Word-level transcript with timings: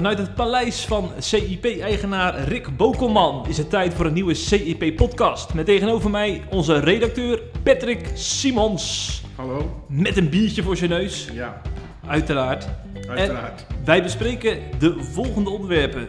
Vanuit 0.00 0.18
het 0.18 0.34
paleis 0.34 0.84
van 0.84 1.10
CIP-eigenaar 1.18 2.44
Rick 2.44 2.76
Bokelman 2.76 3.46
is 3.48 3.56
het 3.58 3.70
tijd 3.70 3.94
voor 3.94 4.06
een 4.06 4.12
nieuwe 4.12 4.34
CIP-podcast. 4.34 5.54
Met 5.54 5.66
tegenover 5.66 6.10
mij 6.10 6.42
onze 6.50 6.78
redacteur 6.78 7.42
Patrick 7.62 8.10
Simons. 8.14 9.22
Hallo? 9.34 9.84
Met 9.88 10.16
een 10.16 10.28
biertje 10.28 10.62
voor 10.62 10.76
zijn 10.76 10.90
neus, 10.90 11.28
Ja, 11.32 11.60
uiteraard. 12.06 12.66
uiteraard. 13.08 13.66
Wij 13.84 14.02
bespreken 14.02 14.58
de 14.78 14.96
volgende 15.00 15.50
onderwerpen. 15.50 16.08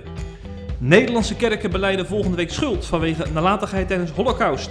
Nederlandse 0.78 1.36
kerken 1.36 1.72
beleiden 1.72 2.06
volgende 2.06 2.38
week 2.38 2.52
schuld 2.52 2.86
vanwege 2.86 3.26
nalatigheid 3.34 3.88
tijdens 3.88 4.12
Holocaust. 4.12 4.70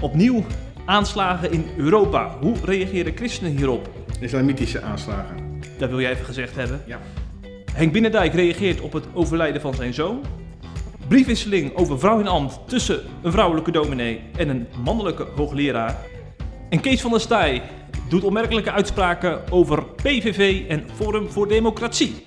Opnieuw 0.00 0.44
aanslagen 0.84 1.52
in 1.52 1.66
Europa. 1.76 2.36
Hoe 2.40 2.56
reageren 2.64 3.16
christenen 3.16 3.56
hierop? 3.56 3.90
Islamitische 4.20 4.82
aanslagen. 4.82 5.60
Dat 5.78 5.90
wil 5.90 6.00
jij 6.00 6.10
even 6.12 6.24
gezegd 6.24 6.56
hebben. 6.56 6.82
Ja. 6.86 6.98
Henk 7.78 7.92
Binnendijk 7.92 8.34
reageert 8.34 8.80
op 8.80 8.92
het 8.92 9.04
overlijden 9.14 9.60
van 9.60 9.74
zijn 9.74 9.94
zoon. 9.94 10.24
Briefwisseling 11.08 11.74
over 11.74 11.98
vrouw 11.98 12.20
in 12.20 12.26
ambt 12.26 12.58
tussen 12.66 13.00
een 13.22 13.32
vrouwelijke 13.32 13.70
dominee 13.70 14.20
en 14.36 14.48
een 14.48 14.66
mannelijke 14.84 15.26
hoogleraar. 15.36 15.96
En 16.68 16.80
Kees 16.80 17.00
van 17.00 17.10
der 17.10 17.20
Staaij 17.20 17.62
doet 18.08 18.24
opmerkelijke 18.24 18.72
uitspraken 18.72 19.52
over 19.52 19.84
PVV 19.84 20.68
en 20.68 20.84
Forum 20.94 21.28
voor 21.28 21.48
Democratie. 21.48 22.24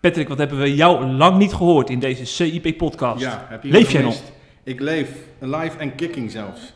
Patrick, 0.00 0.28
wat 0.28 0.38
hebben 0.38 0.58
we 0.58 0.74
jou 0.74 1.06
lang 1.06 1.38
niet 1.38 1.54
gehoord 1.54 1.90
in 1.90 1.98
deze 1.98 2.24
CIP-podcast? 2.24 3.20
Ja, 3.20 3.46
heb 3.48 3.62
je 3.62 3.70
Leef 3.70 3.90
jij 3.90 4.02
nog? 4.02 4.20
Ik 4.62 4.80
leef, 4.80 5.10
live 5.38 5.78
en 5.78 5.94
kicking 5.94 6.30
zelfs. 6.30 6.74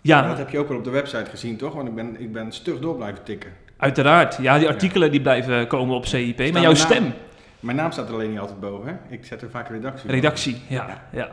Ja, 0.00 0.28
Dat 0.28 0.38
heb 0.38 0.50
je 0.50 0.58
ook 0.58 0.68
wel 0.68 0.76
op 0.76 0.84
de 0.84 0.90
website 0.90 1.30
gezien, 1.30 1.56
toch? 1.56 1.74
Want 1.74 1.88
ik 1.88 1.94
ben, 1.94 2.20
ik 2.20 2.32
ben 2.32 2.52
stug 2.52 2.78
door 2.78 2.96
blijven 2.96 3.24
tikken. 3.24 3.66
Uiteraard. 3.78 4.38
Ja, 4.40 4.58
die 4.58 4.68
artikelen 4.68 5.10
die 5.10 5.20
blijven 5.20 5.66
komen 5.66 5.94
op 5.96 6.06
CIP. 6.06 6.38
Maar 6.38 6.46
jouw 6.48 6.62
naam- 6.62 6.74
stem, 6.74 7.12
Mijn 7.60 7.76
naam 7.76 7.90
staat 7.92 8.08
er 8.08 8.14
alleen 8.14 8.30
niet 8.30 8.38
altijd 8.38 8.60
boven, 8.60 8.88
hè? 8.88 9.14
Ik 9.14 9.24
zet 9.24 9.42
er 9.42 9.50
vaak 9.50 9.68
redactie 9.68 10.10
redactie, 10.10 10.62
ja, 10.66 10.86
ja. 11.12 11.28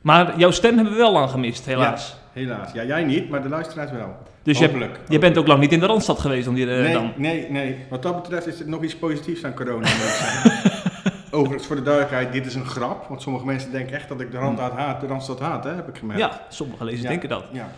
Maar 0.00 0.38
jouw 0.38 0.50
stem 0.50 0.74
hebben 0.74 0.92
we 0.92 0.98
wel 0.98 1.12
lang 1.12 1.30
gemist, 1.30 1.66
helaas. 1.66 2.16
Helaas. 2.32 2.72
Ja, 2.72 2.84
jij 2.84 3.04
niet, 3.04 3.28
maar 3.28 3.42
de 3.42 3.48
luisteraars 3.48 3.90
wel. 3.90 4.16
Dus 4.42 4.58
je, 4.58 4.64
Hopelijk. 4.66 5.00
je 5.08 5.18
bent 5.18 5.38
ook 5.38 5.46
lang 5.46 5.60
niet 5.60 5.72
in 5.72 5.80
de 5.80 5.86
Randstad 5.86 6.18
geweest 6.18 6.48
om 6.48 6.54
die 6.54 6.70
eh, 6.70 6.82
Nee, 6.82 6.92
dan... 6.92 7.12
nee, 7.16 7.50
nee. 7.50 7.76
Wat 7.90 8.02
dat 8.02 8.22
betreft 8.22 8.46
is 8.46 8.60
er 8.60 8.68
nog 8.68 8.82
iets 8.82 8.96
positiefs 8.96 9.44
aan 9.44 9.54
corona. 9.54 9.86
Overigens, 11.30 11.66
voor 11.66 11.76
de 11.76 11.82
duidelijkheid, 11.82 12.32
dit 12.32 12.46
is 12.46 12.54
een 12.54 12.66
grap. 12.66 13.08
Want 13.08 13.22
sommige 13.22 13.44
mensen 13.44 13.70
denken 13.72 13.96
echt 13.96 14.08
dat 14.08 14.20
ik 14.20 14.30
de 14.30 14.38
Randstad 14.38 14.72
haat, 14.72 15.00
de 15.00 15.06
Randstad 15.06 15.40
haat, 15.40 15.64
hè? 15.64 15.74
Heb 15.74 15.88
ik 15.88 15.98
gemerkt. 15.98 16.20
Ja, 16.22 16.40
sommige 16.48 16.84
lezers 16.84 17.02
Ja, 17.02 17.08
denken 17.08 17.28
dat. 17.28 17.44
Ja. 17.52 17.68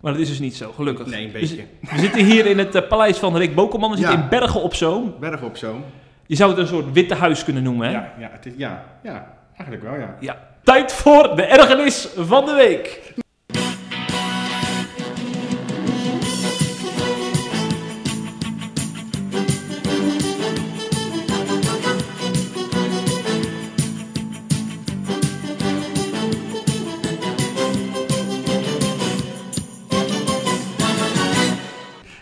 Maar 0.00 0.12
dat 0.12 0.20
is 0.20 0.28
dus 0.28 0.38
niet 0.38 0.56
zo, 0.56 0.72
gelukkig. 0.72 1.06
Nee, 1.06 1.26
een 1.26 1.32
beetje. 1.32 1.64
We, 1.80 1.98
zitten 1.98 2.24
hier 2.24 2.46
in 2.46 2.58
het 2.58 2.74
eh, 2.74 2.88
paleis 2.88 3.18
van 3.18 3.36
Rick 3.36 3.54
Bokelman. 3.54 3.90
We 3.90 3.96
zitten 3.96 4.16
Ja. 4.16 4.22
in 4.22 4.28
Bergen 4.28 4.62
op 4.62 4.74
Zoom. 4.74 5.14
Berg 5.20 5.42
op 5.42 5.56
zoom. 5.56 5.84
Je 6.26 6.36
zou 6.36 6.50
het 6.50 6.58
een 6.58 6.66
soort 6.66 6.92
witte 6.92 7.14
huis 7.14 7.44
kunnen 7.44 7.62
noemen, 7.62 7.86
hè? 7.86 7.92
Ja, 7.92 8.12
ja, 8.18 8.28
het 8.32 8.46
is, 8.46 8.52
ja, 8.56 8.84
ja, 9.02 9.34
eigenlijk 9.56 9.82
wel, 9.82 9.94
ja. 10.00 10.16
Ja. 10.20 10.38
Tijd 10.62 10.92
voor 10.92 11.36
de 11.36 11.42
ergernis 11.42 12.08
van 12.16 12.44
de 12.44 12.54
week. 12.54 13.12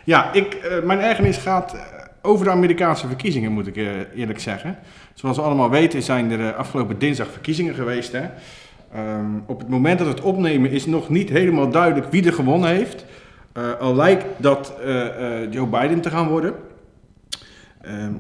Ja, 0.07 0.33
ik, 0.33 0.55
eh, 0.55 0.83
mijn 0.83 1.01
ergernis 1.01 1.37
gaat 1.37 1.75
eh, 1.75 1.81
over 2.23 2.45
de 2.45 2.51
Amerikaanse 2.51 3.07
verkiezingen, 3.07 3.53
moet 3.53 3.67
ik 3.67 3.77
eh, 3.77 3.85
eerlijk 4.15 4.41
zeggen. 4.41 4.79
Zoals 5.15 5.37
we 5.37 5.43
allemaal 5.43 5.71
weten 5.71 6.03
zijn 6.03 6.31
er 6.31 6.55
afgelopen 6.55 6.99
dinsdag 6.99 7.31
verkiezingen 7.31 7.75
geweest. 7.75 8.13
Hè? 8.13 8.25
Ehm, 8.93 9.31
op 9.47 9.59
het 9.59 9.69
moment 9.69 9.99
dat 9.99 10.07
we 10.07 10.13
het 10.13 10.23
opnemen 10.23 10.71
is 10.71 10.87
nog 10.87 11.09
niet 11.09 11.29
helemaal 11.29 11.71
duidelijk 11.71 12.11
wie 12.11 12.27
er 12.27 12.33
gewonnen 12.33 12.69
heeft. 12.69 13.05
Al 13.81 13.95
lijkt 13.95 14.25
dat 14.37 14.75
Joe 15.51 15.67
Biden 15.67 16.01
te 16.01 16.11
gaan 16.11 16.29
worden. 16.29 16.55
Ehm, 17.83 18.13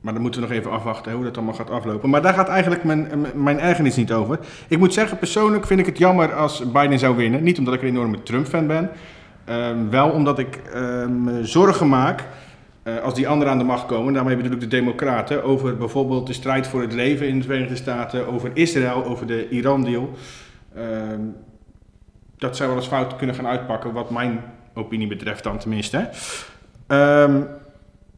maar 0.00 0.12
dan 0.12 0.22
moeten 0.22 0.40
we 0.40 0.46
nog 0.46 0.56
even 0.56 0.70
afwachten 0.70 1.12
hoe 1.12 1.24
dat 1.24 1.36
allemaal 1.36 1.54
gaat 1.54 1.70
aflopen. 1.70 2.10
Maar 2.10 2.22
daar 2.22 2.34
gaat 2.34 2.48
eigenlijk 2.48 2.84
mijn, 2.84 3.08
mijn 3.34 3.60
ergernis 3.60 3.96
niet 3.96 4.12
over. 4.12 4.38
Ik 4.68 4.78
moet 4.78 4.94
zeggen, 4.94 5.18
persoonlijk 5.18 5.66
vind 5.66 5.80
ik 5.80 5.86
het 5.86 5.98
jammer 5.98 6.34
als 6.34 6.70
Biden 6.72 6.98
zou 6.98 7.16
winnen. 7.16 7.42
Niet 7.42 7.58
omdat 7.58 7.74
ik 7.74 7.82
een 7.82 7.88
enorme 7.88 8.22
Trump-fan 8.22 8.66
ben. 8.66 8.90
Ehm, 9.44 9.88
wel 9.90 10.10
omdat 10.10 10.38
ik 10.38 10.56
ehm, 10.56 11.22
me 11.24 11.44
zorgen 11.44 11.88
maak 11.88 12.24
eh, 12.82 12.98
als 13.02 13.14
die 13.14 13.28
anderen 13.28 13.52
aan 13.52 13.58
de 13.58 13.64
macht 13.64 13.86
komen. 13.86 14.12
Daarmee 14.12 14.36
bedoel 14.36 14.52
ik 14.52 14.60
de 14.60 14.68
Democraten. 14.68 15.44
Over 15.44 15.76
bijvoorbeeld 15.76 16.26
de 16.26 16.32
strijd 16.32 16.66
voor 16.66 16.80
het 16.80 16.92
leven 16.92 17.28
in 17.28 17.38
de 17.38 17.44
Verenigde 17.44 17.76
Staten. 17.76 18.32
Over 18.32 18.50
Israël, 18.54 19.04
over 19.04 19.26
de 19.26 19.48
Iran-deal. 19.48 20.10
Ehm, 20.74 21.20
dat 22.38 22.56
zou 22.56 22.68
wel 22.68 22.78
eens 22.78 22.88
fout 22.88 23.16
kunnen 23.16 23.36
gaan 23.36 23.46
uitpakken, 23.46 23.92
wat 23.92 24.10
mijn 24.10 24.40
opinie 24.74 25.06
betreft 25.06 25.44
dan 25.44 25.58
tenminste. 25.58 26.08
Ehm, 26.86 27.40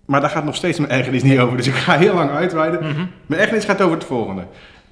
maar 0.05 0.21
daar 0.21 0.31
gaat 0.31 0.45
nog 0.45 0.55
steeds 0.55 0.79
mijn 0.79 0.93
ergernis 0.93 1.23
niet 1.23 1.39
over. 1.39 1.57
Dus 1.57 1.67
ik 1.67 1.75
ga 1.75 1.99
heel 1.99 2.15
lang 2.15 2.31
uitweiden. 2.31 3.11
Mijn 3.27 3.41
ergernis 3.41 3.65
gaat 3.65 3.81
over 3.81 3.97
het 3.97 4.07
volgende. 4.07 4.43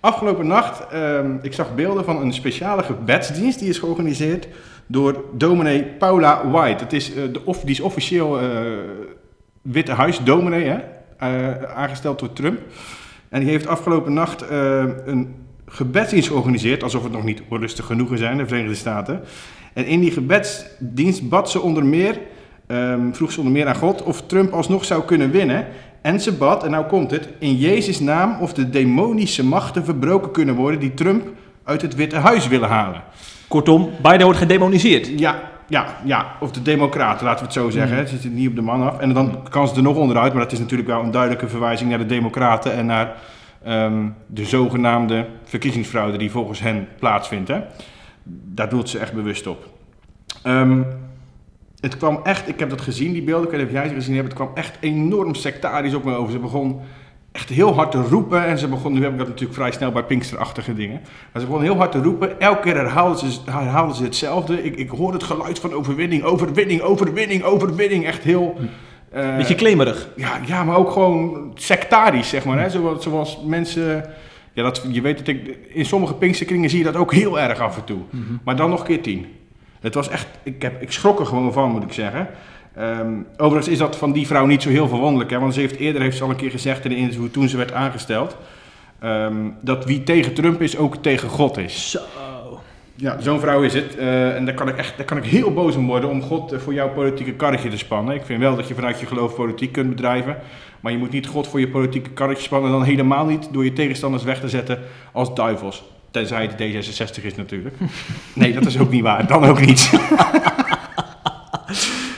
Afgelopen 0.00 0.46
nacht, 0.46 0.86
ehm, 0.88 1.36
ik 1.42 1.52
zag 1.52 1.74
beelden 1.74 2.04
van 2.04 2.20
een 2.20 2.32
speciale 2.32 2.82
gebedsdienst 2.82 3.58
die 3.58 3.68
is 3.68 3.78
georganiseerd 3.78 4.48
door 4.86 5.24
dominee 5.32 5.84
Paula 5.84 6.50
White. 6.50 6.84
Het 6.84 6.92
is, 6.92 7.14
eh, 7.14 7.22
de, 7.32 7.40
of, 7.44 7.60
die 7.60 7.70
is 7.70 7.80
officieel 7.80 8.40
eh, 8.40 8.46
Witte 9.62 9.92
Huis 9.92 10.18
dominee, 10.18 10.64
hè? 10.64 10.78
eh, 11.18 11.76
aangesteld 11.76 12.18
door 12.18 12.32
Trump. 12.32 12.60
En 13.28 13.40
die 13.40 13.48
heeft 13.48 13.66
afgelopen 13.66 14.12
nacht 14.12 14.44
een 15.06 15.34
gebedsdienst 15.66 16.28
georganiseerd, 16.28 16.82
alsof 16.82 17.02
het 17.02 17.12
nog 17.12 17.24
niet 17.24 17.42
rustig 17.50 17.86
genoeg 17.86 18.12
is 18.12 18.20
in 18.20 18.36
de 18.36 18.46
Verenigde 18.46 18.74
Staten. 18.74 19.20
En 19.72 19.86
in 19.86 20.00
die 20.00 20.10
gebedsdienst 20.10 21.28
bad 21.28 21.50
ze 21.50 21.60
onder 21.60 21.84
meer, 21.84 22.18
ehm, 22.66 23.12
vroeg 23.12 23.32
ze 23.32 23.38
onder 23.38 23.52
meer 23.52 23.66
aan 23.66 23.74
God 23.74 24.02
of 24.02 24.26
Trump 24.26 24.52
alsnog 24.52 24.84
zou 24.84 25.04
kunnen 25.04 25.30
winnen. 25.30 25.66
En 26.02 26.20
ze 26.20 26.32
bad, 26.32 26.64
en 26.64 26.70
nou 26.70 26.86
komt 26.86 27.10
het, 27.10 27.28
in 27.38 27.56
Jezus' 27.56 28.00
naam 28.00 28.40
of 28.40 28.52
de 28.52 28.70
demonische 28.70 29.44
machten 29.44 29.84
verbroken 29.84 30.30
kunnen 30.30 30.54
worden 30.54 30.80
die 30.80 30.94
Trump 30.94 31.28
uit 31.64 31.82
het 31.82 31.94
Witte 31.94 32.16
Huis 32.16 32.48
willen 32.48 32.68
halen. 32.68 33.02
Kortom, 33.48 33.90
Biden 34.02 34.24
wordt 34.24 34.38
gedemoniseerd. 34.38 35.18
Ja, 35.18 35.52
ja, 35.68 35.96
ja. 36.04 36.36
Of 36.40 36.52
de 36.52 36.62
democraten, 36.62 37.26
laten 37.26 37.38
we 37.38 37.44
het 37.44 37.62
zo 37.62 37.70
zeggen. 37.70 37.96
Het 37.96 38.08
zit 38.08 38.32
niet 38.32 38.48
op 38.48 38.54
de 38.54 38.62
man 38.62 38.82
af. 38.82 38.98
En 38.98 39.12
dan 39.12 39.48
kan 39.50 39.68
ze 39.68 39.74
er 39.74 39.82
nog 39.82 39.96
onderuit, 39.96 40.32
maar 40.32 40.42
dat 40.42 40.52
is 40.52 40.58
natuurlijk 40.58 40.88
wel 40.88 41.02
een 41.02 41.10
duidelijke 41.10 41.48
verwijzing 41.48 41.90
naar 41.90 41.98
de 41.98 42.06
democraten 42.06 42.72
en 42.72 42.86
naar 42.86 43.16
ehm, 43.64 44.08
de 44.26 44.44
zogenaamde 44.44 45.26
verkiezingsfraude 45.44 46.18
die 46.18 46.30
volgens 46.30 46.60
hen 46.60 46.88
plaatsvindt. 46.98 47.48
Hè. 47.48 47.60
Daar 48.24 48.68
doelt 48.68 48.88
ze 48.88 48.98
echt 48.98 49.12
bewust 49.12 49.46
op. 49.46 49.68
Ehm, 50.42 50.82
het 51.80 51.96
kwam 51.96 52.20
echt, 52.22 52.48
ik 52.48 52.58
heb 52.58 52.70
dat 52.70 52.80
gezien, 52.80 53.12
die 53.12 53.22
beelden, 53.22 53.44
ik 53.44 53.50
weet 53.50 53.60
niet 53.60 53.68
of 53.68 53.74
jij 53.74 53.88
ze 53.88 53.94
gezien 53.94 54.14
hebt, 54.14 54.26
het 54.26 54.36
kwam 54.36 54.50
echt 54.54 54.76
enorm 54.80 55.34
sectarisch 55.34 55.94
op 55.94 56.04
me 56.04 56.14
over. 56.14 56.32
Ze 56.32 56.38
begon 56.38 56.80
echt 57.34 57.48
heel 57.48 57.74
hard 57.74 57.90
te 57.90 58.02
roepen 58.02 58.44
en 58.46 58.58
ze 58.58 58.68
begon, 58.68 58.92
nu 58.92 59.02
heb 59.02 59.12
ik 59.12 59.18
dat 59.18 59.26
natuurlijk 59.26 59.54
vrij 59.54 59.72
snel 59.72 59.92
bij 59.92 60.02
Pinksterachtige 60.02 60.74
dingen, 60.74 61.00
maar 61.32 61.42
ze 61.42 61.48
begon 61.48 61.62
heel 61.62 61.76
hard 61.76 61.92
te 61.92 62.02
roepen. 62.02 62.40
Elke 62.40 62.60
keer 62.60 62.74
herhaalden 62.76 63.18
ze, 63.18 63.38
herhaalden 63.50 63.96
ze 63.96 64.02
hetzelfde. 64.02 64.64
Ik, 64.64 64.76
ik 64.76 64.88
hoorde 64.88 65.16
het 65.16 65.26
geluid 65.26 65.58
van 65.58 65.72
overwinning, 65.72 66.22
overwinning, 66.22 66.80
overwinning, 66.80 67.42
overwinning. 67.42 68.06
Echt 68.06 68.22
heel... 68.22 68.56
eh, 69.10 69.36
Beetje 69.36 69.54
klemerig. 69.54 70.08
ja, 70.16 70.40
ja, 70.46 70.64
maar 70.64 70.76
ook 70.76 70.90
gewoon 70.90 71.52
sectarisch, 71.54 72.28
zeg 72.28 72.44
maar. 72.44 72.58
Hè? 72.60 72.70
Zoals, 72.70 73.02
zoals 73.02 73.38
mensen... 73.46 74.04
Ja, 74.52 74.62
dat, 74.62 74.86
je 74.88 75.00
weet 75.00 75.18
dat 75.18 75.26
ik... 75.26 75.56
In 75.68 75.84
sommige 75.86 76.14
Pinksterkringen 76.14 76.70
zie 76.70 76.78
je 76.78 76.84
dat 76.84 76.96
ook 76.96 77.12
heel 77.12 77.40
erg 77.40 77.58
af 77.60 77.76
en 77.76 77.84
toe. 77.84 77.98
Maar 78.44 78.56
dan 78.56 78.70
nog 78.70 78.82
keer 78.82 79.02
tien. 79.02 79.26
Het 79.80 79.94
was 79.94 80.08
echt... 80.08 80.26
Ik, 80.42 80.62
heb, 80.62 80.82
ik 80.82 80.92
schrok 80.92 81.20
er 81.20 81.26
gewoon 81.26 81.52
van, 81.52 81.70
moet 81.70 81.82
ik 81.82 81.92
zeggen. 81.92 82.28
Ehm, 82.76 83.12
overigens 83.36 83.72
is 83.72 83.78
dat 83.78 83.96
van 83.96 84.12
die 84.12 84.26
vrouw 84.26 84.46
niet 84.46 84.62
zo 84.62 84.68
heel 84.68 84.88
verwonderlijk. 84.88 85.30
Hè? 85.30 85.38
Want 85.38 85.54
ze 85.54 85.60
heeft 85.60 85.76
eerder 85.76 86.02
heeft 86.02 86.16
ze 86.16 86.22
al 86.22 86.30
een 86.30 86.36
keer 86.36 86.50
gezegd 86.50 86.84
in 86.84 86.90
een 86.90 86.96
interview 86.96 87.30
toen 87.30 87.48
ze 87.48 87.56
werd 87.56 87.72
aangesteld... 87.72 88.36
ehm, 88.98 89.50
dat 89.60 89.84
wie 89.84 90.02
tegen 90.02 90.34
Trump 90.34 90.62
is, 90.62 90.76
ook 90.76 90.96
tegen 90.96 91.28
God 91.28 91.56
is. 91.56 91.90
Zo. 91.90 92.00
Ja, 92.96 93.20
zo'n 93.20 93.40
vrouw 93.40 93.62
is 93.62 93.74
het. 93.74 93.96
Eh, 93.96 94.36
en 94.36 94.44
daar 94.44 94.54
kan 94.54 94.68
ik 94.68 94.76
echt 94.76 94.96
daar 94.96 95.06
kan 95.06 95.16
ik 95.16 95.24
heel 95.24 95.52
boos 95.52 95.76
om 95.76 95.86
worden 95.86 96.10
om 96.10 96.22
God 96.22 96.52
eh, 96.52 96.58
voor 96.58 96.74
jouw 96.74 96.88
politieke 96.88 97.32
karretje 97.32 97.68
te 97.68 97.78
spannen. 97.78 98.14
Ik 98.14 98.24
vind 98.24 98.40
wel 98.40 98.56
dat 98.56 98.68
je 98.68 98.74
vanuit 98.74 99.00
je 99.00 99.06
geloof 99.06 99.34
politiek 99.34 99.72
kunt 99.72 99.88
bedrijven. 99.88 100.36
Maar 100.80 100.92
je 100.92 100.98
moet 100.98 101.10
niet 101.10 101.26
God 101.26 101.48
voor 101.48 101.60
je 101.60 101.68
politieke 101.68 102.10
karretje 102.10 102.42
spannen. 102.42 102.70
En 102.70 102.76
dan 102.76 102.86
helemaal 102.86 103.26
niet 103.26 103.48
door 103.52 103.64
je 103.64 103.72
tegenstanders 103.72 104.22
weg 104.22 104.40
te 104.40 104.48
zetten 104.48 104.78
als 105.12 105.34
duivels. 105.34 105.84
Tenzij 106.10 106.42
het 106.42 106.52
D66 106.52 107.24
is 107.24 107.34
natuurlijk. 107.34 107.76
Nee, 108.34 108.52
dat 108.52 108.66
is 108.66 108.78
ook 108.78 108.90
niet 108.90 109.02
waar. 109.02 109.26
Dan 109.26 109.44
ook 109.44 109.60
niet. 109.60 109.90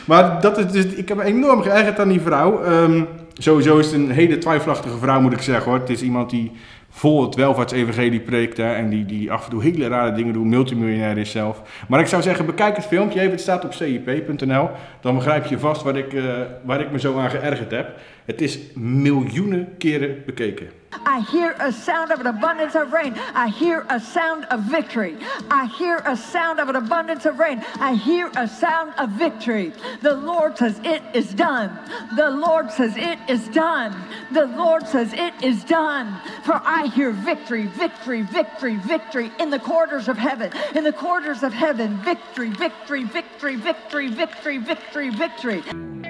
maar 0.06 0.41
dat 0.41 0.58
is 0.58 0.67
dus, 0.67 0.85
ik 0.85 1.08
heb 1.08 1.17
me 1.17 1.25
enorm 1.25 1.62
geërgerd 1.62 1.99
aan 1.99 2.08
die 2.08 2.20
vrouw. 2.20 2.62
Ehm, 2.62 3.03
sowieso 3.35 3.79
is 3.79 3.87
het 3.87 3.94
een 3.94 4.11
hele 4.11 4.38
twijfelachtige 4.38 4.99
vrouw, 4.99 5.20
moet 5.20 5.32
ik 5.32 5.43
zeggen 5.43 5.70
hoor. 5.70 5.81
Het 5.81 5.91
is 5.91 6.03
iemand 6.03 6.31
die 6.31 6.53
vol 6.97 7.23
het 7.23 7.35
welvaartsevangelie 7.35 8.20
preekt 8.20 8.56
hè, 8.56 8.75
en 8.75 8.88
die, 8.88 9.05
die 9.05 9.32
af 9.32 9.44
en 9.44 9.50
toe 9.50 9.62
hele 9.62 9.88
rare 9.88 10.12
dingen 10.12 10.32
doen, 10.32 10.49
multimiljonair 10.49 11.19
is 11.19 11.31
zelf. 11.31 11.62
Maar 11.88 12.00
ik 12.00 12.06
zou 12.06 12.23
zeggen, 12.23 12.47
bekijk 12.47 12.76
het 12.76 12.87
filmpje 12.87 13.20
even, 13.20 13.31
het 13.31 13.41
staat 13.41 13.64
op 13.64 13.73
cip.nl. 13.73 14.69
Dan 15.00 15.14
begrijp 15.14 15.47
je 15.47 15.58
vast 15.58 15.82
waar 15.82 15.97
ik, 15.97 16.12
uh, 16.12 16.25
waar 16.64 16.81
ik 16.81 16.91
me 16.91 16.99
zo 16.99 17.19
aan 17.19 17.31
geërgerd 17.31 17.70
heb. 17.70 17.88
Het 18.25 18.41
is 18.41 18.59
miljoenen 18.75 19.69
keren 19.79 20.23
bekeken. 20.26 20.67
I 21.05 21.21
hear 21.21 21.55
a 21.59 21.73
sound 21.73 22.13
of 22.13 22.21
an 22.21 22.27
abundance 22.27 22.75
of 22.75 22.93
rain. 22.93 23.15
I 23.35 23.49
hear 23.49 23.87
a 23.89 24.01
sound 24.01 24.45
of 24.47 24.61
victory. 24.63 25.17
I 25.51 25.67
hear 25.67 26.03
a 26.05 26.17
sound 26.17 26.61
of 26.61 26.69
an 26.69 26.77
abundance 26.77 27.27
of 27.27 27.39
rain. 27.39 27.65
I 27.81 27.95
hear 27.95 28.31
a 28.37 28.49
sound 28.49 28.95
of 28.99 29.11
victory. 29.11 29.73
The 30.03 30.15
Lord 30.15 30.59
says 30.59 30.81
it 30.85 31.03
is 31.15 31.35
done. 31.35 31.79
The 32.17 32.31
Lord 32.31 32.71
says 32.71 32.97
it 32.97 33.19
is 33.29 33.49
done. 33.49 33.97
The 34.33 34.47
Lord 34.47 34.87
says 34.87 35.13
it 35.13 35.35
is 35.43 35.65
done. 35.65 36.21
For 36.45 36.61
I 36.65 36.87
hear 36.87 37.11
victory, 37.11 37.67
victory, 37.67 38.23
victory, 38.23 38.77
victory 38.77 39.33
in 39.39 39.51
the 39.51 39.59
quarters 39.59 40.09
of 40.09 40.17
heaven. 40.17 40.53
In 40.75 40.85
the 40.85 40.93
quarters 40.93 41.43
of 41.43 41.53
heaven, 41.53 41.97
victory, 41.99 42.51
victory, 42.51 43.05
victory, 43.05 43.57
victory, 43.57 44.09
victory, 44.09 44.59
victory, 44.59 45.11
victory. 45.11 46.06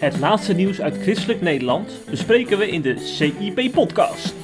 Het 0.00 0.18
laatste 0.18 0.52
nieuws 0.54 0.80
uit 0.80 1.02
christelijk 1.02 1.40
Nederland 1.40 1.98
bespreken 2.10 2.58
we 2.58 2.70
in 2.70 2.80
de 2.80 2.98
CIP-podcast. 2.98 4.34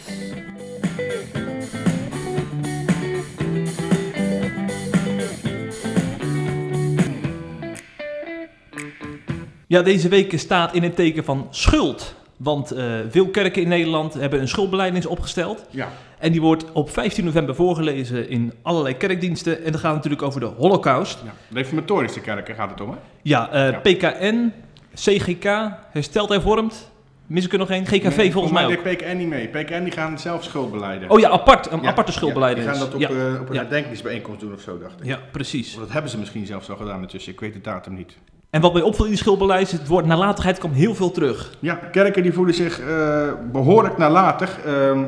Ja, 9.67 9.83
deze 9.83 10.09
week 10.09 10.39
staat 10.39 10.75
in 10.75 10.83
het 10.83 10.97
teken 10.97 11.25
van 11.25 11.47
schuld. 11.51 12.15
Want 12.37 12.73
uh, 12.77 12.85
veel 13.09 13.29
kerken 13.29 13.63
in 13.63 13.69
Nederland 13.69 14.15
hebben 14.15 14.41
een 14.41 14.49
schuldbeleidnis 14.49 15.07
opgesteld. 15.07 15.65
Ja. 15.71 15.89
En 16.19 16.33
die 16.33 16.41
wordt 16.41 16.73
op 16.73 16.91
15 16.91 17.25
november 17.25 17.55
voorgelezen 17.55 18.29
in 18.29 18.53
allerlei 18.63 18.97
kerkdiensten. 18.97 19.65
En 19.65 19.73
dat 19.73 19.81
gaat 19.81 19.95
natuurlijk 19.95 20.23
over 20.23 20.41
de 20.41 20.47
Holocaust. 20.47 21.19
ja. 21.25 21.33
Reformatorische 21.53 22.21
kerken 22.21 22.55
gaat 22.55 22.71
het 22.71 22.81
om, 22.81 22.91
hè? 22.91 22.97
Ja, 23.23 23.55
uh, 23.55 23.71
Ja. 23.71 23.79
PKN, 23.79 24.53
CGK, 25.01 25.45
hersteld 25.91 26.29
hervormd. 26.29 26.91
Mis 27.27 27.45
ik 27.45 27.53
er 27.53 27.59
nog 27.59 27.71
één? 27.71 27.87
GKV 27.87 28.17
Nee, 28.17 28.33
volgens 28.33 28.53
mij 28.53 28.65
ook. 28.65 28.85
deed 28.85 28.97
PKN 28.97 29.17
niet 29.17 29.29
mee. 29.29 29.49
PKN 29.49 29.83
die 29.83 29.93
gaan 29.93 30.19
zelf 30.19 30.45
schuld 30.45 30.71
beleiden. 30.73 31.11
Oh 31.11 31.21
ja, 31.21 31.29
apart. 31.29 31.71
Een 31.71 31.83
Ja, 31.83 31.89
aparte 31.89 32.11
ja, 32.11 32.17
schuldbeleidnis. 32.17 32.65
die 32.65 32.75
gaan 32.75 32.85
dat 32.85 32.95
op, 32.95 33.01
ja. 33.01 33.09
eh, 33.09 33.41
op 33.41 33.49
een 33.51 33.57
herdenkingsbijeenkomst 33.57 34.41
doen 34.41 34.53
of 34.53 34.61
zo, 34.61 34.79
dacht 34.79 35.01
ik. 35.01 35.07
ja, 35.07 35.19
precies. 35.33 35.77
Dat 35.77 35.91
hebben 35.93 36.11
ze 36.11 36.19
misschien 36.19 36.47
zelfs 36.47 36.71
al 36.71 36.77
gedaan 36.77 37.01
intussen. 37.03 37.33
Ik 37.33 37.41
weet 37.41 37.53
de 37.53 37.61
datum 37.61 37.95
niet. 37.95 38.17
En 38.51 38.61
wat 38.61 38.73
mij 38.73 38.83
opvalt 38.83 39.05
in 39.09 39.13
die 39.15 39.23
schuldbeleid, 39.23 39.71
het 39.71 39.87
woord 39.87 40.07
nalatigheid 40.07 40.59
kwam 40.59 40.73
heel 40.73 40.95
veel 40.95 41.11
terug. 41.11 41.55
Ja, 41.61 41.75
kerken 41.75 42.23
die 42.23 42.33
voelen 42.33 42.55
zich 42.55 42.81
eh, 42.81 43.29
behoorlijk 43.53 43.99
nalatig. 43.99 44.59
ehm, 44.65 45.05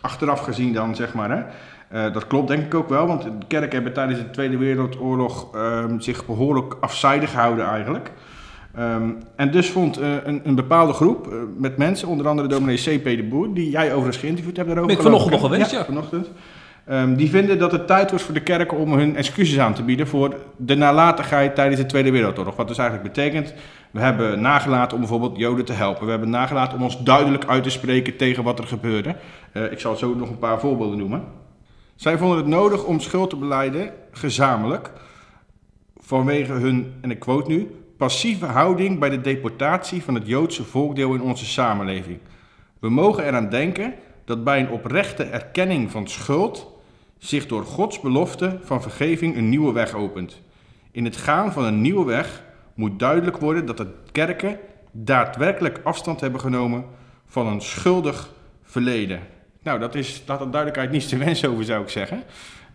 achteraf 0.00 0.40
gezien 0.40 0.72
dan, 0.72 0.94
zeg 0.96 1.14
maar. 1.14 1.30
Hè. 1.30 1.42
Eh, 2.06 2.12
dat 2.12 2.26
klopt 2.26 2.48
denk 2.48 2.62
ik 2.64 2.74
ook 2.74 2.88
wel, 2.88 3.06
want 3.06 3.22
de 3.22 3.30
kerken 3.48 3.70
hebben 3.72 3.92
tijdens 3.92 4.18
de 4.18 4.30
Tweede 4.30 4.56
Wereldoorlog 4.56 5.54
ehm, 5.54 5.98
zich 5.98 6.26
behoorlijk 6.26 6.74
afzijdig 6.80 7.30
gehouden 7.30 7.66
eigenlijk. 7.66 8.10
Ehm, 8.74 9.10
en 9.36 9.50
dus 9.50 9.70
vond 9.70 9.98
eh, 9.98 10.08
een, 10.24 10.40
een 10.44 10.54
bepaalde 10.54 10.92
groep 10.92 11.26
eh, 11.26 11.32
met 11.56 11.76
mensen, 11.76 12.08
onder 12.08 12.28
andere 12.28 12.48
dominee 12.48 12.76
C.P. 12.76 13.04
de 13.04 13.26
Boer, 13.30 13.54
die 13.54 13.70
jij 13.70 13.88
overigens 13.88 14.16
geïnterviewd 14.16 14.56
hebt 14.56 14.68
daarover. 14.68 14.96
Ben 14.96 15.04
ik 15.04 15.10
vanochtend 15.10 15.40
nog 15.40 15.50
geweest, 15.50 15.70
ja. 15.70 15.84
vanochtend. 15.84 16.30
Ehm, 16.84 17.14
die 17.14 17.30
vinden 17.30 17.58
dat 17.58 17.72
het 17.72 17.86
tijd 17.86 18.10
was 18.10 18.22
voor 18.22 18.34
de 18.34 18.42
kerken 18.42 18.76
om 18.76 18.92
hun 18.92 19.16
excuses 19.16 19.58
aan 19.58 19.74
te 19.74 19.82
bieden 19.82 20.06
voor 20.06 20.36
de 20.56 20.74
nalatigheid 20.74 21.54
tijdens 21.54 21.80
de 21.80 21.86
Tweede 21.86 22.10
Wereldoorlog. 22.10 22.56
Wat 22.56 22.68
dus 22.68 22.78
eigenlijk 22.78 23.14
betekent, 23.14 23.54
we 23.90 24.00
hebben 24.00 24.40
nagelaten 24.40 24.94
om 24.94 25.00
bijvoorbeeld 25.00 25.36
Joden 25.36 25.64
te 25.64 25.72
helpen. 25.72 26.04
We 26.04 26.10
hebben 26.10 26.30
nagelaten 26.30 26.76
om 26.76 26.84
ons 26.84 27.02
duidelijk 27.02 27.44
uit 27.44 27.62
te 27.62 27.70
spreken 27.70 28.16
tegen 28.16 28.44
wat 28.44 28.58
er 28.58 28.66
gebeurde. 28.66 29.16
Eh, 29.52 29.72
ik 29.72 29.80
zal 29.80 29.96
zo 29.96 30.14
nog 30.14 30.28
een 30.28 30.38
paar 30.38 30.60
voorbeelden 30.60 30.98
noemen. 30.98 31.24
Zij 31.94 32.18
vonden 32.18 32.36
het 32.36 32.46
nodig 32.46 32.84
om 32.84 33.00
schuld 33.00 33.30
te 33.30 33.36
beleiden, 33.36 33.90
gezamenlijk, 34.10 34.90
vanwege 35.96 36.52
hun, 36.52 36.92
en 37.00 37.10
ik 37.10 37.18
quote 37.18 37.50
nu, 37.50 37.70
passieve 38.00 38.46
houding 38.46 38.98
bij 38.98 39.10
de 39.10 39.20
deportatie 39.20 40.02
van 40.02 40.14
het 40.14 40.26
Joodse 40.26 40.64
volkdeel 40.64 41.14
in 41.14 41.22
onze 41.22 41.44
samenleving. 41.44 42.18
We 42.78 42.90
mogen 42.90 43.24
eraan 43.24 43.48
denken 43.48 43.94
dat 44.24 44.44
bij 44.44 44.60
een 44.60 44.70
oprechte 44.70 45.22
erkenning 45.22 45.90
van 45.90 46.08
schuld 46.08 46.72
zich 47.18 47.46
door 47.46 47.64
Gods 47.64 48.00
belofte 48.00 48.58
van 48.62 48.82
vergeving 48.82 49.36
een 49.36 49.48
nieuwe 49.48 49.72
weg 49.72 49.94
opent. 49.94 50.40
In 50.90 51.04
het 51.04 51.16
gaan 51.16 51.52
van 51.52 51.64
een 51.64 51.80
nieuwe 51.80 52.04
weg 52.04 52.42
moet 52.74 52.98
duidelijk 52.98 53.36
worden 53.36 53.66
dat 53.66 53.76
de 53.76 53.94
kerken 54.12 54.58
daadwerkelijk 54.90 55.80
afstand 55.84 56.20
hebben 56.20 56.40
genomen 56.40 56.84
van 57.26 57.46
een 57.46 57.60
schuldig 57.60 58.32
verleden. 58.62 59.20
Nou, 59.62 59.78
dat 59.78 59.94
is, 59.94 60.22
dat 60.24 60.38
duidelijkheid 60.38 60.90
niets 60.90 61.08
te 61.08 61.16
wensen 61.16 61.50
over, 61.50 61.64
zou 61.64 61.82
ik 61.82 61.88
zeggen. 61.88 62.22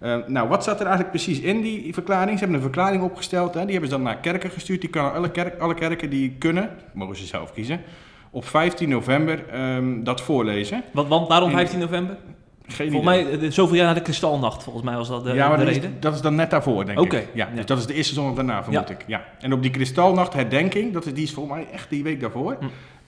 Eh, 0.06 0.16
nou, 0.28 0.48
wat 0.48 0.62
staat 0.62 0.76
er 0.80 0.86
eigenlijk 0.86 1.10
precies 1.10 1.40
in 1.40 1.62
die 1.62 1.94
verklaring? 1.94 2.32
Ze 2.32 2.38
hebben 2.38 2.56
een 2.56 2.62
verklaring 2.64 3.04
opgesteld, 3.04 3.54
hè? 3.54 3.62
die 3.62 3.72
hebben 3.72 3.90
ze 3.90 3.96
dan 3.96 4.04
naar 4.06 4.18
kerken 4.18 4.50
gestuurd. 4.50 4.82
Die 4.82 4.90
kan 4.90 5.14
alle, 5.14 5.32
kerk, 5.32 5.60
alle 5.60 5.74
kerken 5.74 6.10
die 6.10 6.36
kunnen, 6.40 6.70
mogen 6.94 7.16
ze 7.16 7.26
zelf 7.26 7.54
kiezen, 7.54 7.82
op 8.32 8.46
15 8.46 8.90
november 8.90 9.48
ehm, 9.50 10.04
dat 10.04 10.22
voorlezen. 10.22 10.84
Want, 10.94 11.08
want 11.08 11.28
waarom 11.28 11.50
En- 11.50 11.56
15 11.56 11.80
november? 11.80 12.18
Geen 12.68 12.92
Volgens 12.92 13.16
idee. 13.18 13.38
mij, 13.38 13.40
eh, 13.48 13.52
zoveel 13.52 13.76
jaar 13.76 13.86
na 13.88 13.94
de 13.94 14.02
kristalnacht, 14.02 14.64
volgens 14.64 14.86
mij 14.86 14.96
was 14.96 15.08
dat 15.08 15.24
de, 15.24 15.34
ja, 15.34 15.48
maar 15.48 15.58
de 15.58 15.64
dat 15.66 15.76
is, 15.76 15.82
reden. 15.82 15.98
dat 16.00 16.14
is 16.16 16.22
dan 16.22 16.36
net 16.36 16.50
daarvoor, 16.50 16.86
denk 16.86 17.00
ik. 17.00 17.12
Ja, 17.34 17.48
ja. 17.50 17.56
Dus 17.56 17.66
dat 17.66 17.78
is 17.78 17.86
de 17.86 17.94
eerste 17.94 18.14
zondag 18.14 18.36
daarna, 18.36 18.64
vermoed 18.64 18.88
Ja. 18.88 18.94
ik. 18.96 19.04
Ja. 19.08 19.24
En 19.40 19.54
op 19.54 19.62
die 19.62 19.72
kristalnacht 19.72 20.34
herdenking, 20.34 20.94
dat 20.94 21.06
is, 21.06 21.14
die 21.14 21.24
is 21.24 21.34
volgens 21.34 21.56
mij 21.56 21.66
echt 21.74 21.90
die 21.90 22.04
week 22.04 22.20
daarvoor. 22.22 22.56
Hm. 22.60 22.66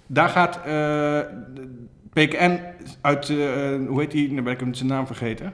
Daar 0.07 0.29
gaat 0.29 0.57
eh, 0.57 0.63
de 0.63 1.85
PKN 2.13 2.59
uit, 3.01 3.29
eh, 3.29 3.35
hoe 3.87 3.99
heet 3.99 4.11
die, 4.11 4.31
nou 4.31 4.41
ben 4.41 4.53
ik 4.53 4.59
hem 4.59 4.73
zijn 4.73 4.89
naam 4.89 5.07
vergeten. 5.07 5.53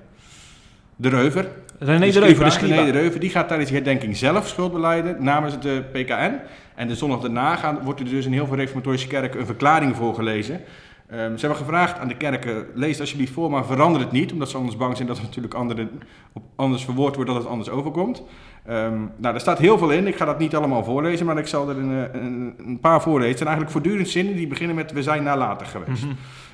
De 0.95 1.09
Reuver. 1.09 1.47
René 1.79 2.05
de 2.05 2.11
scriba, 2.11 2.25
Reuver, 2.25 2.59
de. 2.59 2.67
René 2.67 2.91
de 2.91 2.91
Reuver, 2.91 3.19
die 3.19 3.29
gaat 3.29 3.47
tijdens 3.47 3.69
die 3.69 3.79
herdenking 3.79 4.17
zelf 4.17 4.47
schuld 4.47 4.73
beleiden 4.73 5.23
namens 5.23 5.59
de 5.59 5.83
PKN. 5.91 6.39
En 6.75 6.87
de 6.87 6.95
zondag 6.95 7.19
daarna 7.19 7.55
gaan, 7.55 7.79
wordt 7.83 7.99
er 7.99 8.05
dus 8.05 8.25
in 8.25 8.31
heel 8.31 8.47
veel 8.47 8.55
reformatorische 8.55 9.07
kerken 9.07 9.39
een 9.39 9.45
verklaring 9.45 9.95
voorgelezen. 9.95 10.61
Ehm, 11.09 11.37
ze 11.37 11.39
hebben 11.45 11.57
gevraagd 11.65 11.99
aan 11.99 12.07
de 12.07 12.17
kerken, 12.17 12.65
lees 12.73 12.99
alsjeblieft 12.99 13.33
voor, 13.33 13.49
maar 13.49 13.65
verander 13.65 14.01
het 14.01 14.11
niet. 14.11 14.31
Omdat 14.31 14.49
ze 14.49 14.57
anders 14.57 14.77
bang 14.77 14.95
zijn 14.95 15.07
dat 15.07 15.17
het 15.17 15.25
natuurlijk 15.25 15.53
anderen, 15.53 15.89
op, 16.33 16.43
anders 16.55 16.83
verwoord 16.83 17.15
wordt, 17.15 17.29
dat 17.29 17.39
het 17.39 17.49
anders 17.49 17.69
overkomt. 17.69 18.23
Ehm, 18.65 18.97
nou, 18.97 19.09
daar 19.19 19.39
staat 19.39 19.57
heel 19.57 19.77
veel 19.77 19.91
in. 19.91 20.07
Ik 20.07 20.15
ga 20.15 20.25
dat 20.25 20.39
niet 20.39 20.55
allemaal 20.55 20.83
voorlezen, 20.83 21.25
maar 21.25 21.37
ik 21.37 21.47
zal 21.47 21.69
er 21.69 21.77
een, 21.77 21.91
eh, 21.91 22.21
een, 22.21 22.53
een 22.57 22.79
paar 22.79 23.01
voorlezen. 23.01 23.29
Het 23.29 23.37
zijn 23.37 23.49
eigenlijk 23.49 23.77
voortdurend 23.77 24.09
zinnen 24.09 24.35
die 24.35 24.47
beginnen 24.47 24.75
met 24.75 24.91
we 24.91 25.03
zijn 25.03 25.23
nalatig 25.23 25.71
geweest. 25.71 26.03
Mhm. 26.03 26.13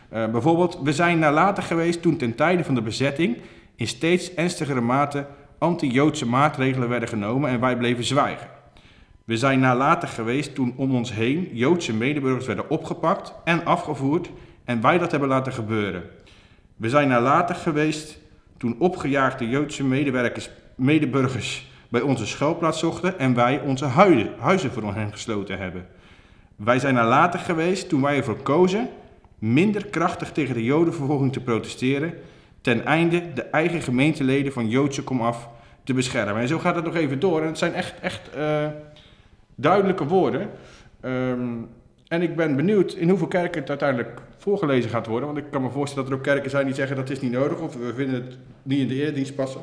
Eh, 0.10 0.28
bijvoorbeeld, 0.28 0.80
we 0.84 0.94
zijn 0.94 1.20
nalatig 1.20 1.68
geweest 1.68 2.02
toen 2.02 2.18
ten 2.18 2.36
tijde 2.36 2.64
van 2.64 2.76
de 2.76 2.82
bezetting 2.82 3.38
in 3.80 3.88
steeds 3.88 4.34
ernstigere 4.34 4.82
mate 4.82 5.26
anti-Joodse 5.58 6.26
maatregelen 6.26 6.90
werden 6.90 7.10
genomen 7.10 7.50
en 7.50 7.60
wij 7.60 7.78
bleven 7.78 8.04
zwijgen. 8.04 8.48
We 9.26 9.38
zijn 9.38 9.60
nalatig 9.60 10.16
geweest 10.16 10.56
toen 10.56 10.74
om 10.76 10.96
ons 10.96 11.14
heen 11.14 11.50
Joodse 11.54 11.94
medeburgers 11.94 12.46
werden 12.46 12.70
opgepakt 12.70 13.34
en 13.44 13.66
afgevoerd 13.66 14.30
en 14.64 14.82
wij 14.82 14.98
dat 14.98 15.12
hebben 15.12 15.30
laten 15.30 15.54
gebeuren. 15.54 16.04
We 16.76 16.90
zijn 16.90 17.08
nalatig 17.08 17.64
geweest 17.64 18.18
toen 18.58 18.76
opgejaagde 18.80 19.50
Joodse 19.50 19.84
medewerkers, 19.84 20.50
medeburgers 20.76 21.72
bij 21.90 22.02
onze 22.02 22.26
schuilplaats 22.26 22.80
zochten 22.80 23.20
en 23.20 23.34
wij 23.34 23.62
onze 23.62 23.86
huizen, 23.86 24.30
huizen 24.40 24.72
voor 24.72 24.94
hen 24.94 25.12
gesloten 25.12 25.58
hebben. 25.58 25.88
Wij 26.56 26.80
zijn 26.80 26.94
nalatig 26.94 27.46
geweest 27.46 27.90
toen 27.90 28.02
wij 28.02 28.18
ervoor 28.18 28.42
kozen 28.42 28.90
minder 29.38 29.86
krachtig 29.86 30.32
tegen 30.32 30.54
de 30.54 30.64
Jodenvervolging 30.64 31.34
te 31.34 31.40
protesteren, 31.40 32.14
ten 32.62 32.86
einde 32.86 33.34
de 33.34 33.44
eigen 33.44 33.82
gemeenteleden 33.82 34.54
van 34.54 34.70
Joodse 34.70 35.04
komaf 35.04 35.50
te 35.84 35.94
beschermen. 35.94 36.42
En 36.42 36.48
zo 36.48 36.60
gaat 36.60 36.76
het 36.76 36.86
nog 36.86 36.96
even 36.96 37.20
door. 37.20 37.42
En 37.42 37.48
het 37.48 37.58
zijn 37.58 37.74
echt, 37.74 38.00
echt 38.00 38.30
eh, 38.30 38.68
duidelijke 39.56 40.06
woorden. 40.06 40.50
Ehm, 41.02 41.58
en 42.08 42.22
ik 42.22 42.36
ben 42.36 42.56
benieuwd 42.56 42.94
in 42.94 43.10
hoeveel 43.10 43.28
kerken 43.28 43.60
het 43.60 43.70
uiteindelijk 43.70 44.22
voorgelezen 44.38 44.90
gaat 44.90 45.08
worden. 45.08 45.26
Want 45.26 45.46
ik 45.46 45.52
kan 45.52 45.62
me 45.62 45.70
voorstellen 45.70 46.04
dat 46.04 46.14
er 46.14 46.20
ook 46.20 46.34
kerken 46.34 46.50
zijn 46.50 46.66
die 46.66 46.76
zeggen 46.76 46.96
dat 46.96 47.10
is 47.10 47.20
niet 47.20 47.32
nodig 47.32 47.60
of 47.60 47.76
we 47.76 47.94
vinden 47.94 48.16
het 48.16 48.38
niet 48.64 48.80
in 48.80 48.88
de 48.88 48.96
eerdienst 48.96 49.36
passen. 49.36 49.62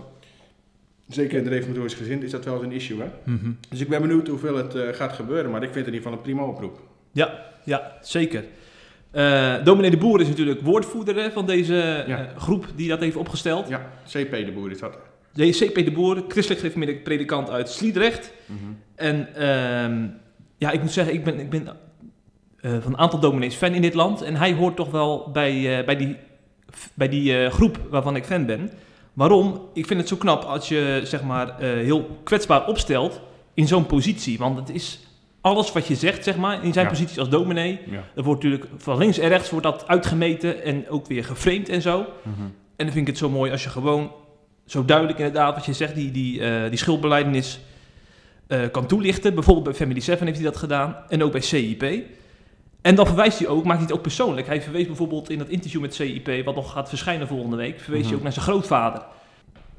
Zeker 1.08 1.38
in 1.38 1.44
de 1.44 1.50
reformatorisch 1.50 1.94
gezin 1.94 2.22
is 2.22 2.30
dat 2.30 2.44
wel 2.44 2.54
eens 2.54 2.62
een 2.62 2.72
issue. 2.72 3.00
Hè? 3.00 3.08
Mhm. 3.22 3.50
Dus 3.68 3.80
ik 3.80 3.88
ben 3.88 4.00
benieuwd 4.00 4.28
hoeveel 4.28 4.56
het 4.56 4.74
eh, 4.74 4.88
gaat 4.92 5.12
gebeuren. 5.12 5.50
Maar 5.50 5.62
ik 5.62 5.72
vind 5.72 5.86
het 5.86 5.94
in 5.94 6.00
ieder 6.00 6.10
geval 6.10 6.18
een 6.18 6.34
prima 6.34 6.52
oproep. 6.52 6.80
Ja, 7.12 7.44
ja, 7.64 7.92
zeker. 8.00 8.44
Eh 9.10 9.54
dominee 9.64 9.90
de 9.90 9.96
Boer 9.96 10.20
is 10.20 10.28
natuurlijk 10.28 10.60
woordvoerder 10.60 11.16
hè, 11.16 11.30
van 11.30 11.46
deze 11.46 12.04
Ja. 12.06 12.18
eh, 12.18 12.36
groep 12.36 12.66
die 12.76 12.88
dat 12.88 13.00
heeft 13.00 13.16
opgesteld. 13.16 13.68
Ja, 13.68 13.90
CP 14.08 14.30
de 14.30 14.52
Boer 14.54 14.70
is 14.70 14.78
dat. 14.78 14.98
De 15.32 15.50
CP 15.50 15.74
de 15.84 15.92
Boer, 15.92 16.16
christelijk 16.28 16.60
gereformeerde 16.60 17.00
predikant 17.00 17.50
uit 17.50 17.68
Sliedrecht. 17.70 18.32
Mhm. 18.46 18.58
En 18.94 19.34
ehm, 19.34 20.06
ja, 20.58 20.70
ik 20.70 20.80
moet 20.82 20.92
zeggen, 20.92 21.14
ik 21.14 21.24
ben, 21.24 21.38
ik 21.40 21.50
ben 21.50 21.68
eh, 22.60 22.70
van 22.80 22.92
een 22.92 22.98
aantal 22.98 23.18
dominees 23.20 23.54
fan 23.54 23.72
in 23.74 23.82
dit 23.82 23.94
land. 23.94 24.22
En 24.22 24.36
hij 24.36 24.52
hoort 24.54 24.76
toch 24.76 24.90
wel 24.90 25.30
bij, 25.32 25.78
eh, 25.78 25.84
bij 25.86 25.96
die, 25.96 26.16
bij 26.94 27.08
die 27.08 27.38
eh, 27.38 27.50
groep 27.52 27.78
waarvan 27.90 28.16
ik 28.16 28.24
fan 28.24 28.46
ben. 28.46 28.70
Waarom? 29.12 29.60
Ik 29.72 29.86
vind 29.86 30.00
het 30.00 30.08
zo 30.08 30.16
knap 30.16 30.42
als 30.44 30.68
je 30.68 31.00
zeg 31.04 31.22
maar 31.22 31.48
eh, 31.58 31.70
heel 31.70 32.18
kwetsbaar 32.24 32.66
opstelt 32.66 33.20
in 33.54 33.66
zo'n 33.66 33.86
positie. 33.86 34.38
Want 34.38 34.58
het 34.58 34.70
is 34.70 35.05
alles 35.46 35.72
wat 35.72 35.86
je 35.86 35.94
zegt, 35.94 36.24
zeg 36.24 36.36
maar, 36.36 36.64
in 36.64 36.72
zijn 36.72 36.84
Ja. 36.84 36.90
positie 36.90 37.20
als 37.20 37.28
dominee, 37.28 37.78
Ja. 37.90 38.02
dat 38.14 38.24
wordt 38.24 38.42
natuurlijk 38.42 38.70
van 38.76 38.98
links 38.98 39.18
en 39.18 39.28
rechts 39.28 39.50
wordt 39.50 39.66
dat 39.66 39.88
uitgemeten 39.88 40.62
en 40.62 40.88
ook 40.88 41.06
weer 41.06 41.24
geframed 41.24 41.68
en 41.68 41.82
zo. 41.82 41.98
Mhm. 42.22 42.40
En 42.76 42.84
dan 42.84 42.86
vind 42.86 42.96
ik 42.96 43.06
het 43.06 43.18
zo 43.18 43.28
mooi 43.28 43.50
als 43.50 43.62
je 43.62 43.68
gewoon 43.68 44.10
zo 44.66 44.84
duidelijk 44.84 45.18
inderdaad, 45.18 45.54
wat 45.54 45.64
je 45.66 45.72
zegt, 45.72 45.94
die, 45.94 46.10
die, 46.10 46.40
eh, 46.40 46.68
die 46.68 46.78
schuldbeleidenis 46.78 47.60
eh, 48.46 48.60
kan 48.72 48.86
toelichten. 48.86 49.34
Bijvoorbeeld 49.34 49.64
bij 49.66 49.74
Family 49.74 50.00
7 50.00 50.26
heeft 50.26 50.38
hij 50.38 50.46
dat 50.50 50.56
gedaan 50.56 50.96
en 51.08 51.22
ook 51.22 51.32
bij 51.32 51.40
CIP. 51.40 51.82
En 52.82 52.94
dan 52.94 53.06
verwijst 53.06 53.38
hij 53.38 53.48
ook, 53.48 53.64
maakt 53.64 53.76
hij 53.78 53.86
het 53.86 53.96
ook 53.96 54.02
persoonlijk. 54.02 54.46
Hij 54.46 54.62
verwees 54.62 54.86
bijvoorbeeld 54.86 55.30
in 55.30 55.38
dat 55.38 55.48
interview 55.48 55.80
met 55.80 55.94
CIP, 55.94 56.44
wat 56.44 56.54
nog 56.54 56.72
gaat 56.72 56.88
verschijnen 56.88 57.26
volgende 57.28 57.56
week, 57.56 57.80
verwees 57.80 58.00
Mhm. 58.00 58.08
hij 58.08 58.16
ook 58.16 58.22
naar 58.22 58.32
zijn 58.32 58.44
grootvader. 58.44 59.02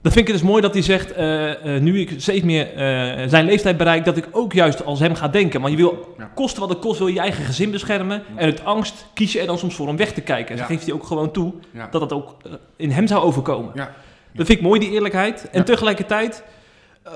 Dan 0.02 0.12
vind 0.12 0.28
ik 0.28 0.34
het 0.34 0.42
dus 0.42 0.50
mooi 0.52 0.62
dat 0.62 0.74
hij 0.74 0.82
zegt, 0.82 1.14
eh, 1.14 1.76
eh, 1.76 1.82
nu 1.82 2.00
ik 2.00 2.14
steeds 2.18 2.44
meer 2.44 2.74
eh, 2.74 3.28
zijn 3.28 3.46
leeftijd 3.46 3.78
bereik, 3.78 4.06
dat 4.06 4.18
ik 4.18 4.28
ook 4.32 4.54
juist 4.54 4.86
als 4.86 5.00
hem 5.00 5.16
ga 5.16 5.28
denken. 5.28 5.60
Want 5.62 5.72
je 5.74 5.80
wil, 5.80 6.16
Ja. 6.18 6.32
kosten 6.36 6.60
wat 6.62 6.70
het 6.70 6.80
kost, 6.80 6.98
wil 6.98 7.08
je 7.08 7.14
je 7.14 7.20
eigen 7.20 7.44
gezin 7.46 7.72
beschermen. 7.72 8.24
En 8.36 8.46
uit 8.46 8.66
angst 8.66 9.06
kies 9.14 9.32
je 9.34 9.40
er 9.40 9.46
dan 9.48 9.58
soms 9.58 9.76
voor 9.76 9.88
om 9.88 9.98
weg 9.98 10.14
te 10.14 10.22
kijken. 10.22 10.50
En 10.50 10.56
Ja. 10.56 10.68
dan 10.68 10.72
geeft 10.76 10.86
hij 10.86 10.94
ook 10.96 11.06
gewoon 11.06 11.32
toe 11.32 11.54
dat 11.92 11.92
dat 11.92 12.14
ook 12.14 12.36
in 12.76 12.92
hem 12.92 13.08
zou 13.08 13.24
overkomen. 13.24 13.72
Ja. 13.76 13.92
Dat 14.34 14.46
vind 14.46 14.60
ik 14.60 14.66
mooi, 14.66 14.80
die 14.80 14.92
eerlijkheid. 14.92 15.50
En 15.52 15.66
tegelijkertijd 15.66 16.44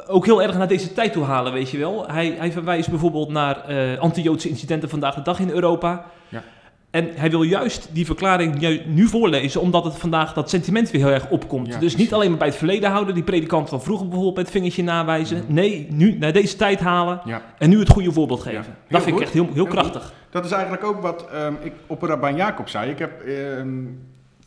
ook 0.07 0.25
heel 0.25 0.41
erg 0.41 0.57
naar 0.57 0.67
deze 0.67 0.93
tijd 0.93 1.13
toe 1.13 1.23
halen, 1.23 1.53
weet 1.53 1.69
je 1.69 1.77
wel. 1.77 2.07
Hij, 2.07 2.35
hij 2.37 2.51
verwijst 2.51 2.89
bijvoorbeeld 2.89 3.29
naar 3.29 3.57
anti-Joodse 3.97 4.49
incidenten 4.49 4.89
vandaag 4.89 5.15
de 5.15 5.21
dag 5.21 5.39
in 5.39 5.49
Europa. 5.49 6.05
Ja. 6.29 6.43
En 6.91 7.09
hij 7.15 7.29
wil 7.29 7.41
juist 7.43 7.89
die 7.91 8.05
verklaring 8.05 8.83
nu 8.85 9.07
voorlezen, 9.07 9.61
omdat 9.61 9.83
het 9.83 9.95
vandaag 9.97 10.33
dat 10.33 10.49
sentiment 10.49 10.91
weer 10.91 11.01
heel 11.01 11.13
erg 11.13 11.29
opkomt. 11.29 11.65
Ja, 11.67 11.71
dus 11.71 11.79
precies. 11.79 11.99
niet 11.99 12.13
alleen 12.13 12.29
maar 12.29 12.37
bij 12.37 12.47
het 12.47 12.57
verleden 12.57 12.89
houden, 12.91 13.13
die 13.13 13.23
predikant 13.23 13.69
van 13.69 13.81
vroeger 13.81 14.05
bijvoorbeeld 14.05 14.35
met 14.35 14.45
het 14.45 14.55
vingertje 14.55 14.83
nawijzen. 14.83 15.37
Mhm. 15.43 15.53
Nee, 15.53 15.87
nu 15.89 16.17
naar 16.17 16.33
deze 16.33 16.55
tijd 16.55 16.79
halen 16.79 17.21
Ja. 17.25 17.41
en 17.57 17.69
nu 17.69 17.79
het 17.79 17.89
goede 17.89 18.11
voorbeeld 18.11 18.41
geven. 18.41 18.63
Ja. 18.63 18.75
Dat 18.89 19.03
vind 19.03 19.15
ik 19.15 19.21
echt 19.21 19.33
heel, 19.33 19.43
heel, 19.45 19.53
Heel 19.53 19.65
krachtig. 19.65 20.13
Dat 20.29 20.45
is 20.45 20.51
eigenlijk 20.51 20.83
ook 20.83 21.01
wat 21.01 21.27
ehm, 21.31 21.53
ik 21.61 21.73
op 21.87 22.01
Rabijn 22.01 22.35
Jacob 22.35 22.69
zei. 22.69 22.89
Ik 22.89 22.99
heb 22.99 23.21
ehm, 23.21 23.69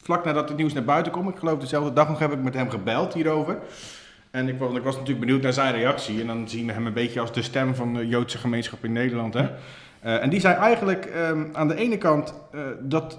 vlak 0.02 0.24
nadat 0.24 0.48
het 0.48 0.58
nieuws 0.58 0.72
naar 0.72 0.84
buiten 0.84 1.12
kwam, 1.12 1.28
ik 1.28 1.36
geloof 1.36 1.58
dezelfde 1.58 1.92
dag 1.92 2.08
nog, 2.08 2.18
heb 2.18 2.32
ik 2.32 2.42
met 2.42 2.54
hem 2.54 2.70
gebeld 2.70 3.14
hierover. 3.14 3.58
En 4.30 4.48
ik 4.48 4.58
was, 4.58 4.74
ik 4.74 4.82
was 4.82 4.94
natuurlijk 4.94 5.20
benieuwd 5.20 5.42
naar 5.42 5.52
zijn 5.52 5.74
reactie. 5.74 6.20
En 6.20 6.26
dan 6.26 6.48
zien 6.48 6.66
we 6.66 6.72
hem 6.72 6.86
een 6.86 6.92
beetje 6.92 7.20
als 7.20 7.32
de 7.32 7.42
stem 7.42 7.74
van 7.74 7.94
de 7.94 8.06
Joodse 8.06 8.38
gemeenschap 8.38 8.84
in 8.84 8.92
Nederland. 8.92 9.34
Hè? 9.34 9.48
Eh, 10.04 10.22
en 10.22 10.30
die 10.30 10.40
zei 10.40 10.54
eigenlijk 10.54 11.04
ehm, 11.04 11.44
aan 11.52 11.68
de 11.68 11.76
ene 11.76 11.98
kant 11.98 12.34
eh, 12.52 12.60
dat, 12.80 13.18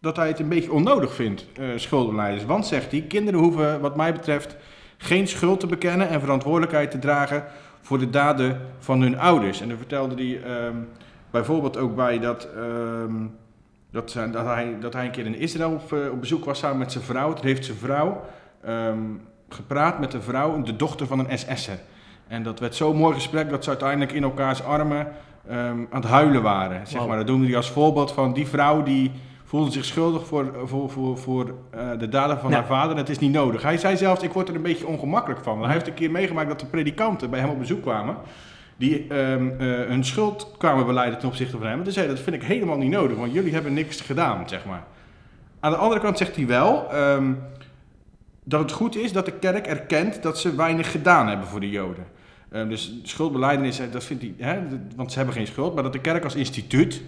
dat 0.00 0.16
hij 0.16 0.28
het 0.28 0.38
een 0.38 0.48
beetje 0.48 0.72
onnodig 0.72 1.14
vindt, 1.14 1.46
eh 1.58 1.68
schuldenleiders. 1.76 2.44
Want, 2.44 2.66
zegt 2.66 2.90
hij, 2.90 3.02
kinderen 3.02 3.40
hoeven 3.40 3.80
wat 3.80 3.96
mij 3.96 4.12
betreft 4.12 4.56
geen 4.96 5.28
schuld 5.28 5.60
te 5.60 5.66
bekennen 5.66 6.08
en 6.08 6.20
verantwoordelijkheid 6.20 6.90
te 6.90 6.98
dragen 6.98 7.44
voor 7.80 7.98
de 7.98 8.10
daden 8.10 8.60
van 8.78 9.00
hun 9.00 9.18
ouders. 9.18 9.60
En 9.60 9.68
dan 9.68 9.76
vertelde 9.76 10.14
hij 10.14 10.42
ehm, 10.42 10.76
bijvoorbeeld 11.30 11.76
ook 11.76 11.96
bij 11.96 12.18
dat, 12.18 12.48
ehm, 12.56 13.14
dat, 13.90 14.16
dat, 14.32 14.44
hij, 14.44 14.76
dat 14.80 14.92
hij 14.92 15.04
een 15.04 15.10
keer 15.10 15.26
in 15.26 15.38
Israël 15.38 15.80
op, 15.90 16.20
bezoek 16.20 16.44
was 16.44 16.58
samen 16.58 16.78
met 16.78 16.92
zijn 16.92 17.04
vrouw. 17.04 17.32
Toen 17.32 17.46
heeft 17.46 17.64
zijn 17.64 17.78
vrouw 17.78 18.24
gepraat 19.48 19.98
met 19.98 20.10
de 20.10 20.20
vrouw, 20.20 20.62
de 20.62 20.76
dochter 20.76 21.06
van 21.06 21.18
een 21.18 21.38
SS'er. 21.38 21.78
En 22.28 22.42
dat 22.42 22.60
werd 22.60 22.74
zo'n 22.74 22.96
mooi 22.96 23.14
gesprek 23.14 23.50
dat 23.50 23.64
ze 23.64 23.70
uiteindelijk 23.70 24.12
in 24.12 24.22
elkaars 24.22 24.62
armen 24.62 25.08
ehm, 25.48 25.58
aan 25.90 26.00
het 26.00 26.04
huilen 26.04 26.42
waren. 26.42 26.86
Zeg 26.86 27.06
maar. 27.06 27.16
Dat 27.16 27.26
noemde 27.26 27.46
hij 27.46 27.56
als 27.56 27.70
voorbeeld 27.70 28.12
van 28.12 28.32
die 28.32 28.46
vrouw 28.46 28.82
die 28.82 29.10
voelde 29.44 29.70
zich 29.70 29.84
schuldig 29.84 30.26
voor, 30.26 30.52
voor, 30.64 30.90
voor, 30.90 31.18
voor 31.18 31.54
eh, 31.70 31.88
de 31.98 32.08
daden 32.08 32.38
van 32.38 32.50
Ja. 32.50 32.56
haar 32.56 32.66
vader. 32.66 32.96
Dat 32.96 33.08
is 33.08 33.18
niet 33.18 33.32
nodig. 33.32 33.62
Hij 33.62 33.78
zei 33.78 33.96
zelfs, 33.96 34.22
ik 34.22 34.32
word 34.32 34.48
er 34.48 34.54
een 34.54 34.62
beetje 34.62 34.86
ongemakkelijk 34.86 35.40
van. 35.42 35.62
Hij 35.62 35.72
heeft 35.72 35.86
een 35.86 35.94
keer 35.94 36.10
meegemaakt 36.10 36.48
dat 36.48 36.60
de 36.60 36.66
predikanten 36.66 37.30
bij 37.30 37.40
hem 37.40 37.48
op 37.50 37.58
bezoek 37.58 37.82
kwamen. 37.82 38.16
Die 38.76 39.06
ehm, 39.08 39.48
eh, 39.48 39.66
hun 39.66 40.04
schuld 40.04 40.54
kwamen 40.58 40.86
beleiden 40.86 41.18
ten 41.18 41.28
opzichte 41.28 41.56
van 41.58 41.66
hem. 41.66 41.78
En 41.78 41.84
toen 41.84 41.92
zei 41.92 42.08
dat 42.08 42.20
vind 42.20 42.36
ik 42.36 42.42
helemaal 42.42 42.76
niet 42.76 42.90
nodig, 42.90 43.16
want 43.16 43.32
jullie 43.32 43.52
hebben 43.52 43.74
niks 43.74 44.00
gedaan, 44.00 44.48
zeg 44.48 44.64
maar. 44.64 44.84
Aan 45.60 45.70
de 45.70 45.76
andere 45.76 46.00
kant 46.00 46.18
zegt 46.18 46.36
hij 46.36 46.46
wel 46.46 46.90
ehm, 46.92 47.32
dat 48.44 48.60
het 48.60 48.72
goed 48.72 48.96
is 48.96 49.12
dat 49.12 49.24
de 49.24 49.32
kerk 49.32 49.66
erkent 49.66 50.22
dat 50.22 50.38
ze 50.38 50.54
weinig 50.54 50.90
gedaan 50.90 51.28
hebben 51.28 51.46
voor 51.46 51.60
de 51.60 51.70
Joden. 51.70 52.04
Ehm, 52.50 52.68
dus 52.68 53.00
schuldbeleidenis, 53.02 53.78
eh, 53.78 53.86
dat 53.92 54.04
vindt 54.04 54.22
hij, 54.22 54.34
hè, 54.38 54.60
want 54.96 55.12
ze 55.12 55.16
hebben 55.16 55.36
geen 55.36 55.46
schuld. 55.46 55.74
Maar 55.74 55.82
dat 55.82 55.92
de 55.92 56.00
kerk 56.00 56.24
als 56.24 56.34
instituut 56.34 57.02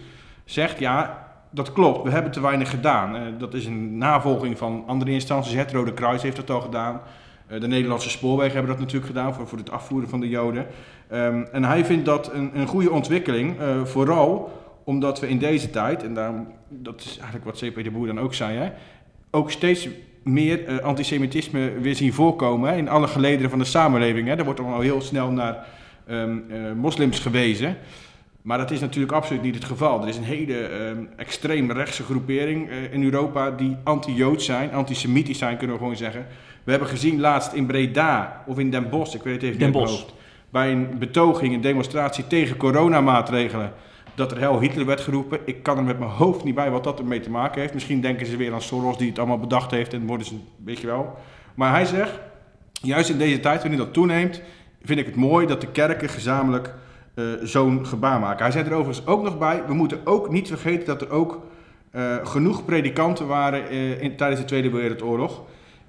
zegt, 0.45 0.79
ja, 0.79 1.27
dat 1.51 1.73
klopt, 1.73 2.03
we 2.03 2.11
hebben 2.11 2.33
te 2.33 2.41
weinig 2.41 2.71
gedaan. 2.71 3.17
Eh, 3.17 3.23
dat 3.39 3.55
is 3.55 3.67
een 3.67 3.99
navolging 3.99 4.59
van 4.59 4.85
andere 4.87 5.11
instanties. 5.11 5.55
Het 5.55 5.73
Rode 5.73 5.95
Kruis 5.95 6.23
heeft 6.23 6.37
dat 6.37 6.51
al 6.51 6.61
gedaan. 6.61 7.01
Eh, 7.47 7.61
de 7.61 7.67
Nederlandse 7.67 8.11
spoorwegen 8.11 8.53
hebben 8.53 8.71
dat 8.71 8.81
natuurlijk 8.81 9.07
gedaan 9.07 9.35
voor, 9.35 9.49
voor 9.49 9.59
het 9.59 9.71
afvoeren 9.71 10.09
van 10.09 10.21
de 10.21 10.29
Joden. 10.29 10.67
Ehm, 11.09 11.45
en 11.53 11.65
hij 11.65 11.85
vindt 11.85 12.05
dat 12.05 12.33
een, 12.33 12.51
een 12.59 12.67
goede 12.67 12.91
ontwikkeling, 12.91 13.57
vooral 13.85 14.53
omdat 14.85 15.21
we 15.21 15.29
in 15.29 15.39
deze 15.39 15.71
tijd, 15.71 16.03
en 16.03 16.15
daarom, 16.15 16.47
dat 16.69 17.01
is 17.01 17.17
eigenlijk 17.17 17.45
wat 17.45 17.59
C.P. 17.59 17.85
de 17.85 17.91
Boer 17.91 18.07
dan 18.07 18.21
ook 18.21 18.35
zei, 18.35 18.57
hè, 18.57 18.71
ook 19.31 19.51
steeds 19.51 19.89
meer 20.23 20.67
eh, 20.67 20.79
antisemitisme 20.79 21.73
weer 21.81 21.95
zien 21.95 22.13
voorkomen 22.13 22.71
hè, 22.71 22.77
in 22.77 22.89
alle 22.89 23.07
gelederen 23.07 23.51
van 23.51 23.59
de 23.59 23.65
samenleving. 23.65 24.29
Hè. 24.29 24.35
Er 24.35 24.45
wordt 24.45 24.61
dan 24.61 24.73
al 24.73 24.81
heel 24.81 25.01
snel 25.01 25.31
naar 25.31 25.67
ehm, 26.07 26.39
eh, 26.49 26.73
moslims 26.73 27.19
gewezen. 27.19 27.77
Maar 28.43 28.59
dat 28.59 28.71
is 28.71 28.81
natuurlijk 28.81 29.13
absoluut 29.13 29.43
niet 29.43 29.55
het 29.55 29.65
geval. 29.65 30.03
Er 30.03 30.09
is 30.09 30.17
een 30.17 30.23
hele 30.23 30.67
ehm, 30.67 31.05
extreem 31.17 31.71
rechtse 31.71 32.03
groepering 32.03 32.71
eh, 32.71 32.93
in 32.93 33.05
Europa 33.05 33.51
die 33.51 33.77
anti-Joods 33.85 34.45
zijn, 34.45 34.73
antisemitisch 34.73 35.39
zijn, 35.39 35.57
kunnen 35.57 35.77
we 35.77 35.83
gewoon 35.83 35.97
zeggen. 35.97 36.27
We 36.65 36.71
hebben 36.71 36.89
gezien 36.89 37.21
laatst 37.21 37.53
in 37.53 37.67
Breda 37.67 38.45
of 38.47 38.59
in 38.59 38.71
Den 38.71 38.89
Bosch, 38.89 39.15
ik 39.15 39.23
weet 39.23 39.35
het 39.35 39.43
even 39.43 39.59
Den 39.59 39.71
niet 39.71 39.79
Bosch. 39.79 39.93
hoofd, 39.93 40.15
bij 40.51 40.73
een 40.73 40.99
betoging, 40.99 41.55
een 41.55 41.61
demonstratie 41.61 42.27
tegen 42.27 42.57
coronamaatregelen, 42.57 43.73
dat 44.19 44.33
er 44.33 44.39
hel 44.39 44.61
Hitler 44.61 44.87
werd 44.87 45.01
geroepen. 45.01 45.41
Ik 45.45 45.63
kan 45.63 45.79
er 45.79 45.85
met 45.85 45.99
mijn 45.99 46.11
hoofd 46.11 46.45
niet 46.45 46.55
bij 46.55 46.71
wat 46.71 46.85
dat 46.85 46.99
ermee 46.99 47.21
te 47.21 47.31
maken 47.31 47.61
heeft. 47.61 47.75
Misschien 47.75 48.01
denken 48.01 48.27
ze 48.27 48.37
weer 48.37 48.53
aan 48.53 48.63
Soros 48.63 48.99
die 48.99 49.09
het 49.09 49.19
allemaal 49.19 49.39
bedacht 49.39 49.71
heeft 49.71 49.93
en 49.93 50.07
worden 50.07 50.27
ze, 50.27 50.35
weet 50.65 50.79
je 50.79 50.87
wel. 50.87 51.19
Maar 51.55 51.71
hij 51.71 51.85
zegt, 51.85 52.21
juist 52.73 53.11
in 53.11 53.19
deze 53.19 53.41
tijd, 53.41 53.61
wanneer 53.61 53.79
dat 53.79 53.93
toeneemt, 53.93 54.43
vind 54.83 55.01
ik 55.01 55.07
het 55.07 55.15
mooi 55.17 55.47
dat 55.47 55.61
de 55.61 55.71
kerken 55.71 56.09
gezamenlijk 56.09 56.75
eh, 57.15 57.25
zo'n 57.43 57.87
gebaar 57.87 58.21
maken. 58.21 58.43
Hij 58.43 58.53
zei 58.53 58.65
er 58.65 58.73
overigens 58.73 59.07
ook 59.07 59.23
nog 59.23 59.39
bij, 59.39 59.63
we 59.67 59.75
moeten 59.75 60.01
ook 60.05 60.31
niet 60.31 60.49
vergeten 60.49 60.87
dat 60.87 61.03
er 61.03 61.11
ook 61.11 61.47
eh, 61.91 62.17
genoeg 62.23 62.65
predikanten 62.65 63.27
waren 63.27 63.69
eh, 63.69 64.03
in, 64.03 64.17
tijdens 64.17 64.41
de 64.41 64.47
Tweede 64.47 64.71
Wereldoorlog, 64.71 65.43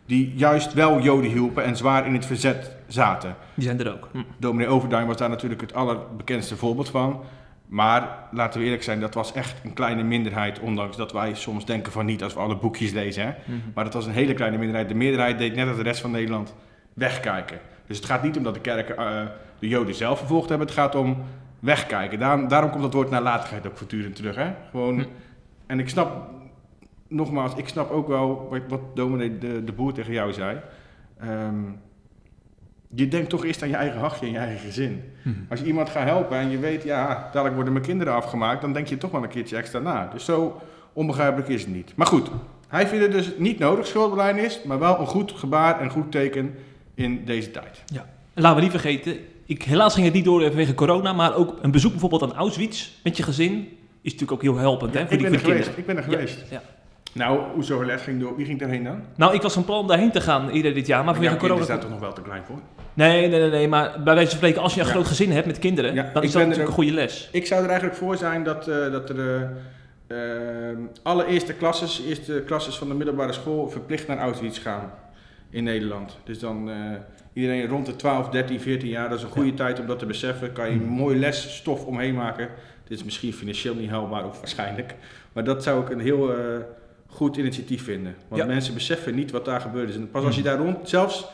die 0.05 0.33
juist 0.35 0.73
wel 0.73 1.01
Joden 1.01 1.31
hielpen 1.31 1.63
en 1.63 1.75
zwaar 1.75 2.05
in 2.05 2.13
het 2.13 2.25
verzet 2.25 2.75
zaten. 2.87 3.35
Die 3.53 3.63
zijn 3.63 3.79
er 3.79 3.93
ook. 3.93 4.09
Hm. 4.11 4.21
Dominee 4.37 4.67
Overduin 4.67 5.07
was 5.07 5.17
daar 5.17 5.29
natuurlijk 5.29 5.61
het 5.61 5.73
allerbekendste 5.73 6.55
voorbeeld 6.55 6.89
van. 6.89 7.21
Maar 7.69 8.27
laten 8.31 8.59
we 8.59 8.65
eerlijk 8.65 8.83
zijn, 8.83 8.99
dat 8.99 9.13
was 9.13 9.33
echt 9.33 9.61
een 9.63 9.73
kleine 9.73 10.03
minderheid. 10.03 10.59
Ondanks 10.59 10.97
dat 10.97 11.11
wij 11.11 11.33
soms 11.35 11.65
denken 11.65 11.91
van 11.91 12.05
niet 12.05 12.23
als 12.23 12.33
we 12.33 12.39
alle 12.39 12.57
boekjes 12.57 12.91
lezen. 12.91 13.23
Hè? 13.23 13.29
Mhm. 13.45 13.59
Maar 13.73 13.83
dat 13.83 13.93
was 13.93 14.05
een 14.05 14.11
hele 14.11 14.33
kleine 14.33 14.57
minderheid. 14.57 14.87
De 14.89 14.95
meerderheid 14.95 15.37
deed 15.37 15.55
net 15.55 15.67
als 15.67 15.77
de 15.77 15.83
rest 15.83 16.01
van 16.01 16.11
Nederland 16.11 16.55
wegkijken. 16.93 17.59
Dus 17.87 17.97
het 17.97 18.05
gaat 18.05 18.23
niet 18.23 18.37
om 18.37 18.43
dat 18.43 18.53
de 18.53 18.59
kerken 18.59 18.97
eh, 18.97 19.21
de 19.59 19.67
Joden 19.67 19.95
zelf 19.95 20.17
vervolgd 20.17 20.49
hebben. 20.49 20.67
Het 20.67 20.75
gaat 20.75 20.95
om 20.95 21.17
wegkijken. 21.59 22.19
Daarom, 22.19 22.47
daarom 22.47 22.69
komt 22.69 22.81
dat 22.81 22.93
woord 22.93 23.09
nalatigheid 23.09 23.67
ook 23.67 23.77
voortdurend 23.77 24.15
terug. 24.15 24.35
Hè? 24.35 24.51
Gewoon, 24.69 24.99
Hm. 24.99 25.05
En 25.65 25.79
ik 25.79 25.89
snap, 25.89 26.29
nogmaals, 27.07 27.55
ik 27.55 27.67
snap 27.67 27.91
ook 27.91 28.07
wel 28.07 28.47
wat, 28.49 28.61
wat 28.67 28.95
dominee 28.95 29.37
de, 29.37 29.63
de 29.63 29.71
Boer 29.71 29.93
tegen 29.93 30.13
jou 30.13 30.33
zei. 30.33 30.57
Ehm, 31.19 31.63
je 32.95 33.07
denkt 33.07 33.29
toch 33.29 33.45
eerst 33.45 33.61
aan 33.61 33.69
je 33.69 33.75
eigen 33.75 33.99
hachje 33.99 34.25
en 34.25 34.31
je 34.31 34.37
eigen 34.37 34.59
gezin. 34.59 35.03
Mhm. 35.21 35.35
Als 35.49 35.59
je 35.59 35.65
iemand 35.65 35.89
gaat 35.89 36.03
helpen 36.07 36.37
en 36.37 36.49
je 36.49 36.57
weet, 36.57 36.83
ja, 36.83 37.23
dadelijk 37.23 37.55
worden 37.55 37.73
mijn 37.73 37.85
kinderen 37.85 38.13
afgemaakt, 38.13 38.61
dan 38.61 38.73
denk 38.73 38.87
je 38.87 38.97
toch 38.97 39.11
wel 39.11 39.23
een 39.23 39.29
keertje 39.29 39.55
extra 39.57 39.79
na. 39.79 40.09
Dus 40.13 40.25
zo 40.25 40.61
onbegrijpelijk 40.93 41.49
is 41.49 41.61
het 41.61 41.73
niet. 41.73 41.91
Maar 41.95 42.07
goed, 42.07 42.29
hij 42.67 42.87
vindt 42.87 43.03
het 43.03 43.13
dus 43.13 43.31
niet 43.37 43.59
nodig, 43.59 43.87
schuldbeleid 43.87 44.65
maar 44.65 44.79
wel 44.79 44.99
een 44.99 45.07
goed 45.07 45.31
gebaar 45.31 45.79
en 45.79 45.89
goed 45.89 46.11
teken 46.11 46.55
in 46.93 47.25
deze 47.25 47.51
tijd. 47.51 47.83
En 48.33 48.41
laten 48.41 48.55
we 48.57 48.61
niet 48.61 48.71
vergeten, 48.71 49.17
ik, 49.45 49.63
helaas 49.63 49.93
ging 49.93 50.05
het 50.05 50.15
niet 50.15 50.25
door 50.25 50.41
vanwege 50.41 50.73
corona, 50.73 51.13
maar 51.13 51.35
ook 51.35 51.57
een 51.61 51.71
bezoek 51.71 51.91
bijvoorbeeld 51.91 52.23
aan 52.23 52.33
Auschwitz 52.33 52.89
met 53.03 53.17
je 53.17 53.23
gezin 53.23 53.77
is 54.01 54.11
natuurlijk 54.11 54.31
ook 54.31 54.41
heel 54.41 54.57
helpend 54.57 54.93
hè, 54.93 54.99
voor 55.03 55.11
ik 55.11 55.19
die, 55.19 55.29
ben 55.29 55.33
er 55.33 55.45
geweest, 55.45 55.73
kinderen. 55.73 55.79
ik 55.79 55.85
ben 55.85 55.97
er 55.97 56.11
Ja, 56.11 56.17
geweest. 56.17 56.51
ja. 56.51 56.61
Nou, 57.19 57.39
hoezo 57.53 57.83
les 57.85 58.01
ging 58.01 58.19
door? 58.21 58.35
Wie 58.35 58.45
ging 58.45 58.59
daarheen 58.59 58.83
dan? 58.83 59.01
Nou, 59.15 59.33
ik 59.33 59.41
was 59.41 59.53
van 59.53 59.65
plan 59.65 59.87
daarheen 59.87 60.11
te 60.11 60.21
gaan 60.21 60.49
eerder 60.49 60.73
dit 60.73 60.87
jaar, 60.87 61.03
maar 61.03 61.13
jouw 61.13 61.23
vanwege 61.23 61.37
kind 61.37 61.43
is 61.43 61.57
corona... 61.57 61.67
daar 61.73 61.79
toch 61.79 61.89
nog 61.89 61.99
wel 61.99 62.13
te 62.13 62.21
klein 62.21 62.43
voor? 62.45 62.59
Nee, 62.93 63.27
nee, 63.27 63.39
nee, 63.39 63.49
nee, 63.49 63.67
maar 63.67 63.91
bij 64.03 64.13
wijze 64.13 64.29
van 64.29 64.37
spreken, 64.37 64.61
als 64.61 64.73
je 64.73 64.79
een 64.79 64.85
Ja. 64.85 64.91
groot 64.91 65.07
gezin 65.07 65.31
hebt 65.31 65.45
met 65.45 65.59
kinderen, 65.59 65.93
Ja, 65.93 66.09
dan 66.13 66.23
is 66.23 66.31
dat 66.31 66.41
natuurlijk 66.41 66.67
een 66.67 66.73
goede 66.75 66.91
les. 66.91 67.29
Ik 67.31 67.45
zou 67.45 67.61
er 67.63 67.67
eigenlijk 67.69 67.97
voor 67.97 68.17
zijn 68.17 68.43
dat, 68.43 68.67
eh, 68.67 68.91
dat 68.91 69.09
er 69.09 69.49
eh, 70.07 70.71
eh, 70.71 70.77
alle 71.03 71.25
eerste 71.25 71.53
klasses, 71.53 72.01
eerste 72.07 72.43
klasses 72.45 72.77
van 72.77 72.87
de 72.87 72.93
middelbare 72.93 73.33
school 73.33 73.69
verplicht 73.69 74.07
naar 74.07 74.17
Auschwitz 74.17 74.61
gaan 74.61 74.91
in 75.49 75.63
Nederland. 75.63 76.17
Dus 76.23 76.39
dan 76.39 76.69
iedereen 77.33 77.67
rond 77.67 77.85
de 77.85 77.95
12, 77.95 78.29
13, 78.29 78.59
14 78.59 78.89
jaar, 78.89 79.09
dat 79.09 79.17
is 79.17 79.23
een 79.23 79.29
goede 79.29 79.53
tijd 79.53 79.79
om 79.79 79.87
dat 79.87 79.99
te 79.99 80.05
beseffen. 80.05 80.53
Kan 80.53 80.65
je 80.65 80.71
een 80.71 80.83
Mhm. 80.85 80.89
mooi 80.93 81.19
lesstof 81.19 81.85
omheen 81.85 82.15
maken. 82.15 82.47
Dit 82.87 82.97
is 82.97 83.03
misschien 83.03 83.33
financieel 83.33 83.75
niet 83.75 83.89
haalbaar, 83.89 84.25
of 84.25 84.37
waarschijnlijk. 84.39 84.95
Maar 85.33 85.43
dat 85.43 85.63
zou 85.63 85.81
ik 85.81 85.89
een 85.89 85.99
heel 85.99 86.31
goed 87.09 87.37
initiatief 87.37 87.83
vinden. 87.83 88.15
Want 88.27 88.41
Ja. 88.41 88.47
mensen 88.47 88.73
beseffen 88.73 89.15
niet 89.15 89.31
wat 89.31 89.45
daar 89.45 89.61
gebeurd 89.61 89.89
is. 89.89 89.95
En 89.95 90.11
pas 90.11 90.23
als 90.23 90.35
je 90.35 90.41
Mhm. 90.41 90.49
daar 90.49 90.59
rond, 90.59 90.89
zelfs 90.89 91.27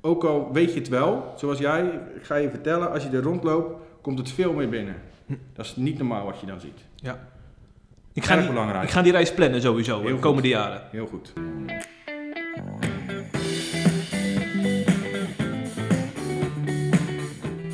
ook 0.00 0.24
al 0.24 0.50
weet 0.52 0.72
je 0.72 0.78
het 0.78 0.88
wel, 0.88 1.32
zoals 1.36 1.58
jij, 1.58 1.84
ik 2.16 2.22
ga 2.22 2.36
je 2.36 2.50
vertellen, 2.50 2.90
als 2.92 3.02
je 3.02 3.08
er 3.08 3.22
rondloopt, 3.22 3.80
komt 4.00 4.18
het 4.18 4.30
veel 4.30 4.52
meer 4.52 4.68
binnen. 4.68 4.94
Dat 5.54 5.64
is 5.64 5.76
niet 5.76 5.98
normaal 5.98 6.24
wat 6.24 6.40
je 6.40 6.46
dan 6.46 6.60
ziet. 6.60 6.78
Ja. 6.96 7.28
Ik 8.12 8.24
ga, 8.24 8.32
Erg 8.34 8.42
die, 8.42 8.50
belangrijk. 8.52 8.84
ik 8.84 8.90
ga 8.90 9.02
die 9.02 9.12
reis 9.12 9.32
plannen 9.34 9.60
sowieso 9.60 9.96
Heel 9.98 10.06
de 10.06 10.12
goed. 10.12 10.20
komende 10.20 10.48
jaren. 10.48 10.82
Heel 10.90 11.06
goed. 11.06 11.32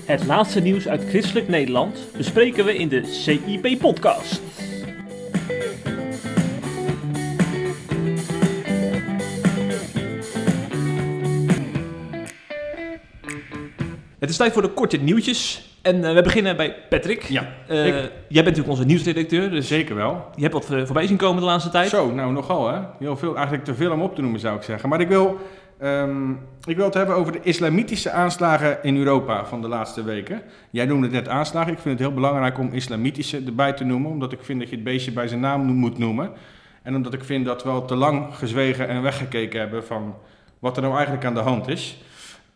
Het 0.04 0.24
laatste 0.26 0.60
nieuws 0.60 0.88
uit 0.88 1.04
christelijk 1.08 1.48
Nederland 1.48 1.98
bespreken 2.16 2.64
we 2.64 2.76
in 2.76 2.88
de 2.88 3.04
CIP-podcast. 3.06 4.40
Het 14.18 14.30
is 14.30 14.36
tijd 14.36 14.52
voor 14.52 14.62
de 14.62 14.68
korte 14.68 14.96
nieuwtjes. 14.96 15.66
En 15.82 16.04
eh, 16.04 16.14
we 16.14 16.22
beginnen 16.22 16.56
bij 16.56 16.76
Patrick. 16.88 17.22
Ja, 17.22 17.48
Eh, 17.68 17.76
Jij 17.76 18.02
bent 18.28 18.44
natuurlijk 18.44 18.68
onze 18.68 18.84
nieuwsredacteur, 18.84 19.50
dus 19.50 19.68
zeker 19.68 19.94
wel. 19.94 20.24
je 20.34 20.42
hebt 20.42 20.54
wat 20.54 20.70
eh, 20.70 20.84
voorbij 20.84 21.06
zien 21.06 21.16
komen 21.16 21.40
de 21.40 21.46
laatste 21.48 21.70
tijd. 21.70 21.88
Zo, 21.88 22.12
nou 22.12 22.32
nogal 22.32 22.68
hè. 22.68 22.78
Heel 22.98 23.16
veel, 23.16 23.34
eigenlijk 23.34 23.64
te 23.64 23.74
veel 23.74 23.92
om 23.92 24.02
op 24.02 24.14
te 24.14 24.20
noemen 24.20 24.40
zou 24.40 24.56
ik 24.56 24.62
zeggen. 24.62 24.88
Maar 24.88 25.00
ik 25.00 25.08
wil, 25.08 25.36
ehm, 25.78 26.30
ik 26.64 26.76
wil 26.76 26.84
het 26.84 26.94
hebben 26.94 27.14
over 27.16 27.32
de 27.32 27.40
islamitische 27.42 28.10
aanslagen 28.10 28.78
in 28.82 28.96
Europa 28.96 29.44
van 29.44 29.62
de 29.62 29.68
laatste 29.68 30.04
weken. 30.04 30.42
Jij 30.70 30.84
noemde 30.86 31.06
het 31.06 31.14
net 31.14 31.28
aanslagen. 31.28 31.72
Ik 31.72 31.78
vind 31.78 31.98
het 31.98 32.06
heel 32.08 32.16
belangrijk 32.16 32.58
om 32.58 32.72
islamitische 32.72 33.42
erbij 33.46 33.72
te 33.72 33.84
noemen. 33.84 34.10
Omdat 34.10 34.32
ik 34.32 34.38
vind 34.42 34.60
dat 34.60 34.68
je 34.68 34.74
het 34.74 34.84
beestje 34.84 35.12
bij 35.12 35.28
zijn 35.28 35.40
naam 35.40 35.60
moet 35.60 35.98
noemen. 35.98 36.30
En 36.82 36.94
omdat 36.94 37.14
ik 37.14 37.24
vind 37.24 37.44
dat 37.44 37.62
we 37.62 37.68
al 37.68 37.84
te 37.84 37.94
lang 37.94 38.26
gezwegen 38.34 38.88
en 38.88 39.02
weggekeken 39.02 39.60
hebben 39.60 39.84
van 39.84 40.14
wat 40.58 40.76
er 40.76 40.82
nou 40.82 40.94
eigenlijk 40.94 41.24
aan 41.26 41.34
de 41.34 41.40
hand 41.40 41.68
is. 41.68 42.02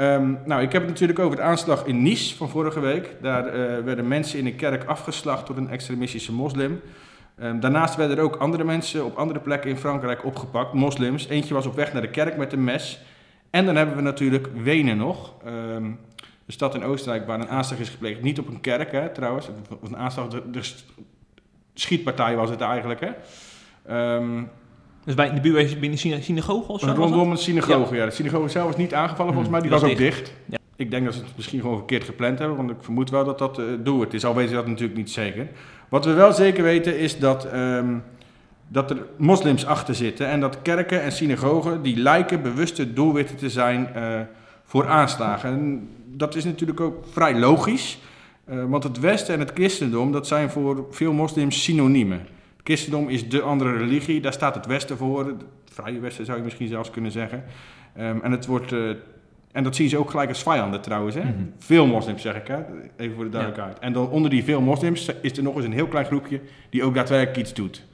Ehm, 0.03 0.35
nou, 0.45 0.63
ik 0.63 0.73
heb 0.73 0.83
het 0.83 0.91
natuurlijk 0.91 1.19
over 1.19 1.37
de 1.37 1.43
aanslag 1.43 1.85
in 1.85 2.03
Nice 2.03 2.37
van 2.37 2.49
vorige 2.49 2.81
week. 2.81 3.17
Daar 3.21 3.47
eh, 3.47 3.85
werden 3.85 4.09
mensen 4.09 4.39
in 4.39 4.47
een 4.47 4.57
kerk 4.57 4.85
afgeslacht 4.85 5.47
door 5.47 5.57
een 5.57 5.71
extremistische 5.71 6.33
moslim. 6.33 6.81
Ehm, 7.39 7.61
daarnaast 7.61 7.97
werden 7.97 8.17
er 8.17 8.23
ook 8.23 8.37
andere 8.37 8.65
mensen 8.65 9.05
op 9.05 9.17
andere 9.17 9.41
plekken 9.41 9.71
in 9.71 9.77
Frankrijk 9.77 10.25
opgepakt, 10.25 10.73
moslims. 10.73 11.29
Eentje 11.29 11.55
was 11.55 11.67
op 11.67 11.75
weg 11.75 11.93
naar 11.93 12.03
de 12.03 12.11
kerk 12.11 12.37
met 12.37 12.53
een 12.53 12.65
mes. 12.65 13.01
En 13.51 13.67
dan 13.67 13.77
hebben 13.77 13.97
we 13.97 14.03
natuurlijk 14.03 14.49
Wenen 14.63 14.97
nog. 14.97 15.35
Ehm, 15.45 15.91
de 16.45 16.53
stad 16.53 16.75
in 16.75 16.85
Oostenrijk 16.85 17.27
waar 17.27 17.41
een 17.41 17.49
aanslag 17.49 17.79
is 17.79 17.89
gepleegd. 17.89 18.23
Niet 18.23 18.39
op 18.39 18.49
een 18.49 18.61
kerk 18.61 18.93
hè, 18.93 19.09
trouwens. 19.09 19.49
Een 19.83 19.97
aanslag, 19.97 20.29
de, 20.29 20.61
schietpartij 21.75 22.37
was 22.37 22.51
het 22.51 22.61
eigenlijk. 22.61 23.01
Hè. 23.01 23.11
Dus 25.05 25.15
bij 25.15 25.29
in 25.29 25.35
de 25.35 25.41
buurt 25.41 25.81
bij 25.81 25.89
een 25.89 25.99
syna- 25.99 26.21
synagoge 26.21 26.73
of 26.73 26.81
zo? 26.81 26.93
rondom 26.93 27.31
een 27.31 27.37
synagoge, 27.37 27.97
ja. 27.97 28.05
De 28.05 28.11
synagoge 28.11 28.49
zelf 28.49 28.67
was 28.67 28.77
niet 28.77 28.95
aangevallen 28.95 29.33
volgens 29.33 29.53
mij, 29.53 29.61
die 29.61 29.71
was 29.71 29.81
was 29.81 29.91
ook 29.91 29.97
dicht. 29.97 30.33
Ja. 30.47 30.59
Ik 30.77 30.91
denk 30.91 31.05
dat 31.05 31.15
ze 31.15 31.21
het 31.21 31.37
misschien 31.37 31.61
gewoon 31.61 31.77
verkeerd 31.77 32.05
gepland 32.05 32.39
hebben, 32.39 32.57
want 32.57 32.71
ik 32.71 32.77
vermoed 32.81 33.11
wel 33.11 33.25
dat 33.25 33.39
dat 33.39 33.57
het 33.57 33.85
doel 33.85 34.01
het 34.01 34.15
is. 34.15 34.25
Al 34.25 34.35
weten 34.35 34.51
ze 34.51 34.57
dat 34.57 34.67
natuurlijk 34.67 34.99
niet 34.99 35.11
zeker. 35.11 35.49
Wat 35.89 36.05
we 36.05 36.13
wel 36.13 36.33
zeker 36.33 36.63
weten 36.63 36.99
is 36.99 37.19
dat, 37.19 37.45
ehm, 37.45 37.95
dat 38.69 38.91
er 38.91 39.07
moslims 39.17 39.67
achter 39.67 39.95
zitten 39.95 40.27
en 40.27 40.41
dat 40.41 40.63
kerken 40.63 41.03
en 41.03 41.13
synagogen 41.13 41.83
die 41.83 41.97
lijken 41.97 42.43
bewuste 42.43 42.93
doelwitten 42.93 43.37
te 43.37 43.51
zijn 43.51 43.95
eh, 43.95 44.21
voor 44.65 44.89
aanslagen. 44.89 45.51
En 45.51 45.89
dat 46.07 46.35
is 46.35 46.45
natuurlijk 46.45 46.81
ook 46.81 47.05
vrij 47.11 47.39
logisch, 47.39 47.99
eh, 48.45 48.65
want 48.65 48.83
het 48.85 49.01
Westen 49.01 49.35
en 49.35 49.41
het 49.41 49.51
christendom 49.55 50.13
dat 50.13 50.27
zijn 50.27 50.51
voor 50.51 50.87
veel 50.91 51.13
moslims 51.13 51.63
synoniemen. 51.63 52.27
Christendom 52.65 53.09
is 53.09 53.29
de 53.29 53.41
andere 53.41 53.77
religie, 53.77 54.21
daar 54.21 54.33
staat 54.33 54.55
het 54.55 54.67
Westen 54.67 54.97
voor, 54.97 55.27
het 55.27 55.43
vrije 55.65 56.01
Westen 56.01 56.25
zou 56.25 56.39
je 56.39 56.45
misschien 56.45 56.69
zelfs 56.69 56.91
kunnen 56.91 57.11
zeggen. 57.11 57.45
Ehm, 57.97 58.19
en, 58.23 58.31
het 58.31 58.47
wordt, 58.47 58.73
eh, 58.73 58.89
en 59.53 59.63
dat 59.65 59.77
zien 59.77 59.89
ze 59.89 59.99
ook 59.99 60.11
gelijk 60.11 60.29
als 60.29 60.43
vijanden 60.43 60.81
trouwens. 60.81 61.15
Hè? 61.15 61.23
Mhm. 61.23 61.33
Veel 61.59 61.87
moslims 61.87 62.23
zeg 62.23 62.35
ik, 62.35 62.47
hè? 62.47 62.59
even 62.97 63.15
voor 63.15 63.25
de 63.25 63.31
duidelijkheid. 63.31 63.79
En 63.79 63.93
dan 63.93 64.09
onder 64.09 64.31
die 64.31 64.45
veel 64.45 64.61
moslims 64.61 65.11
is 65.23 65.37
er 65.37 65.43
nog 65.43 65.57
eens 65.57 65.65
een 65.65 65.73
heel 65.73 65.87
klein 65.87 66.07
groepje 66.07 66.41
die 66.71 66.85
ook 66.85 66.95
daadwerkelijk 66.95 67.39
iets 67.39 67.55
doet. 67.55 67.85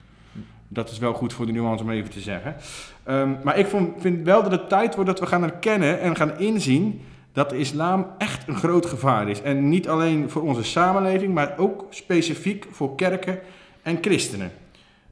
Dat 0.69 0.91
is 0.91 0.99
wel 0.99 1.13
goed 1.13 1.33
voor 1.33 1.47
de 1.47 1.53
nuance 1.53 1.85
om 1.85 1.91
even 1.91 2.11
te 2.11 2.21
zeggen. 2.21 2.57
Ehm, 3.03 3.31
maar 3.43 3.59
ik 3.59 3.67
vond, 3.67 3.91
vind 3.99 4.25
wel 4.25 4.43
dat 4.43 4.53
het 4.53 4.69
tijd 4.69 4.95
wordt 4.95 5.11
dat 5.11 5.21
we 5.21 5.27
gaan 5.27 5.43
erkennen 5.43 6.01
en 6.01 6.17
gaan 6.17 6.39
inzien 6.39 7.01
dat 7.33 7.51
de 7.51 7.59
islam 7.59 8.07
echt 8.19 8.49
een 8.49 8.57
groot 8.57 8.87
gevaar 8.87 9.29
is. 9.29 9.43
En 9.43 9.69
niet 9.69 9.89
alleen 9.89 10.31
voor 10.31 10.43
onze 10.43 10.63
samenleving, 10.63 11.35
maar 11.35 11.55
ook 11.59 11.87
specifiek 11.91 12.67
voor 12.71 12.95
kerken 12.95 13.39
en 13.83 13.99
christenen. 14.01 14.51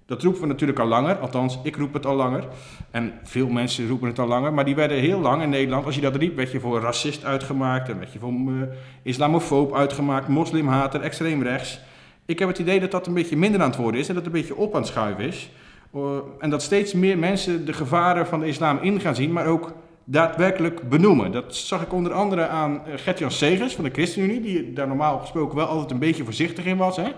Dat 0.06 0.22
roepen 0.22 0.40
we 0.40 0.46
natuurlijk 0.46 0.78
al 0.78 0.86
langer, 0.86 1.18
althans 1.18 1.58
ik 1.62 1.76
roep 1.76 1.92
het 1.92 2.06
al 2.06 2.14
langer. 2.14 2.44
En 2.90 3.12
veel 3.22 3.48
mensen 3.48 3.88
roepen 3.88 4.08
het 4.08 4.18
al 4.18 4.26
langer, 4.26 4.52
maar 4.52 4.64
die 4.64 4.74
werden 4.74 4.98
heel 4.98 5.20
lang 5.20 5.42
in 5.42 5.48
Nederland, 5.48 5.84
als 5.84 5.94
je 5.94 6.00
dat 6.00 6.16
riep, 6.16 6.36
werd 6.36 6.52
je 6.52 6.60
voor 6.60 6.80
racist 6.80 7.24
uitgemaakt, 7.24 7.88
en 7.88 7.98
werd 7.98 8.12
je 8.12 8.18
voor 8.18 8.30
eh, 8.30 8.68
islamofoob 9.02 9.74
uitgemaakt, 9.74 10.28
moslimhater, 10.28 11.00
extreem 11.00 11.42
rechts. 11.42 11.80
Ik 12.26 12.38
heb 12.38 12.48
het 12.48 12.58
idee 12.58 12.80
dat 12.80 12.90
dat 12.90 13.06
een 13.06 13.14
beetje 13.14 13.36
minder 13.36 13.60
aan 13.60 13.70
het 13.70 13.78
worden 13.78 14.00
is 14.00 14.08
en 14.08 14.14
dat 14.14 14.24
het 14.24 14.34
een 14.34 14.40
beetje 14.40 14.56
op 14.56 14.74
aan 14.74 14.80
het 14.80 14.90
schuiven 14.90 15.24
is. 15.24 15.50
Eh, 15.92 16.00
en 16.38 16.50
dat 16.50 16.62
steeds 16.62 16.92
meer 16.92 17.18
mensen 17.18 17.66
de 17.66 17.72
gevaren 17.72 18.26
van 18.26 18.40
de 18.40 18.46
islam 18.46 18.78
in 18.82 19.00
gaan 19.00 19.14
zien, 19.14 19.32
maar 19.32 19.46
ook 19.46 19.72
daadwerkelijk 20.04 20.88
benoemen. 20.88 21.32
Dat 21.32 21.56
zag 21.56 21.82
ik 21.82 21.92
onder 21.92 22.12
andere 22.12 22.46
aan 22.46 22.86
eh, 22.86 22.92
Gert-Jan 22.96 23.30
Segers 23.30 23.74
van 23.74 23.84
de 23.84 23.90
ChristenUnie, 23.90 24.40
die 24.40 24.72
daar 24.72 24.88
normaal 24.88 25.18
gesproken 25.18 25.56
wel 25.56 25.66
altijd 25.66 25.90
een 25.90 25.98
beetje 25.98 26.24
voorzichtig 26.24 26.64
in 26.64 26.76
was. 26.76 26.96
Hè? 26.96 27.12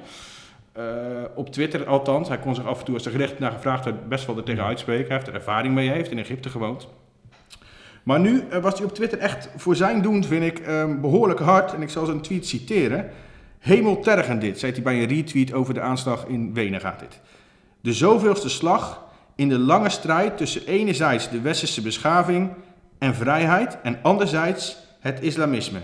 Eh, 0.79 0.85
op 1.35 1.53
Twitter 1.53 1.87
althans. 1.87 2.29
Hij 2.29 2.39
kon 2.39 2.55
zich 2.55 2.67
af 2.67 2.79
en 2.79 2.85
toe, 2.85 2.95
als 2.95 3.05
er 3.05 3.11
gerecht 3.11 3.39
naar 3.39 3.53
gevraagd 3.53 3.85
werd, 3.85 4.09
best 4.09 4.27
wel 4.27 4.37
er 4.37 4.43
tegen 4.43 4.65
uitspreken. 4.65 5.07
Hij 5.07 5.17
heeft 5.17 5.29
er 5.29 5.35
ervaring 5.35 5.75
mee, 5.75 5.87
hij 5.87 5.97
heeft 5.97 6.11
in 6.11 6.19
Egypte 6.19 6.49
gewoond. 6.49 6.89
Maar 8.03 8.21
nu 8.21 8.45
eh, 8.51 8.63
was 8.63 8.75
hij 8.75 8.85
op 8.85 8.95
Twitter 8.95 9.19
echt 9.19 9.49
voor 9.57 9.77
zijn 9.77 10.03
doen, 10.03 10.25
vind 10.25 10.45
ik, 10.45 10.59
eh, 10.59 10.95
behoorlijk 11.01 11.41
hard. 11.41 11.75
En 11.75 11.83
ik 11.83 11.91
zal 11.91 12.07
zijn 12.07 12.21
tweet 12.21 12.47
citeren. 12.47 13.11
Hemeltergend 13.59 14.41
dit, 14.41 14.59
zei 14.59 14.73
hij 14.73 14.83
bij 14.83 15.03
een 15.03 15.09
retweet 15.09 15.53
over 15.53 15.75
de 15.75 15.81
aanslag 15.81 16.27
in 16.27 16.55
Wenen 16.55 16.81
gaat 16.81 17.01
dit. 17.01 17.21
De 17.81 17.93
zoveelste 17.93 18.49
slag 18.49 19.05
in 19.35 19.49
de 19.49 19.59
lange 19.59 19.91
strijd 19.91 20.37
tussen 20.37 20.67
enerzijds 20.67 21.31
de 21.31 21.41
westerse 21.41 21.83
beschaving 21.83 22.51
en 22.99 23.15
vrijheid 23.15 23.79
en 23.83 23.99
anderzijds 24.03 24.77
het 25.01 25.21
islamisme. 25.21 25.81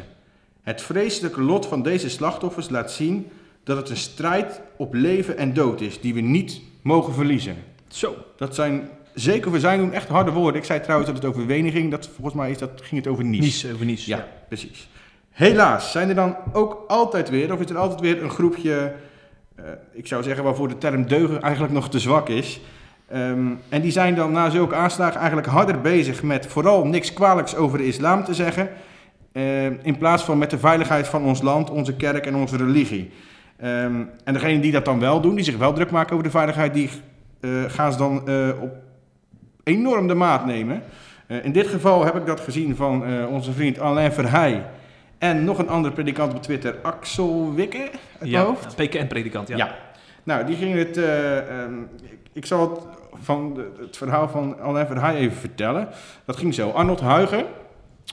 Het 0.63 0.83
vreselijke 0.83 1.43
lot 1.43 1.67
van 1.67 1.83
deze 1.83 2.11
slachtoffers 2.11 2.69
laat 2.69 2.93
zien 2.93 3.31
dat 3.65 3.77
het 3.77 3.91
een 3.91 3.97
strijd 3.97 4.61
op 4.77 4.95
leven 4.95 5.37
en 5.39 5.53
dood 5.55 5.81
is 5.81 6.01
die 6.01 6.15
we 6.15 6.21
niet 6.21 6.61
mogen 6.83 7.15
verliezen. 7.15 7.57
Zo. 7.89 8.15
Dat 8.37 8.55
zijn 8.55 8.89
zeker 9.15 9.51
voor 9.51 9.61
zijn 9.61 9.79
doen 9.79 9.93
echt 9.93 10.09
harde 10.09 10.31
woorden. 10.31 10.61
Ik 10.61 10.67
zei 10.67 10.81
trouwens 10.81 11.11
dat 11.11 11.23
het 11.23 11.31
over 11.31 11.47
Wenen 11.47 11.73
ging. 11.73 11.91
Dat, 11.91 12.07
volgens 12.15 12.35
mij 12.37 12.51
is 12.51 12.59
dat, 12.59 12.71
ging 12.75 13.03
het 13.05 13.13
over 13.13 13.25
Nice. 13.25 13.43
Nice, 13.43 13.73
over 13.73 13.87
Nice. 13.87 14.11
Ja, 14.11 14.29
precies. 14.49 14.89
Helaas 15.31 15.93
zijn 15.93 16.09
er 16.09 16.15
dan 16.15 16.37
ook 16.53 16.85
altijd 16.89 17.31
weer, 17.31 17.53
of 17.53 17.61
is 17.61 17.71
er 17.71 17.79
altijd 17.79 18.01
weer 18.01 18.23
een 18.23 18.31
groepje, 18.31 18.93
eh, 19.55 19.65
ik 19.93 20.07
zou 20.07 20.23
zeggen 20.23 20.45
waarvoor 20.45 20.69
de 20.69 20.79
term 20.79 21.07
deugen 21.07 21.43
eigenlijk 21.43 21.73
nog 21.73 21.89
te 21.91 21.99
zwak 21.99 22.29
is. 22.29 22.61
Ehm, 23.09 23.47
en 23.69 23.81
die 23.81 23.91
zijn 23.91 24.15
dan 24.15 24.33
na 24.33 24.51
zulke 24.51 24.75
aanslagen 24.75 25.19
eigenlijk 25.19 25.49
harder 25.49 25.81
bezig 25.81 26.23
met 26.23 26.47
vooral 26.47 26.87
niks 26.87 27.13
kwalijks 27.13 27.57
over 27.57 27.79
de 27.79 27.87
islam 27.87 28.25
te 28.25 28.35
zeggen. 28.35 28.69
eh, 29.33 29.65
in 29.67 29.99
plaats 29.99 30.23
van 30.23 30.39
met 30.39 30.51
de 30.51 30.59
veiligheid 30.59 31.09
van 31.09 31.25
ons 31.25 31.43
land, 31.43 31.71
onze 31.71 31.95
kerk 31.97 32.27
en 32.27 32.35
onze 32.37 32.57
religie. 32.57 33.11
Ehm, 33.65 34.03
en 34.25 34.33
degenen 34.33 34.61
die 34.61 34.73
dat 34.73 34.85
dan 34.85 35.01
wel 35.01 35.21
doen, 35.21 35.35
die 35.35 35.45
zich 35.45 35.57
wel 35.57 35.73
druk 35.73 35.91
maken 35.91 36.13
over 36.13 36.25
de 36.25 36.31
veiligheid, 36.31 36.75
die 36.75 36.91
eh, 37.41 37.51
gaan 37.67 37.93
ze 37.93 37.99
dan 37.99 38.29
eh, 38.29 38.49
op 38.63 38.71
enorm 39.63 40.09
de 40.09 40.15
maat 40.15 40.47
nemen. 40.47 40.83
Eh, 41.27 41.45
in 41.45 41.53
dit 41.53 41.67
geval 41.67 42.05
heb 42.05 42.15
ik 42.17 42.27
dat 42.27 42.41
gezien 42.41 42.77
van 42.77 43.05
onze 43.27 43.53
vriend 43.53 43.79
Alain 43.79 44.13
Verheij. 44.13 44.65
En 45.19 45.45
nog 45.45 45.59
een 45.59 45.69
andere 45.69 45.95
predikant 45.95 46.35
op 46.35 46.43
Twitter, 46.43 46.77
Axel 46.83 47.55
Wikke, 47.55 47.91
uit 48.21 48.31
Ja, 48.31 48.45
hoofd. 48.45 48.77
PKN-predikant, 48.77 49.49
ja. 49.49 49.57
Ja. 49.57 49.75
Nou, 50.23 50.45
die 50.47 50.57
ging 50.57 50.75
het. 50.75 50.97
eh, 50.97 51.39
ehm, 51.39 51.81
ik, 52.03 52.19
ik 52.33 52.47
zal 52.47 52.71
het, 52.71 52.81
van 53.23 53.55
de- 53.55 53.71
het 53.81 53.97
verhaal 53.97 54.29
van 54.29 54.61
Alain 54.61 54.87
Verheij 54.87 55.15
even 55.15 55.37
vertellen. 55.37 55.89
Dat 56.25 56.37
ging 56.37 56.55
zo. 56.55 56.71
Arnold 56.71 57.01
Huigen, 57.01 57.45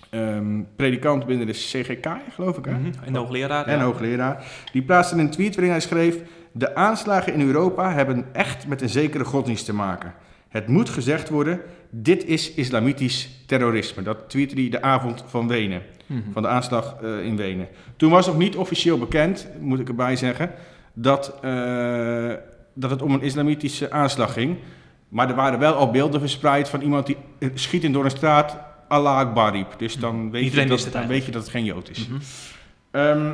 ehm, 0.09 0.61
predikant 0.75 1.25
binnen 1.25 1.47
de 1.47 1.53
CGK, 1.53 2.07
geloof 2.33 2.57
ik. 2.57 2.65
Hè? 2.65 2.71
Mhm. 2.71 2.91
En 3.05 3.15
hoogleraar. 3.15 3.65
En 3.67 3.77
ja. 3.77 3.83
hoogleraar. 3.83 4.45
Die 4.71 4.81
plaatste 4.81 5.15
een 5.17 5.29
tweet 5.29 5.55
waarin 5.55 5.71
hij 5.71 5.81
schreef: 5.81 6.17
De 6.51 6.75
aanslagen 6.75 7.33
in 7.33 7.41
Europa 7.41 7.91
hebben 7.93 8.25
echt 8.31 8.67
met 8.67 8.81
een 8.81 8.89
zekere 8.89 9.23
godsdienst 9.25 9.65
te 9.65 9.73
maken. 9.73 10.13
Het 10.49 10.67
moet 10.67 10.89
gezegd 10.89 11.29
worden: 11.29 11.61
dit 11.89 12.25
is 12.25 12.53
islamitisch 12.53 13.43
terrorisme. 13.45 14.03
Dat 14.03 14.29
tweette 14.29 14.55
hij 14.55 14.69
de 14.69 14.81
avond 14.81 15.23
van 15.27 15.47
Wenen, 15.47 15.81
Mhm. 16.05 16.31
van 16.33 16.41
de 16.41 16.47
aanslag 16.47 16.95
eh, 17.01 17.25
in 17.25 17.37
Wenen. 17.37 17.67
Toen 17.95 18.11
was 18.11 18.25
nog 18.27 18.37
niet 18.37 18.55
officieel 18.55 18.97
bekend, 18.97 19.47
moet 19.59 19.79
ik 19.79 19.87
erbij 19.87 20.15
zeggen, 20.15 20.51
dat, 20.93 21.37
eh, 21.41 22.31
dat 22.73 22.89
het 22.89 23.01
om 23.01 23.13
een 23.13 23.21
islamitische 23.21 23.91
aanslag 23.91 24.33
ging. 24.33 24.57
Maar 25.09 25.29
er 25.29 25.35
waren 25.35 25.59
wel 25.59 25.73
al 25.73 25.91
beelden 25.91 26.19
verspreid 26.19 26.69
van 26.69 26.81
iemand 26.81 27.05
die 27.05 27.17
eh, 27.39 27.49
schietend 27.53 27.93
door 27.93 28.03
een 28.03 28.09
straat 28.11 28.57
Allah 28.91 29.17
Akbar 29.17 29.51
riep. 29.51 29.73
Dus 29.77 29.95
dan, 29.95 30.31
weet 30.31 30.53
je, 30.53 30.65
dat, 30.65 30.83
het 30.83 30.93
dan 30.93 31.07
weet 31.07 31.25
je 31.25 31.31
dat 31.31 31.41
het 31.41 31.51
geen 31.51 31.63
Jood 31.63 31.89
is. 31.89 32.07
Mhm. 32.07 32.19
Ehm, 32.91 33.33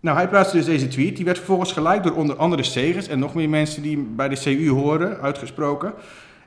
nou, 0.00 0.16
hij 0.16 0.28
plaatste 0.28 0.56
dus 0.56 0.66
deze 0.66 0.88
tweet. 0.88 1.16
Die 1.16 1.24
werd 1.24 1.36
vervolgens 1.36 1.72
gelijk 1.72 2.02
door 2.02 2.14
onder 2.14 2.36
andere 2.36 2.62
Segers 2.62 3.08
en 3.08 3.18
nog 3.18 3.34
meer 3.34 3.48
mensen 3.48 3.82
die 3.82 3.96
bij 3.98 4.28
de 4.28 4.40
CU 4.40 4.68
horen 4.68 5.20
uitgesproken. 5.20 5.94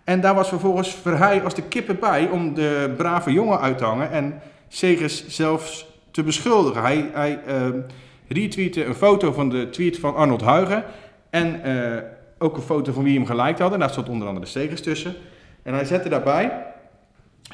En 0.04 0.22
daar 0.22 0.36
was 0.36 0.48
vervolgens 0.48 0.90
Verheij 0.90 1.44
als 1.44 1.54
de 1.54 1.62
kippen 1.62 2.00
bij 2.00 2.30
om 2.30 2.54
de 2.54 2.94
brave 2.98 3.32
jongen 3.32 3.60
uit 3.60 3.78
te 3.78 3.84
hangen 3.84 4.12
en 4.12 4.42
Segers 4.68 5.28
zelfs 5.28 5.88
te 6.12 6.24
beschuldigen. 6.24 6.82
Hij, 6.82 7.10
hij 7.14 7.40
ehm, 7.46 7.80
retweette 8.28 8.86
een 8.86 8.96
foto 8.96 9.32
van 9.32 9.50
de 9.50 9.70
tweet 9.70 10.00
van 10.00 10.16
Arnold 10.16 10.42
Huigen. 10.42 10.84
En 11.30 11.64
eh, 11.64 12.04
ook 12.38 12.56
een 12.56 12.62
foto 12.62 12.92
van 12.92 13.04
wie 13.04 13.16
hem 13.16 13.26
gelijk 13.26 13.60
hadden. 13.60 13.80
Daar 13.80 13.90
stond 13.90 14.10
onder 14.10 14.28
andere 14.28 14.46
Stegers 14.46 14.82
tussen. 14.82 15.16
En 15.64 15.74
hij 15.74 15.86
zette 15.86 16.10
daarbij... 16.10 16.76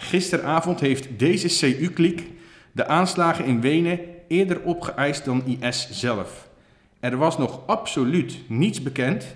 Gisteravond 0.03 0.79
heeft 0.79 1.19
deze 1.19 1.47
CU-kliek 1.47 2.31
de 2.71 2.87
aanslagen 2.87 3.45
in 3.45 3.61
Wenen 3.61 3.99
eerder 4.27 4.61
opgeëist 4.61 5.25
dan 5.25 5.57
IS 5.59 5.87
zelf. 5.91 6.47
Er 6.99 7.17
was 7.17 7.37
nog 7.37 7.59
absoluut 7.65 8.37
niets 8.47 8.81
bekend, 8.81 9.35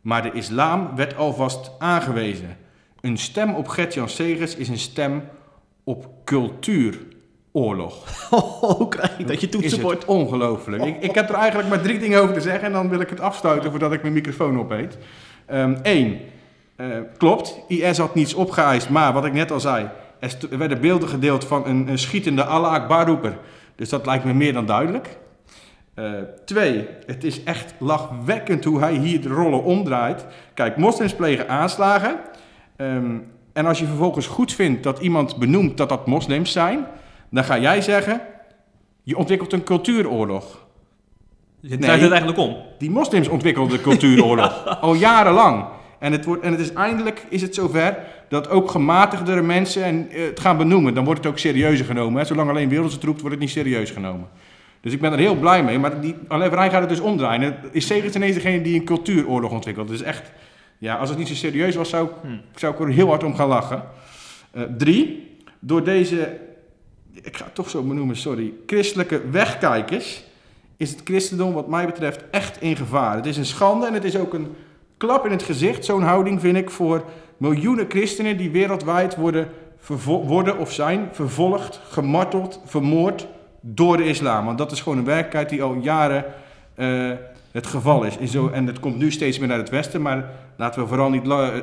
maar 0.00 0.22
de 0.22 0.32
islam 0.32 0.96
werd 0.96 1.16
alvast 1.16 1.70
aangewezen. 1.78 2.56
Een 3.00 3.18
stem 3.18 3.54
op 3.54 3.68
Gert-Jan 3.68 4.08
Segers 4.08 4.56
is 4.56 4.68
een 4.68 4.78
stem 4.78 5.22
op 5.84 6.08
cultuuroorlog. 6.24 8.28
Hoe 8.60 8.88
krijg 8.88 9.18
je 9.18 9.24
dat 9.24 9.40
je 9.40 9.48
toetsenbord? 9.48 10.04
ongelooflijk. 10.04 10.84
Ik, 10.84 11.02
ik 11.02 11.14
heb 11.14 11.28
er 11.28 11.34
eigenlijk 11.34 11.68
maar 11.68 11.80
drie 11.80 11.98
dingen 11.98 12.22
over 12.22 12.34
te 12.34 12.40
zeggen 12.40 12.64
en 12.64 12.72
dan 12.72 12.88
wil 12.88 13.00
ik 13.00 13.10
het 13.10 13.20
afsluiten 13.20 13.70
voordat 13.70 13.92
ik 13.92 14.02
mijn 14.02 14.14
microfoon 14.14 14.58
opeet. 14.58 14.98
Eén, 15.82 16.20
eh, 16.76 16.86
klopt, 17.16 17.58
IS 17.68 17.98
had 17.98 18.14
niets 18.14 18.34
opgeëist, 18.34 18.88
maar 18.88 19.12
wat 19.12 19.24
ik 19.24 19.32
net 19.32 19.50
al 19.50 19.60
zei, 19.60 19.88
er, 20.20 20.36
er 20.50 20.58
werden 20.58 20.80
beelden 20.80 21.08
gedeeld 21.08 21.44
van 21.44 21.66
een, 21.66 21.88
een 21.88 21.98
schietende 21.98 22.44
Allah 22.44 22.72
Akbar-roeper. 22.72 23.38
Dus 23.76 23.88
dat 23.88 24.06
lijkt 24.06 24.24
me 24.24 24.34
meer 24.34 24.52
dan 24.52 24.66
duidelijk. 24.66 25.18
Eh, 25.94 26.12
twee, 26.44 26.86
het 27.06 27.24
is 27.24 27.42
echt 27.42 27.74
lachwekkend 27.78 28.64
hoe 28.64 28.80
hij 28.80 28.94
hier 28.94 29.20
de 29.20 29.28
rollen 29.28 29.62
omdraait. 29.62 30.26
Kijk, 30.54 30.76
moslims 30.76 31.14
plegen 31.14 31.48
aanslagen. 31.48 32.16
Ehm, 32.76 33.16
en 33.52 33.66
als 33.66 33.78
je 33.78 33.86
vervolgens 33.86 34.26
goed 34.26 34.52
vindt 34.52 34.82
dat 34.82 34.98
iemand 34.98 35.36
benoemt 35.36 35.76
dat 35.76 35.88
dat 35.88 36.06
moslims 36.06 36.52
zijn, 36.52 36.86
dan 37.30 37.44
ga 37.44 37.58
jij 37.58 37.80
zeggen, 37.80 38.20
je 39.02 39.16
ontwikkelt 39.16 39.52
een 39.52 39.64
cultuuroorlog. 39.64 40.66
Je 41.60 41.78
draait 41.78 42.00
het 42.00 42.10
eigenlijk 42.10 42.40
om. 42.40 42.56
Die 42.78 42.90
moslims 42.90 43.28
ontwikkelden 43.28 43.76
de 43.76 43.82
cultuuroorlog 43.82 44.64
al 44.80 44.94
jarenlang. 44.94 45.64
En 45.98 46.12
het, 46.12 46.24
wordt, 46.24 46.42
en 46.42 46.50
het 46.50 46.60
is 46.60 46.72
eindelijk 46.72 47.26
is 47.28 47.42
het 47.42 47.54
zover 47.54 47.98
dat 48.28 48.48
ook 48.48 48.70
gematigdere 48.70 49.42
mensen 49.42 49.84
en, 49.84 50.08
eh, 50.10 50.24
het 50.24 50.40
gaan 50.40 50.56
benoemen. 50.56 50.94
Dan 50.94 51.04
wordt 51.04 51.20
het 51.22 51.32
ook 51.32 51.38
serieuzer 51.38 51.86
genomen. 51.86 52.20
Hè. 52.20 52.26
Zolang 52.26 52.48
alleen 52.50 52.68
wereld 52.68 52.92
het 52.92 53.04
roept, 53.04 53.20
wordt 53.20 53.34
het 53.34 53.44
niet 53.44 53.52
serieus 53.54 53.90
genomen. 53.90 54.28
Dus 54.80 54.92
ik 54.92 55.00
ben 55.00 55.12
er 55.12 55.18
heel 55.18 55.34
blij 55.36 55.64
mee. 55.64 55.78
Maar 55.78 56.00
die, 56.00 56.14
Vrij 56.28 56.70
gaat 56.70 56.80
het 56.80 56.88
dus 56.88 57.00
omdraaien. 57.00 57.42
En 57.42 57.56
Is 57.72 57.86
Segers 57.86 58.14
ineens 58.14 58.34
degene 58.34 58.62
die 58.62 58.74
een 58.80 58.84
cultuuroorlog 58.84 59.50
ontwikkelt. 59.50 59.88
Dus 59.88 60.02
echt, 60.02 60.30
ja, 60.78 60.94
als 60.96 61.08
het 61.08 61.18
niet 61.18 61.28
zo 61.28 61.34
serieus 61.34 61.74
was, 61.74 61.88
zou, 61.88 62.08
ik- 62.08 62.40
zou 62.54 62.74
ik 62.74 62.80
er 62.80 62.88
heel 62.88 63.08
hard 63.08 63.24
om 63.24 63.34
gaan 63.34 63.48
lachen. 63.48 63.82
Eh, 64.50 64.62
drie, 64.78 65.36
door 65.58 65.84
deze, 65.84 66.38
ik 67.22 67.36
ga 67.36 67.44
het 67.44 67.54
toch 67.54 67.70
zo 67.70 67.82
benoemen, 67.82 68.16
sorry, 68.16 68.52
christelijke 68.66 69.20
wegkijkers 69.30 70.24
is 70.76 70.90
het 70.90 71.00
christendom 71.04 71.52
wat 71.52 71.68
mij 71.68 71.86
betreft 71.86 72.24
echt 72.30 72.60
in 72.60 72.76
gevaar. 72.76 73.16
Het 73.16 73.26
is 73.26 73.36
een 73.36 73.46
schande 73.46 73.86
en 73.86 73.92
het 73.94 74.04
is 74.04 74.16
ook 74.16 74.34
een 74.34 74.46
klap 74.98 75.24
in 75.24 75.30
het 75.30 75.42
gezicht, 75.42 75.84
zo'n 75.84 76.02
houding 76.02 76.40
vind 76.40 76.56
ik, 76.56 76.70
voor 76.70 77.04
miljoenen 77.36 77.86
christenen 77.88 78.36
die 78.36 78.50
wereldwijd 78.50 79.16
worden, 79.16 79.48
worden 80.04 80.58
of 80.58 80.72
zijn 80.72 81.08
vervolgd, 81.12 81.80
gemarteld, 81.88 82.60
vermoord 82.64 83.26
door 83.60 83.96
de 83.96 84.04
islam. 84.04 84.44
Want 84.44 84.58
dat 84.58 84.72
is 84.72 84.80
gewoon 84.80 84.98
een 84.98 85.04
werkelijkheid 85.04 85.48
die 85.48 85.62
al 85.62 85.74
jaren 85.74 86.24
eh, 86.74 87.10
het 87.52 87.66
geval 87.66 88.04
is. 88.04 88.18
En, 88.18 88.28
zo, 88.28 88.48
en 88.48 88.66
het 88.66 88.80
komt 88.80 88.98
nu 88.98 89.10
steeds 89.10 89.38
meer 89.38 89.48
naar 89.48 89.58
het 89.58 89.70
westen, 89.70 90.02
maar 90.02 90.30
laten 90.56 90.82
we 90.82 90.88
vooral 90.88 91.10
niet 91.10 91.26
la- 91.26 91.52
eh, 91.52 91.62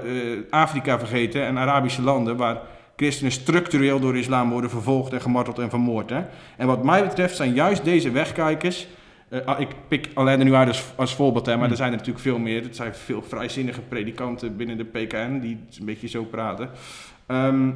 Afrika 0.49 0.99
vergeten 0.99 1.45
en 1.45 1.57
Arabische 1.57 2.01
landen 2.01 2.37
waar 2.37 2.59
christenen 2.95 3.31
structureel 3.31 3.99
door 3.99 4.13
de 4.13 4.19
islam 4.19 4.49
worden 4.49 4.69
vervolgd 4.69 5.13
en 5.13 5.21
gemarteld 5.21 5.59
en 5.59 5.69
vermoord. 5.69 6.09
Hè? 6.09 6.21
En 6.57 6.67
wat 6.67 6.83
mij 6.83 7.03
betreft 7.03 7.35
zijn 7.35 7.53
juist 7.53 7.83
deze 7.83 8.11
wegkijkers 8.11 8.87
eh, 9.29 9.39
ah, 9.45 9.59
ik 9.59 9.69
pik 9.87 10.09
alleen 10.13 10.39
nu 10.43 10.53
uit 10.53 10.67
als, 10.67 10.83
als 10.95 11.15
voorbeeld, 11.15 11.45
hè, 11.45 11.57
maar 11.57 11.69
er 11.69 11.75
zijn 11.75 11.91
er 11.91 11.97
natuurlijk 11.97 12.23
veel 12.25 12.37
meer. 12.39 12.63
Het 12.63 12.75
zijn 12.75 12.95
veel 12.95 13.21
vrijzinnige 13.21 13.81
predikanten 13.81 14.57
binnen 14.57 14.77
de 14.77 14.83
PKN 14.85 15.39
die 15.39 15.59
een 15.79 15.85
beetje 15.85 16.07
zo 16.07 16.23
praten. 16.23 16.69
Ehm, 17.27 17.69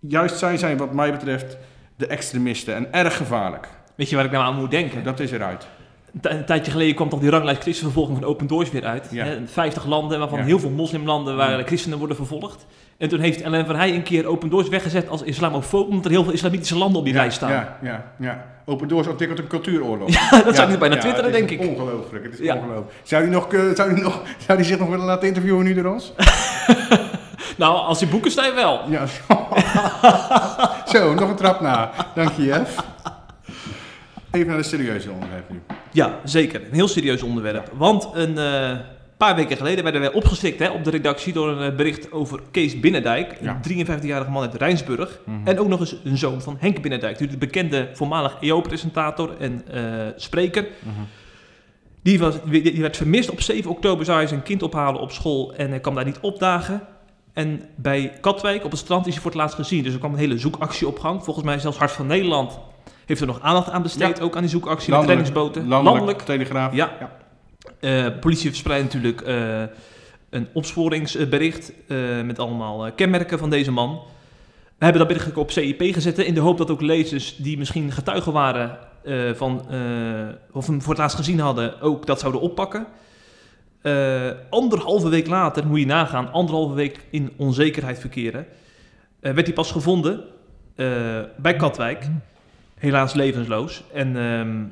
juist 0.00 0.38
zij 0.38 0.56
zijn 0.56 0.76
wat 0.76 0.92
mij 0.92 1.10
betreft 1.10 1.56
de 1.96 2.06
extremisten 2.06 2.74
en 2.74 2.92
erg 2.92 3.16
gevaarlijk. 3.16 3.68
Weet 3.94 4.08
je 4.10 4.16
waar 4.16 4.24
ik 4.24 4.30
nou 4.30 4.44
aan 4.44 4.56
moet 4.60 4.70
denken? 4.70 5.04
Dat 5.04 5.20
is 5.20 5.30
eruit. 5.30 5.68
Een 6.14 6.20
tij- 6.20 6.32
Een 6.32 6.44
tijdje 6.44 6.70
geleden 6.72 6.94
kwam 6.94 7.08
toch 7.08 7.20
die 7.20 7.30
ranglijst 7.30 7.60
christenvervolging 7.62 8.18
van 8.18 8.26
Open 8.26 8.46
Doors 8.46 8.70
weer 8.70 8.84
uit. 8.84 9.08
Ja. 9.10 9.24
Hè, 9.24 9.46
50 9.46 9.86
landen, 9.86 10.18
waarvan 10.18 10.38
Ja. 10.38 10.44
heel 10.44 10.58
veel 10.58 10.70
moslimlanden 10.70 11.36
waar 11.36 11.50
Ja. 11.50 11.56
de 11.56 11.64
christenen 11.64 11.98
worden 11.98 12.16
vervolgd. 12.16 12.66
En 12.98 13.08
toen 13.08 13.20
heeft 13.20 13.40
Ellen 13.40 13.66
van 13.66 13.76
Heij 13.76 13.94
een 13.94 14.02
keer 14.02 14.26
Open 14.26 14.48
Doors 14.48 14.68
weggezet 14.68 15.08
als 15.08 15.22
islamofoob, 15.22 15.88
omdat 15.88 16.04
er 16.04 16.10
heel 16.10 16.24
veel 16.24 16.32
islamitische 16.32 16.78
landen 16.78 16.98
op 16.98 17.04
die 17.04 17.14
ja, 17.14 17.20
lijst 17.20 17.36
staan. 17.36 17.50
Ja, 17.50 17.78
ja, 17.82 18.12
ja. 18.18 18.46
Open 18.64 18.88
Doors 18.88 19.06
ontwikkelt 19.06 19.38
een 19.38 19.46
cultuuroorlog. 19.46 20.08
Ja, 20.30 20.42
dat 20.42 20.56
zou 20.56 20.72
ik 20.72 20.78
bijna 20.78 20.96
twitteren, 20.96 21.32
denk 21.32 21.50
ik. 21.50 21.60
Ongelooflijk, 21.60 22.24
het 22.24 22.40
is 22.40 22.50
ongelooflijk. 22.50 22.92
Zou 23.02 23.22
die, 23.22 23.32
nog, 23.32 23.52
eh, 23.52 23.60
zou, 23.74 23.94
die 23.94 24.02
nog, 24.02 24.22
zou 24.46 24.58
die 24.58 24.66
zich 24.66 24.78
nog 24.78 24.88
willen 24.88 25.04
laten 25.04 25.28
interviewen 25.28 25.64
nu 25.64 25.74
door 25.74 25.92
ons? 25.92 26.12
Nou, 27.56 27.76
als 27.76 27.98
die 27.98 28.08
boeken 28.08 28.30
staan 28.30 28.54
wel. 28.54 28.80
Ja. 28.90 29.06
Zo, 30.86 31.14
nog 31.14 31.28
een 31.28 31.36
trap 31.36 31.60
na. 31.60 31.90
Dank 32.14 32.32
je, 32.32 32.44
Jeff. 32.44 32.76
Even 34.30 34.46
naar 34.46 34.56
de 34.56 34.62
serieuze 34.62 35.10
onderwerp 35.10 35.50
nu. 35.50 35.60
Ja, 35.90 36.18
zeker. 36.24 36.60
Een 36.60 36.74
heel 36.74 36.88
serieus 36.88 37.22
onderwerp. 37.22 37.70
Want 37.74 38.08
een 38.12 38.38
eh, 38.38 38.76
paar 39.18 39.36
weken 39.36 39.56
geleden 39.56 39.82
werden 39.82 40.00
wij 40.00 40.12
opgeschrikt 40.12 40.58
hè, 40.58 40.70
op 40.70 40.84
de 40.84 40.90
redactie 40.90 41.32
door 41.32 41.48
een 41.48 41.70
eh, 41.70 41.76
bericht 41.76 42.12
over 42.12 42.40
Kees 42.50 42.80
Binnendijk. 42.80 43.38
Ja. 43.40 43.60
Een 43.62 43.86
53-jarige 43.86 44.30
man 44.30 44.42
uit 44.42 44.54
Rijnsburg. 44.54 45.20
En 45.44 45.58
ook 45.58 45.68
nog 45.68 45.80
eens 45.80 45.96
een 46.04 46.18
zoon 46.18 46.42
van 46.42 46.56
Henk 46.58 46.82
Binnendijk. 46.82 47.30
De 47.30 47.38
bekende 47.38 47.88
voormalig 47.92 48.36
EO-presentator 48.40 49.36
en 49.38 49.62
eh, 49.70 49.82
spreker. 50.16 50.66
Die, 52.02 52.18
was, 52.18 52.34
die 52.50 52.80
werd 52.80 52.96
vermist. 52.96 53.30
Op 53.30 53.40
7 53.40 53.70
oktober 53.70 54.04
zou 54.04 54.18
hij 54.18 54.26
zijn 54.26 54.42
kind 54.42 54.62
ophalen 54.62 55.00
op 55.00 55.10
school 55.10 55.54
en 55.54 55.68
hij 55.68 55.80
kwam 55.80 55.94
daar 55.94 56.04
niet 56.04 56.20
opdagen. 56.20 56.82
En 57.32 57.62
bij 57.76 58.12
Katwijk 58.20 58.64
op 58.64 58.70
het 58.70 58.80
strand 58.80 59.06
is 59.06 59.12
hij 59.12 59.22
voor 59.22 59.30
het 59.30 59.40
laatst 59.40 59.56
gezien. 59.56 59.82
Dus 59.82 59.92
er 59.92 59.98
kwam 59.98 60.12
een 60.12 60.18
hele 60.18 60.38
zoekactie 60.38 60.86
op 60.86 60.98
gang. 60.98 61.24
Volgens 61.24 61.44
mij 61.44 61.58
zelfs 61.58 61.78
Hart 61.78 61.92
van 61.92 62.06
Nederland 62.06 62.58
heeft 63.06 63.20
er 63.20 63.26
nog 63.26 63.40
aandacht 63.40 63.70
aan 63.70 63.82
besteed. 63.82 64.18
Ja. 64.18 64.24
Ook 64.24 64.34
aan 64.36 64.42
die 64.42 64.50
zoekactie 64.50 64.92
met 64.92 65.04
reddingsboten. 65.04 65.68
Landelijk, 65.68 66.20
telegraaf. 66.20 66.74
Ja. 66.74 67.10
Politie 68.20 68.48
verspreidt 68.48 68.84
natuurlijk 68.84 69.20
eh, 69.20 69.62
een 70.30 70.48
opsporingsbericht 70.52 71.72
eh, 71.86 71.96
met 72.24 72.38
allemaal 72.38 72.86
eh, 72.86 72.92
kenmerken 72.94 73.38
van 73.38 73.50
deze 73.50 73.70
man. 73.70 74.00
We 74.78 74.84
hebben 74.84 75.06
dat 75.06 75.16
bericht 75.16 75.36
op 75.36 75.50
CIP 75.50 75.82
gezet 75.94 76.18
in 76.18 76.34
de 76.34 76.40
hoop 76.40 76.58
dat 76.58 76.70
ook 76.70 76.80
lezers 76.80 77.36
die 77.36 77.58
misschien 77.58 77.92
getuigen 77.92 78.32
waren 78.32 78.78
eh, 79.04 79.34
van, 79.34 79.70
eh, 79.70 79.78
of 80.52 80.66
hem 80.66 80.82
voor 80.82 80.92
het 80.92 81.02
laatst 81.02 81.16
gezien 81.16 81.38
hadden, 81.38 81.80
ook 81.80 82.06
dat 82.06 82.20
zouden 82.20 82.40
oppakken. 82.40 82.86
Eh, 83.82 84.30
anderhalve 84.50 85.08
week 85.08 85.26
later, 85.26 85.66
moet 85.66 85.78
je 85.78 85.86
nagaan, 85.86 86.32
anderhalve 86.32 86.74
week 86.74 87.04
in 87.10 87.32
onzekerheid 87.36 87.98
verkeren, 87.98 88.46
eh, 89.20 89.32
werd 89.32 89.46
hij 89.46 89.54
pas 89.54 89.72
gevonden 89.72 90.24
eh, 90.74 90.86
bij 91.36 91.56
Katwijk. 91.56 92.06
Helaas 92.74 93.12
levensloos. 93.12 93.82
En 93.92 94.16
ehm, 94.16 94.64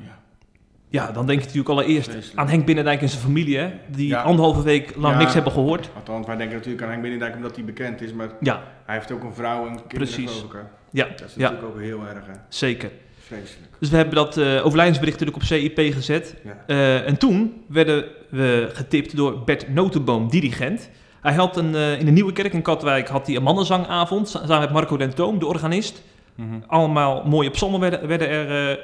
ja, 0.89 1.11
dan 1.11 1.25
denk 1.25 1.39
je 1.39 1.45
natuurlijk 1.45 1.69
allereerst 1.73 2.09
Vreselijk. 2.09 2.39
aan 2.39 2.47
Henk 2.47 2.65
Binnendijk 2.65 3.01
en 3.01 3.09
zijn 3.09 3.21
familie, 3.21 3.57
hè, 3.57 3.69
die 3.87 4.07
Ja. 4.07 4.21
anderhalve 4.21 4.61
week 4.63 4.93
lang 4.95 5.13
Ja. 5.13 5.19
niks 5.19 5.33
hebben 5.33 5.51
gehoord. 5.51 5.89
Althans, 5.95 6.25
wij 6.27 6.35
denken 6.37 6.55
natuurlijk 6.55 6.83
aan 6.83 6.89
Henk 6.89 7.01
Binnendijk 7.01 7.35
omdat 7.35 7.55
hij 7.55 7.65
bekend 7.65 8.01
is, 8.01 8.13
maar 8.13 8.29
Ja, 8.39 8.63
hij 8.85 8.95
heeft 8.95 9.11
ook 9.11 9.23
een 9.23 9.33
vrouw 9.33 9.61
en 9.67 9.73
kinderen 9.87 9.87
Precies. 9.97 10.31
geloof 10.31 10.43
ik, 10.43 10.51
hè? 10.51 10.59
ja, 10.91 11.07
Dat 11.17 11.27
is 11.27 11.35
natuurlijk 11.35 11.67
ook 11.75 11.79
heel 11.79 11.99
erg 12.07 12.25
hè? 12.25 12.33
zeker. 12.49 12.89
vreselijk. 13.27 13.71
Dus 13.79 13.89
we 13.89 13.95
hebben 13.95 14.15
dat 14.15 14.37
eh 14.37 14.65
overlijdensbericht 14.65 15.19
natuurlijk 15.19 15.43
op 15.43 15.47
CIP 15.59 15.93
gezet. 15.93 16.35
Ja. 16.43 16.63
Eh, 16.67 17.07
en 17.07 17.17
toen 17.17 17.61
werden 17.69 18.05
we 18.29 18.69
getipt 18.73 19.15
door 19.15 19.43
Bert 19.43 19.69
Notenboom, 19.73 20.29
dirigent. 20.29 20.89
Hij 21.21 21.33
had 21.33 21.57
een, 21.57 21.75
eh, 21.75 21.99
in 21.99 22.05
de 22.05 22.11
Nieuwe 22.11 22.31
Kerk 22.33 22.53
in 22.53 22.61
Katwijk 22.61 23.07
had 23.07 23.27
hij 23.27 23.35
een 23.35 23.43
mannenzangavond 23.43 24.29
samen 24.29 24.59
met 24.59 24.71
Marco 24.71 24.97
Dentoom, 24.97 25.39
de 25.39 25.45
organist. 25.45 26.03
Mhm. 26.35 26.47
Allemaal 26.67 27.23
mooie 27.25 27.49
psalmen 27.49 27.79
werden, 27.79 28.07
werden 28.07 28.29
er 28.29 28.79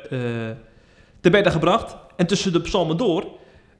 te 1.23 1.29
bedden 1.29 1.51
gebracht. 1.51 1.95
En 2.15 2.27
tussen 2.27 2.53
de 2.53 2.62
psalmen 2.62 2.97
door 2.97 3.25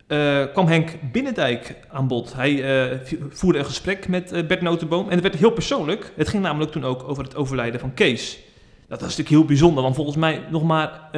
eh, 0.08 0.44
kwam 0.54 0.68
Henk 0.68 1.12
Binnendijk 1.12 1.76
aan 1.92 2.08
bod. 2.08 2.34
Hij 2.36 2.84
eh, 2.90 3.00
voerde 3.30 3.60
een 3.60 3.66
gesprek 3.66 4.08
met 4.08 4.32
eh, 4.32 4.46
Bert 4.46 4.62
Notenboom 4.62 5.06
en 5.06 5.12
het 5.14 5.22
werd 5.22 5.36
heel 5.36 5.52
persoonlijk. 5.52 6.14
Het 6.16 6.28
ging 6.28 6.44
namelijk 6.44 6.72
toen 6.72 6.86
ook 6.86 7.08
over 7.08 7.24
het 7.24 7.36
overlijden 7.36 7.80
van 7.80 7.94
Kees. 7.94 8.40
Dat 8.88 9.00
was 9.00 9.10
natuurlijk 9.10 9.30
heel 9.30 9.46
bijzonder, 9.46 9.84
want 9.84 9.96
volgens 9.96 10.18
mij 10.18 10.42
nog 10.50 10.64
maar 10.64 11.10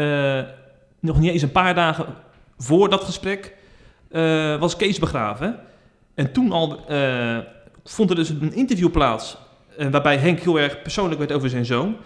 nog 1.00 1.20
niet 1.20 1.32
eens 1.32 1.42
een 1.42 1.52
paar 1.52 1.76
dagen 1.76 2.06
voor 2.58 2.90
dat 2.90 3.04
gesprek 3.04 3.54
was 4.60 4.76
Kees 4.76 5.00
begraven. 5.00 5.60
En 6.14 6.32
toen 6.32 6.52
al 6.52 6.86
vond 7.84 8.10
er 8.10 8.16
dus 8.16 8.30
een 8.30 8.54
interview 8.54 8.92
plaats 8.92 9.38
waarbij 9.92 10.18
Henk 10.18 10.40
heel 10.40 10.60
erg 10.60 10.82
persoonlijk 10.82 11.20
werd 11.20 11.32
over 11.32 11.50
zijn 11.50 11.66
zoon. 11.66 11.98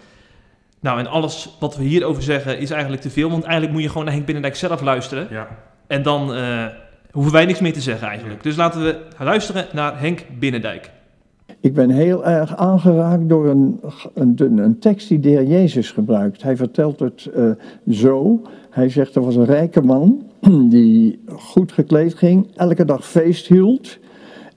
Nou, 0.80 0.98
en 0.98 1.06
alles 1.06 1.56
wat 1.58 1.76
we 1.76 1.84
hierover 1.84 2.22
zeggen 2.22 2.58
is 2.58 2.70
eigenlijk 2.70 3.02
te 3.02 3.10
veel, 3.10 3.30
want 3.30 3.42
eigenlijk 3.42 3.72
moet 3.72 3.82
je 3.82 3.88
gewoon 3.88 4.04
naar 4.04 4.12
Henk 4.12 4.26
Binnendijk 4.26 4.56
zelf 4.56 4.80
luisteren. 4.80 5.26
Ja. 5.30 5.48
En 5.86 6.02
dan 6.02 6.34
eh, 6.34 6.66
hoeven 7.10 7.32
wij 7.32 7.44
niks 7.44 7.60
meer 7.60 7.72
te 7.72 7.80
zeggen 7.80 8.08
eigenlijk. 8.08 8.42
Dus 8.42 8.56
laten 8.56 8.82
we 8.82 8.98
luisteren 9.18 9.66
naar 9.72 10.00
Henk 10.00 10.24
Binnendijk. 10.38 10.90
Ik 11.60 11.74
ben 11.74 11.90
heel 11.90 12.26
erg 12.26 12.56
aangeraakt 12.56 13.28
door 13.28 13.48
een, 13.48 13.80
een, 14.14 14.58
een 14.58 14.78
tekst 14.78 15.08
die 15.08 15.20
de 15.20 15.28
heer 15.28 15.44
Jezus 15.44 15.90
gebruikt. 15.90 16.42
Hij 16.42 16.56
vertelt 16.56 17.00
het 17.00 17.30
eh, 17.34 17.50
zo. 17.90 18.42
Hij 18.70 18.88
zegt 18.88 19.14
er 19.14 19.24
was 19.24 19.36
een 19.36 19.44
rijke 19.44 19.82
man 19.82 20.26
die 20.70 21.24
goed 21.36 21.72
gekleed 21.72 22.14
ging, 22.14 22.46
elke 22.56 22.84
dag 22.84 23.06
feest 23.06 23.46
hield. 23.46 23.98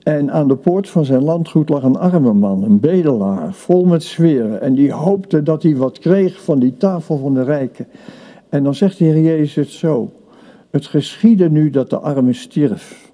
En 0.04 0.32
aan 0.32 0.48
de 0.48 0.56
poort 0.56 0.90
van 0.90 1.06
zijn 1.06 1.24
landgoed 1.24 1.70
lag 1.70 1.84
een 1.84 1.98
arme 1.98 2.34
man, 2.34 2.64
een 2.64 2.80
bedelaar, 2.80 3.54
vol 3.54 3.86
met 3.86 4.04
zweren. 4.04 4.62
En 4.62 4.74
die 4.74 4.92
hoopte 4.92 5.44
dat 5.44 5.64
hij 5.64 5.76
wat 5.76 6.00
kreeg 6.00 6.42
van 6.42 6.60
die 6.60 6.78
tafel 6.78 7.18
van 7.18 7.34
de 7.34 7.44
rijken. 7.44 7.88
En 8.50 8.64
dan 8.64 8.76
zegt 8.76 8.98
de 8.98 9.06
Heer 9.06 9.22
Jezus 9.22 9.80
zo: 9.80 10.12
Het 10.70 10.86
geschiedde 10.86 11.50
nu 11.50 11.70
dat 11.70 11.90
de 11.90 12.00
arme 12.00 12.34
stierf. 12.34 13.12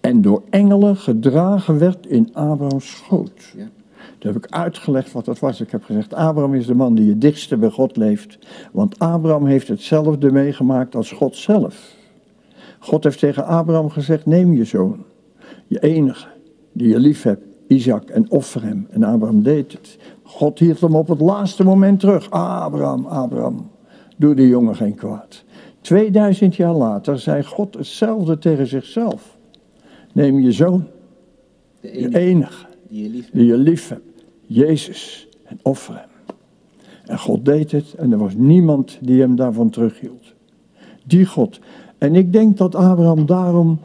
En 0.00 0.22
door 0.22 0.42
engelen 0.50 0.96
gedragen 0.96 1.78
werd 1.78 2.06
in 2.06 2.30
Abrahams 2.32 2.90
schoot. 2.90 3.52
Ja. 3.56 3.68
Toen 4.18 4.32
heb 4.32 4.44
ik 4.44 4.50
uitgelegd 4.50 5.12
wat 5.12 5.24
dat 5.24 5.38
was. 5.38 5.60
Ik 5.60 5.70
heb 5.70 5.84
gezegd, 5.84 6.14
Abraham 6.14 6.54
is 6.54 6.66
de 6.66 6.74
man 6.74 6.94
die 6.94 7.08
het 7.08 7.20
dichtste 7.20 7.56
bij 7.56 7.70
God 7.70 7.96
leeft. 7.96 8.38
Want 8.72 8.98
Abraham 8.98 9.46
heeft 9.46 9.68
hetzelfde 9.68 10.32
meegemaakt 10.32 10.94
als 10.94 11.12
God 11.12 11.36
zelf. 11.36 11.94
God 12.78 13.04
heeft 13.04 13.18
tegen 13.18 13.46
Abraham 13.46 13.90
gezegd, 13.90 14.26
neem 14.26 14.52
je 14.52 14.64
zoon, 14.64 15.04
je 15.66 15.80
enige, 15.80 16.28
die 16.72 16.88
je 16.88 16.98
lief 16.98 17.22
hebt, 17.22 17.44
Isaac, 17.66 18.08
en 18.08 18.30
offer 18.30 18.62
hem. 18.62 18.86
En 18.90 19.02
Abraham 19.02 19.42
deed 19.42 19.72
het. 19.72 19.98
God 20.22 20.58
hield 20.58 20.80
hem 20.80 20.94
op 20.94 21.08
het 21.08 21.20
laatste 21.20 21.64
moment 21.64 22.00
terug. 22.00 22.30
Abraham, 22.30 23.06
Abraham, 23.06 23.70
doe 24.16 24.34
de 24.34 24.48
jongen 24.48 24.76
geen 24.76 24.94
kwaad. 24.94 25.44
2000 25.80 26.56
jaar 26.56 26.74
later 26.74 27.18
zei 27.18 27.42
God 27.42 27.74
hetzelfde 27.74 28.38
tegen 28.38 28.66
zichzelf. 28.66 29.36
Neem 30.12 30.40
je 30.40 30.52
zoon, 30.52 30.86
De 31.80 32.00
je 32.00 32.18
enige 32.18 32.18
enige, 32.18 32.66
die 32.88 33.02
je 33.02 33.08
lief 33.08 33.22
hebt. 33.22 33.34
die 33.34 33.46
je 33.46 33.56
lief 33.56 33.88
hebt, 33.88 34.24
Jezus, 34.46 35.28
en 35.44 35.58
offer 35.62 35.94
hem. 35.94 36.36
En 37.06 37.18
God 37.18 37.44
deed 37.44 37.72
het 37.72 37.94
en 37.94 38.12
er 38.12 38.18
was 38.18 38.34
niemand 38.34 38.98
die 39.00 39.20
hem 39.20 39.36
daarvan 39.36 39.70
terughield. 39.70 40.34
Die 41.04 41.26
God. 41.26 41.58
En 41.98 42.14
ik 42.14 42.32
denk 42.32 42.56
dat 42.56 42.74
Abraham 42.74 43.26
daarom 43.26 43.78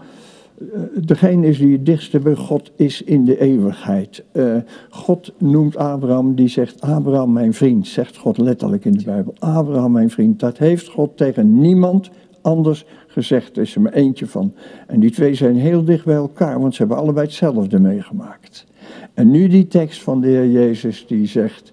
degene 1.05 1.47
is 1.47 1.57
die 1.57 1.71
het 1.71 1.85
dichtste 1.85 2.19
bij 2.19 2.35
God 2.35 2.71
is 2.75 3.01
in 3.01 3.25
de 3.25 3.39
eeuwigheid. 3.39 4.23
Eh, 4.31 4.55
God 4.89 5.33
noemt 5.37 5.77
Abraham, 5.77 6.35
die 6.35 6.47
zegt 6.47 6.81
Abraham 6.81 7.33
mijn 7.33 7.53
vriend, 7.53 7.87
zegt 7.87 8.17
God 8.17 8.37
letterlijk 8.37 8.85
in 8.85 8.93
de 8.93 9.03
Bijbel. 9.03 9.33
Abraham 9.39 9.91
mijn 9.91 10.09
vriend, 10.09 10.39
dat 10.39 10.57
heeft 10.57 10.87
God 10.87 11.17
tegen 11.17 11.59
niemand 11.59 12.09
anders 12.41 12.85
gezegd. 13.07 13.55
Er 13.55 13.61
is 13.61 13.75
er 13.75 13.81
maar 13.81 13.93
eentje 13.93 14.27
van. 14.27 14.53
En 14.87 14.99
die 14.99 15.11
twee 15.11 15.33
zijn 15.33 15.55
heel 15.55 15.83
dicht 15.83 16.05
bij 16.05 16.15
elkaar, 16.15 16.59
want 16.59 16.73
ze 16.73 16.79
hebben 16.79 16.97
allebei 16.97 17.25
hetzelfde 17.25 17.79
meegemaakt. 17.79 18.65
En 19.13 19.31
nu 19.31 19.47
die 19.47 19.67
tekst 19.67 20.03
van 20.03 20.21
de 20.21 20.27
Heer 20.27 20.49
Jezus 20.49 21.07
die 21.07 21.25
zegt, 21.27 21.71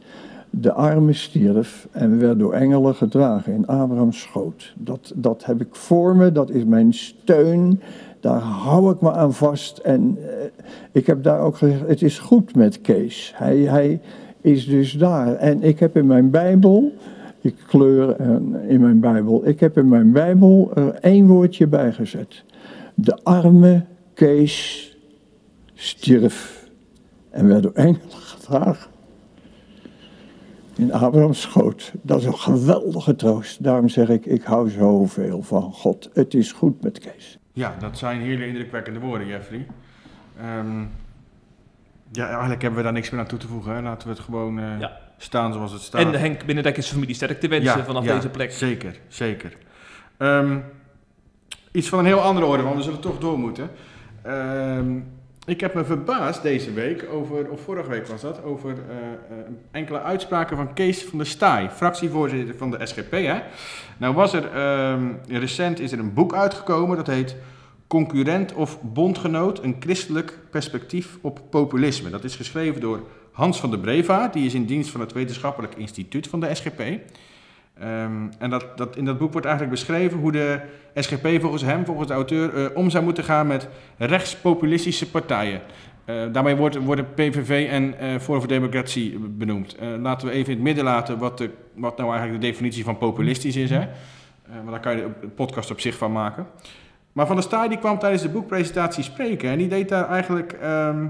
de 0.50 0.72
arme 0.72 1.12
stierf 1.12 1.88
en 1.90 2.18
werd 2.18 2.38
door 2.38 2.52
engelen 2.52 2.94
gedragen 2.94 3.52
in 3.52 3.66
Abrahams 3.66 4.20
schoot. 4.20 4.74
Dat, 4.76 5.12
dat 5.14 5.44
heb 5.44 5.60
ik 5.60 5.74
voor 5.74 6.16
me, 6.16 6.32
dat 6.32 6.50
is 6.50 6.64
mijn 6.64 6.94
steun, 6.94 7.80
daar 8.20 8.40
hou 8.40 8.92
ik 8.92 9.00
me 9.00 9.12
aan 9.12 9.34
vast. 9.34 9.78
En 9.78 10.18
eh, 10.20 10.46
ik 10.92 11.06
heb 11.06 11.22
daar 11.22 11.40
ook 11.40 11.56
gezegd, 11.56 11.88
het 11.88 12.02
is 12.02 12.18
goed 12.18 12.54
met 12.54 12.80
Kees. 12.80 13.32
Hij, 13.36 13.56
hij 13.56 14.00
is 14.40 14.66
dus 14.66 14.92
daar. 14.92 15.34
En 15.34 15.62
ik 15.62 15.78
heb 15.78 15.96
in 15.96 16.06
mijn 16.06 16.30
Bijbel, 16.30 16.92
ik 17.40 17.54
kleur 17.66 18.16
eh, 18.16 18.28
in 18.68 18.80
mijn 18.80 19.00
Bijbel, 19.00 19.46
ik 19.46 19.60
heb 19.60 19.78
in 19.78 19.88
mijn 19.88 20.12
Bijbel 20.12 20.70
er 20.74 20.94
één 20.94 21.26
woordje 21.26 21.66
bijgezet. 21.66 22.44
De 22.94 23.18
arme 23.22 23.84
Kees 24.14 24.86
stierf 25.74 26.68
en 27.30 27.48
werd 27.48 27.62
door 27.62 27.72
engelen 27.72 28.10
gedragen 28.10 28.90
in 30.78 30.92
Abrahams 30.92 31.40
schoot. 31.40 31.92
Dat 32.02 32.18
is 32.18 32.24
een 32.24 32.38
geweldige 32.38 33.16
troost. 33.16 33.62
Daarom 33.62 33.88
zeg 33.88 34.08
ik, 34.08 34.26
ik 34.26 34.42
hou 34.42 34.70
zoveel 34.70 35.42
van 35.42 35.72
God. 35.72 36.10
Het 36.12 36.34
is 36.34 36.52
goed 36.52 36.82
met 36.82 36.98
Kees. 36.98 37.38
Ja, 37.58 37.74
dat 37.78 37.98
zijn 37.98 38.20
hele 38.20 38.46
indrukwekkende 38.46 39.00
woorden, 39.00 39.26
Jeffrey. 39.26 39.66
Ehm, 40.40 40.80
ja, 42.12 42.28
eigenlijk 42.28 42.60
hebben 42.62 42.78
we 42.78 42.84
daar 42.84 42.92
niks 42.92 43.10
meer 43.10 43.20
aan 43.20 43.26
toe 43.26 43.38
te 43.38 43.46
voegen. 43.46 43.74
Hè? 43.74 43.82
Laten 43.82 44.08
we 44.08 44.14
het 44.14 44.22
gewoon 44.22 44.58
eh, 44.58 44.80
Ja. 44.80 44.98
staan 45.16 45.52
zoals 45.52 45.72
het 45.72 45.80
staat. 45.82 46.00
En 46.00 46.10
de 46.10 46.18
Henk 46.18 46.38
Binnendijkers 46.44 46.88
familie 46.90 47.14
sterk 47.14 47.40
te 47.40 47.48
wensen 47.48 47.84
vanaf 47.84 48.04
ja, 48.04 48.14
deze 48.14 48.28
plek. 48.28 48.52
Zeker, 48.52 48.98
zeker. 49.08 49.56
Ehm, 50.16 50.58
iets 51.72 51.88
van 51.88 51.98
een 51.98 52.04
heel 52.04 52.20
andere 52.20 52.46
orde, 52.46 52.62
want 52.62 52.76
we 52.76 52.82
zullen 52.82 53.00
toch 53.00 53.18
door 53.18 53.38
moeten. 53.38 53.70
Ehm, 54.22 54.98
ik 55.48 55.60
heb 55.60 55.74
me 55.74 55.84
verbaasd 55.84 56.42
deze 56.42 56.72
week 56.72 57.06
over, 57.12 57.50
of 57.50 57.60
vorige 57.60 57.88
week 57.88 58.06
was 58.06 58.20
dat, 58.20 58.42
over 58.42 58.70
eh, 58.70 58.96
eh, 58.96 59.44
enkele 59.70 60.00
uitspraken 60.00 60.56
van 60.56 60.74
Kees 60.74 61.04
van 61.04 61.18
der 61.18 61.26
Staaij, 61.26 61.70
fractievoorzitter 61.70 62.54
van 62.56 62.70
de 62.70 62.86
SGP. 62.86 63.10
Hè? 63.10 63.40
Nou 63.98 64.14
was 64.14 64.32
er, 64.32 64.52
ehm, 64.52 65.12
recent 65.28 65.80
is 65.80 65.92
er 65.92 65.98
een 65.98 66.14
boek 66.14 66.34
uitgekomen, 66.34 66.96
dat 66.96 67.06
heet 67.06 67.36
Concurrent 67.86 68.54
of 68.54 68.82
Bondgenoot, 68.82 69.62
een 69.62 69.76
christelijk 69.80 70.38
perspectief 70.50 71.18
op 71.20 71.40
populisme. 71.50 72.10
Dat 72.10 72.24
is 72.24 72.36
geschreven 72.36 72.80
door 72.80 73.06
Hans 73.32 73.60
van 73.60 73.70
der 73.70 73.78
Breva, 73.78 74.28
die 74.28 74.46
is 74.46 74.54
in 74.54 74.64
dienst 74.64 74.90
van 74.90 75.00
het 75.00 75.12
Wetenschappelijk 75.12 75.74
Instituut 75.74 76.28
van 76.28 76.40
de 76.40 76.54
SGP. 76.54 76.82
Ehm, 77.80 78.28
en 78.38 78.50
dat, 78.50 78.66
dat, 78.76 78.96
in 78.96 79.04
dat 79.04 79.18
boek 79.18 79.32
wordt 79.32 79.46
eigenlijk 79.46 79.76
beschreven 79.76 80.18
hoe 80.18 80.32
de 80.32 80.60
SGP 80.94 81.40
volgens 81.40 81.62
hem, 81.62 81.84
volgens 81.84 82.08
de 82.08 82.14
auteur, 82.14 82.54
eh, 82.54 82.76
om 82.76 82.90
zou 82.90 83.04
moeten 83.04 83.24
gaan 83.24 83.46
met 83.46 83.68
rechtspopulistische 83.96 85.10
partijen. 85.10 85.60
Eh, 86.04 86.16
daarmee 86.32 86.56
wordt, 86.56 86.76
worden 86.76 87.14
PVV 87.14 87.68
en 87.70 87.94
Forum 88.20 88.40
voor 88.40 88.48
Democratie 88.48 89.18
benoemd. 89.18 89.76
Laten 90.00 90.28
we 90.28 90.32
even 90.32 90.50
in 90.50 90.54
het 90.54 90.64
midden 90.64 90.84
laten 90.84 91.18
wat, 91.18 91.38
de, 91.38 91.50
wat 91.74 91.96
nou 91.96 92.10
eigenlijk 92.10 92.40
de 92.40 92.46
definitie 92.46 92.84
van 92.84 92.98
populistisch 92.98 93.56
is. 93.56 93.70
Hè? 93.70 93.88
Want 94.48 94.70
daar 94.70 94.80
kan 94.80 94.96
je 94.96 95.02
een 95.02 95.34
podcast 95.34 95.70
op 95.70 95.80
zich 95.80 95.96
van 95.96 96.12
maken. 96.12 96.46
Maar 97.18 97.26
Van 97.26 97.36
der 97.36 97.44
Staaij 97.44 97.68
die 97.68 97.78
kwam 97.78 97.98
tijdens 97.98 98.22
de 98.22 98.28
boekpresentatie 98.28 99.02
spreken 99.02 99.50
en 99.50 99.58
die 99.58 99.68
deed 99.68 99.88
daar 99.88 100.08
eigenlijk 100.08 100.52
ehm, 100.52 101.06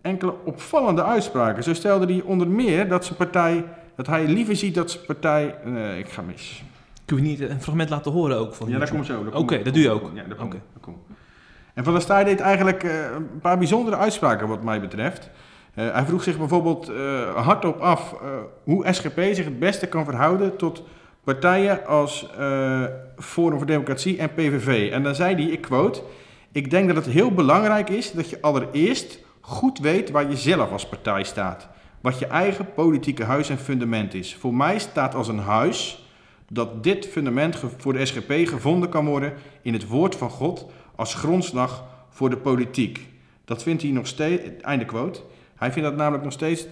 enkele 0.00 0.34
opvallende 0.44 1.04
uitspraken. 1.04 1.62
Zo 1.62 1.74
stelde 1.74 2.12
hij 2.12 2.22
onder 2.22 2.48
meer 2.48 2.88
dat 2.88 3.04
zijn 3.04 3.16
partij, 3.16 3.64
dat 3.96 4.06
hij 4.06 4.26
liever 4.26 4.56
ziet 4.56 4.74
dat 4.74 4.90
zijn 4.90 5.04
partij, 5.04 5.54
nee, 5.64 5.98
ik 5.98 6.08
ga 6.08 6.22
mis. 6.22 6.62
Kun 7.04 7.16
je 7.16 7.22
niet 7.22 7.40
een 7.40 7.62
fragment 7.62 7.90
laten 7.90 8.12
horen 8.12 8.36
ook 8.38 8.54
van 8.54 8.68
Ja, 8.68 8.78
dat 8.78 8.90
komt 8.90 9.06
zo. 9.06 9.24
Oké, 9.32 9.62
dat 9.62 9.74
doe 9.74 9.82
je 9.82 9.90
ook. 9.90 10.10
Ja, 10.14 10.22
dat 10.28 10.38
komt. 10.38 10.54
Komt. 10.80 10.98
En 11.74 11.84
Van 11.84 11.92
der 11.92 12.02
Staaij 12.02 12.24
deed 12.24 12.40
eigenlijk 12.40 12.82
eh, 12.84 13.12
een 13.14 13.40
paar 13.40 13.58
bijzondere 13.58 13.96
uitspraken 13.96 14.48
wat 14.48 14.62
mij 14.62 14.80
betreft. 14.80 15.30
Eh, 15.74 15.92
hij 15.92 16.04
vroeg 16.04 16.22
zich 16.22 16.38
bijvoorbeeld 16.38 16.88
eh, 16.88 17.44
hardop 17.46 17.80
af 17.80 18.12
eh, 18.12 18.18
hoe 18.64 18.92
SGP 18.92 19.20
zich 19.20 19.44
het 19.44 19.58
beste 19.58 19.86
kan 19.86 20.04
verhouden 20.04 20.56
tot 20.56 20.82
partijen 21.24 21.86
als 21.86 22.30
eh, 22.38 22.82
Forum 23.18 23.58
voor 23.58 23.66
Democratie 23.66 24.18
en 24.18 24.34
PVV. 24.34 24.90
En 24.92 25.02
dan 25.02 25.14
zei 25.14 25.34
hij, 25.34 25.44
ik 25.44 25.60
quote, 25.60 26.02
ik 26.52 26.70
denk 26.70 26.86
dat 26.86 26.96
het 26.96 27.14
heel 27.14 27.32
belangrijk 27.32 27.90
is 27.90 28.12
dat 28.12 28.30
je 28.30 28.38
allereerst 28.40 29.18
goed 29.40 29.78
weet 29.78 30.10
waar 30.10 30.28
je 30.30 30.36
zelf 30.36 30.72
als 30.72 30.88
partij 30.88 31.22
staat. 31.22 31.68
Wat 32.02 32.18
je 32.18 32.26
eigen 32.26 32.74
politieke 32.74 33.24
huis 33.24 33.48
en 33.48 33.58
fundament 33.58 34.14
is. 34.14 34.34
Voor 34.34 34.54
mij 34.54 34.78
staat 34.78 35.14
als 35.14 35.28
een 35.28 35.38
huis 35.38 36.06
dat 36.48 36.82
dit 36.82 37.06
fundament 37.06 37.56
voor 37.76 37.92
de 37.92 38.06
SGP 38.06 38.32
gevonden 38.48 38.88
kan 38.88 39.06
worden 39.06 39.32
in 39.62 39.72
het 39.72 39.86
woord 39.86 40.16
van 40.16 40.30
God 40.30 40.66
als 40.96 41.14
grondslag 41.14 41.84
voor 42.10 42.30
de 42.30 42.36
politiek. 42.36 43.06
Dat 43.44 43.62
vindt 43.62 43.82
hij 43.82 43.90
nog 43.90 44.06
steeds, 44.06 44.42
einde 44.60 44.84
quote. 44.84 45.20
Hij 45.54 45.72
vindt 45.72 45.88
dat 45.88 45.98
namelijk 45.98 46.24
nog 46.24 46.32
steeds 46.32 46.66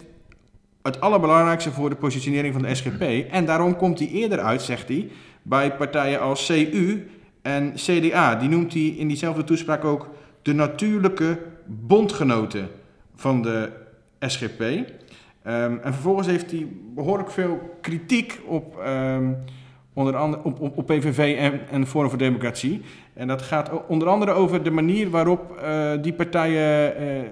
het 0.83 1.01
allerbelangrijkste 1.01 1.71
voor 1.71 1.89
de 1.91 1.97
positionering 1.97 2.55
van 2.55 2.63
de 2.63 2.75
SGP. 2.75 3.03
En 3.31 3.45
daarom 3.45 3.77
komt 3.77 3.99
hij 3.99 4.09
eerder 4.09 4.39
uit, 4.39 4.63
zegt 4.63 4.89
hij, 4.89 5.11
bij 5.43 5.77
partijen 5.77 6.21
als 6.21 6.47
CU 6.47 7.11
en 7.43 7.73
CDA. 7.75 8.35
Die 8.35 8.49
noemt 8.49 8.73
hij 8.73 8.83
in 8.83 9.09
diezelfde 9.09 9.45
toespraak 9.45 9.85
ook 9.85 10.09
de 10.43 10.53
natuurlijke 10.53 11.39
bondgenoten 11.67 12.69
van 13.15 13.43
de 13.43 13.71
SGP. 14.21 14.63
Ehm, 15.43 15.77
en 15.83 15.93
vervolgens 15.93 16.27
heeft 16.27 16.51
hij 16.51 16.67
behoorlijk 16.95 17.31
veel 17.31 17.79
kritiek 17.81 18.41
op, 18.47 18.79
ehm, 18.79 19.33
onder 19.93 20.17
andere, 20.17 20.45
op, 20.45 20.61
op, 20.61 20.77
op 20.77 20.87
PVV 20.87 21.37
en, 21.39 21.69
en 21.71 21.87
Forum 21.87 22.09
voor 22.09 22.19
Democratie. 22.19 22.81
En 23.15 23.27
dat 23.27 23.43
gaat 23.43 23.87
onder 23.89 24.09
andere 24.09 24.33
over 24.33 24.63
de 24.63 24.71
manier 24.71 25.11
waarop 25.11 25.57
eh, 25.57 25.93
die 26.03 26.13
partijen 26.13 26.97
eh, 26.97 27.23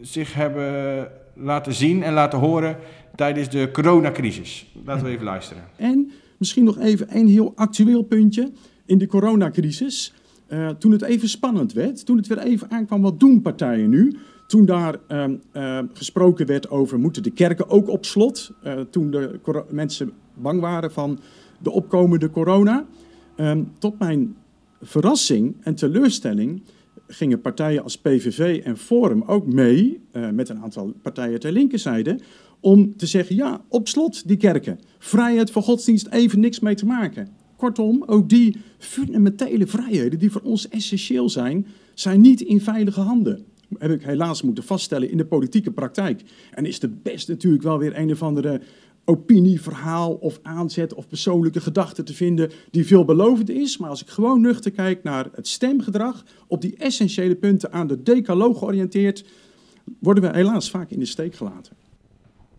zich 0.00 0.34
hebben 0.34 1.08
laten 1.34 1.74
zien 1.74 2.02
en 2.02 2.12
laten 2.12 2.38
horen 2.38 2.76
tijdens 3.14 3.50
de 3.50 3.70
coronacrisis. 3.72 4.72
Laten 4.84 5.04
we 5.04 5.10
even 5.10 5.24
luisteren. 5.24 5.62
En 5.76 6.12
misschien 6.38 6.64
nog 6.64 6.78
even 6.78 7.16
een 7.16 7.28
heel 7.28 7.52
actueel 7.54 8.02
puntje 8.02 8.50
in 8.86 8.98
de 8.98 9.06
coronacrisis. 9.06 10.14
Eh, 10.46 10.68
toen 10.68 10.92
het 10.92 11.02
even 11.02 11.28
spannend 11.28 11.72
werd, 11.72 12.06
toen 12.06 12.16
het 12.16 12.26
weer 12.26 12.38
even 12.38 12.70
aankwam, 12.70 13.02
wat 13.02 13.20
doen 13.20 13.42
partijen 13.42 13.90
nu? 13.90 14.16
Toen 14.46 14.64
daar 14.64 14.96
ehm, 15.08 15.36
eh, 15.52 15.78
gesproken 15.92 16.46
werd 16.46 16.70
over, 16.70 16.98
moeten 16.98 17.22
de 17.22 17.30
kerken 17.30 17.68
ook 17.68 17.88
op 17.88 18.04
slot? 18.04 18.50
Eh, 18.62 18.80
toen 18.80 19.10
de 19.10 19.40
mensen 19.70 20.12
bang 20.34 20.60
waren 20.60 20.92
van 20.92 21.18
de 21.58 21.70
opkomende 21.70 22.30
corona. 22.30 22.86
Ehm, 23.36 23.62
tot 23.78 23.98
mijn 23.98 24.36
verrassing 24.80 25.56
en 25.60 25.74
teleurstelling 25.74 26.62
gingen 27.06 27.40
partijen 27.40 27.82
als 27.82 27.98
PVV 27.98 28.60
en 28.64 28.76
Forum 28.76 29.22
ook 29.22 29.46
mee, 29.46 30.00
eh, 30.10 30.30
met 30.30 30.48
een 30.48 30.62
aantal 30.62 30.92
partijen 31.02 31.40
ter 31.40 31.52
linkerzijde, 31.52 32.18
om 32.60 32.96
te 32.96 33.06
zeggen, 33.06 33.36
ja, 33.36 33.60
op 33.68 33.88
slot 33.88 34.28
die 34.28 34.36
kerken. 34.36 34.80
Vrijheid 34.98 35.50
voor 35.50 35.62
godsdienst, 35.62 36.06
even 36.06 36.40
niks 36.40 36.60
mee 36.60 36.74
te 36.74 36.86
maken. 36.86 37.28
Kortom, 37.56 38.02
ook 38.06 38.28
die 38.28 38.56
fundamentele 38.78 39.66
vrijheden 39.66 40.18
die 40.18 40.30
voor 40.30 40.40
ons 40.40 40.68
essentieel 40.68 41.28
zijn, 41.28 41.66
zijn 41.94 42.20
niet 42.20 42.40
in 42.40 42.60
veilige 42.60 43.00
handen. 43.00 43.44
Heb 43.78 43.90
ik 43.90 44.02
helaas 44.02 44.42
moeten 44.42 44.64
vaststellen 44.64 45.10
in 45.10 45.16
de 45.16 45.26
politieke 45.26 45.70
praktijk. 45.70 46.22
En 46.50 46.66
is 46.66 46.80
de 46.80 46.88
best 46.88 47.28
natuurlijk 47.28 47.62
wel 47.62 47.78
weer 47.78 47.98
een 47.98 48.10
of 48.10 48.22
andere 48.22 48.60
opinieverhaal 49.04 50.14
of 50.14 50.38
aanzet 50.42 50.94
of 50.94 51.08
persoonlijke 51.08 51.60
gedachte 51.60 52.02
te 52.02 52.14
vinden 52.14 52.50
die 52.70 52.86
veelbelovend 52.86 53.50
is. 53.50 53.76
Maar 53.76 53.90
als 53.90 54.02
ik 54.02 54.08
gewoon 54.08 54.40
nuchter 54.40 54.70
kijk 54.70 55.02
naar 55.02 55.28
het 55.32 55.48
stemgedrag, 55.48 56.24
op 56.46 56.60
die 56.60 56.76
essentiële 56.76 57.34
punten 57.34 57.72
aan 57.72 57.86
de 57.86 58.02
decaloog 58.02 58.58
georiënteerd, 58.58 59.24
worden 59.98 60.22
we 60.22 60.36
helaas 60.36 60.70
vaak 60.70 60.90
in 60.90 60.98
de 60.98 61.06
steek 61.06 61.34
gelaten. 61.34 61.85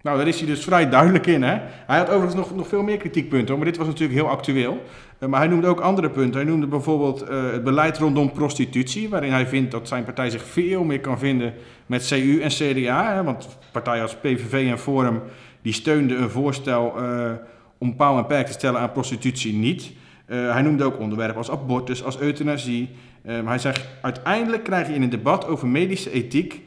Nou, 0.07 0.19
daar 0.19 0.27
is 0.27 0.39
hij 0.39 0.47
dus 0.47 0.63
vrij 0.63 0.89
duidelijk 0.89 1.25
in. 1.25 1.43
Hè? 1.43 1.57
Hij 1.87 1.97
had 1.97 2.09
overigens 2.09 2.35
nog, 2.35 2.55
nog 2.55 2.67
veel 2.67 2.83
meer 2.83 2.97
kritiekpunten, 2.97 3.55
maar 3.55 3.65
dit 3.65 3.77
was 3.77 3.87
natuurlijk 3.87 4.19
heel 4.19 4.29
actueel. 4.29 4.83
Uh, 5.19 5.29
maar 5.29 5.39
hij 5.39 5.49
noemde 5.49 5.67
ook 5.67 5.79
andere 5.79 6.09
punten. 6.09 6.41
Hij 6.41 6.49
noemde 6.49 6.67
bijvoorbeeld 6.67 7.29
uh, 7.29 7.51
het 7.51 7.63
beleid 7.63 7.97
rondom 7.97 8.31
prostitutie, 8.31 9.09
waarin 9.09 9.31
hij 9.31 9.47
vindt 9.47 9.71
dat 9.71 9.87
zijn 9.87 10.03
partij 10.03 10.29
zich 10.29 10.43
veel 10.43 10.83
meer 10.83 10.99
kan 10.99 11.19
vinden 11.19 11.53
met 11.85 12.07
CU 12.07 12.41
en 12.41 12.49
CDA. 12.49 13.13
Hè? 13.15 13.23
Want 13.23 13.57
partijen 13.71 14.01
als 14.01 14.15
PVV 14.15 14.69
en 14.69 14.79
Forum 14.79 15.21
die 15.61 15.73
steunden 15.73 16.21
een 16.21 16.29
voorstel 16.29 16.93
uh, 17.01 17.31
om 17.77 17.95
paal 17.95 18.17
en 18.17 18.25
perk 18.25 18.45
te 18.45 18.51
stellen 18.51 18.79
aan 18.79 18.91
prostitutie 18.91 19.53
niet. 19.53 19.91
hij 20.25 20.61
noemde 20.61 20.83
ook 20.83 20.99
onderwerpen 20.99 21.37
als 21.37 21.51
abortus, 21.51 22.03
als 22.03 22.19
euthanasie. 22.19 22.89
maar 23.23 23.43
hij 23.45 23.59
zegt, 23.59 23.87
uiteindelijk 24.01 24.63
krijg 24.63 24.87
je 24.87 24.93
in 24.93 25.01
een 25.01 25.09
debat 25.09 25.47
over 25.47 25.67
medische 25.67 26.11
ethiek 26.11 26.65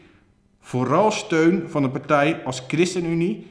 vooral 0.71 1.11
steun 1.11 1.65
van 1.69 1.85
een 1.85 1.91
partij 1.91 2.41
als 2.45 2.65
ChristenUnie 2.69 3.47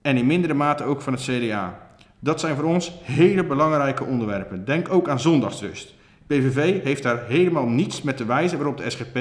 en 0.00 0.16
in 0.16 0.26
mindere 0.26 0.54
mate 0.54 0.84
ook 0.84 1.00
van 1.00 1.12
het 1.12 1.22
CDA. 1.22 1.88
Dat 2.18 2.40
zijn 2.40 2.56
voor 2.56 2.64
ons 2.64 2.92
hele 3.02 3.44
belangrijke 3.44 4.04
onderwerpen. 4.04 4.64
Denk 4.64 4.92
ook 4.92 5.08
aan 5.08 5.20
zondagsrust. 5.20 5.94
PVV 6.26 6.82
heeft 6.82 7.02
daar 7.02 7.24
helemaal 7.26 7.66
niets 7.66 8.02
met 8.02 8.18
de 8.18 8.24
wijze 8.24 8.56
waarop 8.56 8.76
de 8.76 8.90
SGP 8.90 9.18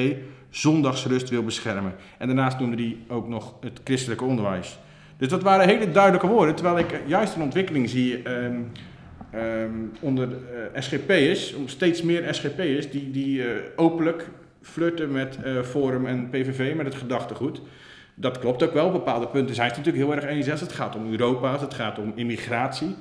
zondagsrust 0.50 1.30
wil 1.30 1.44
beschermen. 1.44 1.94
En 2.18 2.28
daarnaast 2.28 2.60
noemde 2.60 2.84
hij 2.84 2.98
ook 3.08 3.28
nog 3.28 3.56
het 3.60 3.80
christelijke 3.84 4.24
onderwijs. 4.24 4.80
Dus 5.18 5.28
dat 5.28 5.44
waren 5.44 5.68
hele 5.68 5.92
duidelijke 5.92 6.28
woorden, 6.28 6.56
terwijl 6.56 6.78
ik 6.78 7.02
juist 7.06 7.36
een 7.36 7.42
ontwikkeling 7.42 7.90
zie 7.90 8.30
um, 8.30 8.72
um, 9.36 9.92
onder 10.00 10.28
uh, 10.28 10.82
SGP'ers, 10.82 11.56
steeds 11.66 12.02
meer 12.02 12.34
SGP'ers 12.34 12.92
die, 12.92 13.12
die 13.12 13.38
uh, 13.38 13.46
openlijk 13.76 14.30
flirten 14.62 15.12
met 15.12 15.38
uh, 15.46 15.62
Forum 15.62 16.06
en 16.06 16.30
PVV, 16.30 16.76
met 16.76 16.86
het 16.86 16.96
gedachtegoed. 16.96 17.62
Dat 18.16 18.40
klopt 18.40 18.64
ook 18.64 18.74
wel. 18.74 18.86
Op 18.86 18.92
bepaalde 18.92 19.28
punten 19.28 19.56
zijn 19.56 19.70
ze 19.70 19.78
natuurlijk 19.78 20.06
heel 20.06 20.30
erg. 20.30 20.50
Als 20.52 20.62
het 20.62 20.72
gaat 20.72 20.96
om 20.96 21.12
Europa, 21.12 21.60
het 21.60 21.74
gaat 21.74 22.00
om 22.00 22.12
immigratie. 22.16 22.96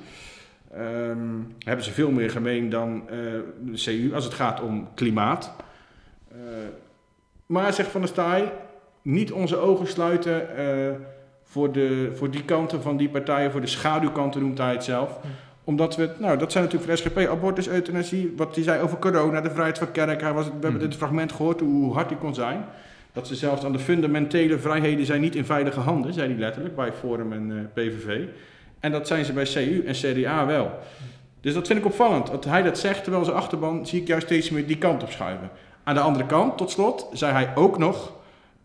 Um, 0.77 1.55
hebben 1.59 1.85
ze 1.85 1.91
veel 1.91 2.11
meer 2.11 2.29
gemeen 2.29 2.69
dan 2.69 3.03
uh, 3.05 3.09
de 3.59 3.81
CU 3.83 4.13
als 4.13 4.23
het 4.23 4.33
gaat 4.33 4.61
om 4.61 4.87
klimaat. 4.95 5.55
Uh, 6.31 6.37
maar 7.45 7.73
zegt 7.73 7.89
Van 7.89 8.01
der 8.01 8.09
Staaij, 8.09 8.51
niet 9.01 9.31
onze 9.31 9.57
ogen 9.57 9.87
sluiten 9.87 10.47
voor, 11.43 11.71
de, 11.71 12.11
voor 12.13 12.31
die 12.31 12.43
kanten 12.43 12.81
van 12.81 12.97
die 12.97 13.09
partijen, 13.09 13.51
voor 13.51 13.61
de 13.61 13.67
schaduwkanten 13.67 14.41
noemt 14.41 14.57
hij 14.57 14.71
het 14.71 14.83
zelf 14.83 15.19
omdat 15.63 15.95
we, 15.95 16.09
nou 16.17 16.37
dat 16.37 16.51
zijn 16.51 16.63
natuurlijk 16.63 16.91
voor 16.91 17.03
de 17.03 17.09
SGP, 17.09 17.29
abortus, 17.29 17.67
euthanasie, 17.67 18.33
wat 18.37 18.55
hij 18.55 18.63
zei 18.63 18.81
over 18.81 18.97
corona, 18.97 19.41
de 19.41 19.49
vrijheid 19.49 19.77
van 19.77 19.91
kerk. 19.91 20.21
Hij 20.21 20.33
was, 20.33 20.45
we 20.45 20.51
hebben 20.61 20.79
dit 20.79 20.95
fragment 20.95 21.31
gehoord 21.31 21.59
hoe 21.59 21.93
hard 21.93 22.09
hij 22.09 22.19
kon 22.19 22.33
zijn. 22.33 22.65
Dat 23.13 23.27
ze 23.27 23.35
zelfs 23.35 23.63
aan 23.63 23.71
de 23.71 23.79
fundamentele 23.79 24.59
vrijheden 24.59 25.05
zijn 25.05 25.21
niet 25.21 25.35
in 25.35 25.45
veilige 25.45 25.79
handen, 25.79 26.13
zei 26.13 26.29
hij 26.29 26.39
letterlijk, 26.39 26.75
bij 26.75 26.93
Forum 26.93 27.33
en 27.33 27.49
uh, 27.49 27.59
PVV. 27.73 28.23
En 28.79 28.91
dat 28.91 29.07
zijn 29.07 29.25
ze 29.25 29.33
bij 29.33 29.43
CU 29.43 29.83
en 29.85 29.93
CDA 29.93 30.45
wel. 30.45 30.71
Dus 31.41 31.53
dat 31.53 31.67
vind 31.67 31.79
ik 31.79 31.85
opvallend. 31.85 32.27
Dat 32.27 32.45
hij 32.45 32.63
dat 32.63 32.79
zegt, 32.79 33.03
terwijl 33.03 33.25
zijn 33.25 33.37
achterban 33.37 33.87
zie 33.87 34.01
ik 34.01 34.07
juist 34.07 34.25
steeds 34.25 34.49
meer 34.49 34.67
die 34.67 34.77
kant 34.77 35.03
op 35.03 35.11
schuiven. 35.11 35.49
Aan 35.83 35.95
de 35.95 36.01
andere 36.01 36.25
kant, 36.25 36.57
tot 36.57 36.71
slot, 36.71 37.09
zei 37.13 37.31
hij 37.31 37.51
ook 37.55 37.77
nog, 37.77 38.13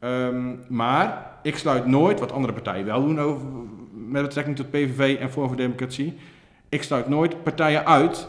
um, 0.01 0.61
maar 0.69 1.31
ik 1.43 1.57
sluit 1.57 1.87
nooit, 1.87 2.21
wat 2.21 2.33
andere 2.33 2.53
partijen 2.53 2.85
wel 2.85 3.01
doen 3.01 3.21
over, 3.21 3.47
met 3.93 4.23
betrekking 4.23 4.57
tot 4.57 4.71
PVV 4.71 5.17
en 5.21 5.31
Forum 5.31 5.49
voor 5.49 5.57
Democratie, 5.57 6.19
ik 6.68 6.83
sluit 6.83 7.09
nooit 7.09 7.42
partijen 7.42 7.87
uit, 7.87 8.29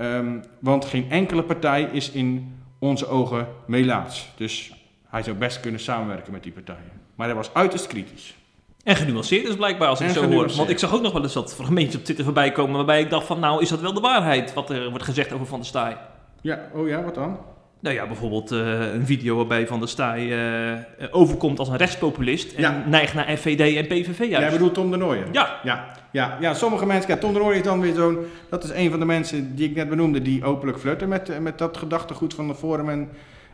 um, 0.00 0.44
want 0.58 0.84
geen 0.84 1.10
enkele 1.10 1.42
partij 1.42 1.82
is 1.82 2.10
in 2.10 2.56
onze 2.78 3.06
ogen 3.06 3.46
melaats. 3.66 4.28
Dus 4.36 4.72
hij 5.08 5.22
zou 5.22 5.36
best 5.36 5.60
kunnen 5.60 5.80
samenwerken 5.80 6.32
met 6.32 6.42
die 6.42 6.52
partijen. 6.52 7.00
Maar 7.14 7.26
hij 7.26 7.36
was 7.36 7.50
uiterst 7.52 7.86
kritisch. 7.86 8.36
En 8.84 8.96
genuanceerd 8.96 9.48
is 9.48 9.56
blijkbaar 9.56 9.88
als 9.88 10.00
ik 10.00 10.10
zo 10.10 10.30
hoor. 10.30 10.52
Want 10.56 10.70
ik 10.70 10.78
zag 10.78 10.94
ook 10.94 11.02
nog 11.02 11.12
wel 11.12 11.22
eens 11.22 11.34
wat 11.34 11.54
fragmentjes 11.54 11.96
op 11.96 12.04
Twitter 12.04 12.24
voorbij 12.24 12.52
komen... 12.52 12.76
waarbij 12.76 13.00
ik 13.00 13.10
dacht 13.10 13.26
van, 13.26 13.40
nou, 13.40 13.62
is 13.62 13.68
dat 13.68 13.80
wel 13.80 13.92
de 13.92 14.00
waarheid... 14.00 14.54
wat 14.54 14.70
er 14.70 14.90
wordt 14.90 15.04
gezegd 15.04 15.32
over 15.32 15.46
Van 15.46 15.58
der 15.58 15.68
Staaij? 15.68 15.96
Ja, 16.40 16.68
oh 16.72 16.88
ja, 16.88 17.02
wat 17.02 17.14
dan? 17.14 17.38
Nou 17.80 17.94
ja, 17.94 18.06
bijvoorbeeld 18.06 18.52
uh, 18.52 18.92
een 18.94 19.06
video 19.06 19.36
waarbij 19.36 19.66
Van 19.66 19.78
der 19.78 19.88
Staaij 19.88 20.26
uh, 20.26 20.78
overkomt 21.10 21.58
als 21.58 21.68
een 21.68 21.76
rechtspopulist... 21.76 22.52
en 22.52 22.62
ja. 22.62 22.84
neigt 22.86 23.14
naar 23.14 23.36
FVD 23.36 23.76
en 23.76 23.86
PVV 23.86 24.18
juist. 24.18 24.30
Jij 24.30 24.50
bedoelt 24.50 24.74
Tom 24.74 24.90
de 24.90 24.96
Nooijen? 24.96 25.26
Ja. 25.32 25.60
ja. 25.62 25.96
Ja, 26.12 26.36
ja, 26.40 26.54
sommige 26.54 26.86
mensen... 26.86 27.10
Ja, 27.10 27.16
Tom 27.16 27.32
de 27.32 27.38
Nooijen 27.38 27.58
is 27.58 27.66
dan 27.66 27.80
weer 27.80 27.94
zo'n... 27.94 28.18
Dat 28.50 28.64
is 28.64 28.70
een 28.70 28.90
van 28.90 28.98
de 28.98 29.04
mensen 29.04 29.54
die 29.54 29.68
ik 29.68 29.76
net 29.76 29.88
benoemde... 29.88 30.22
die 30.22 30.44
openlijk 30.44 30.78
flirten 30.78 31.08
met, 31.08 31.40
met 31.40 31.58
dat 31.58 31.76
gedachtegoed 31.76 32.34
van 32.34 32.48
de 32.48 32.54
Forum 32.54 32.88
en, 32.88 33.08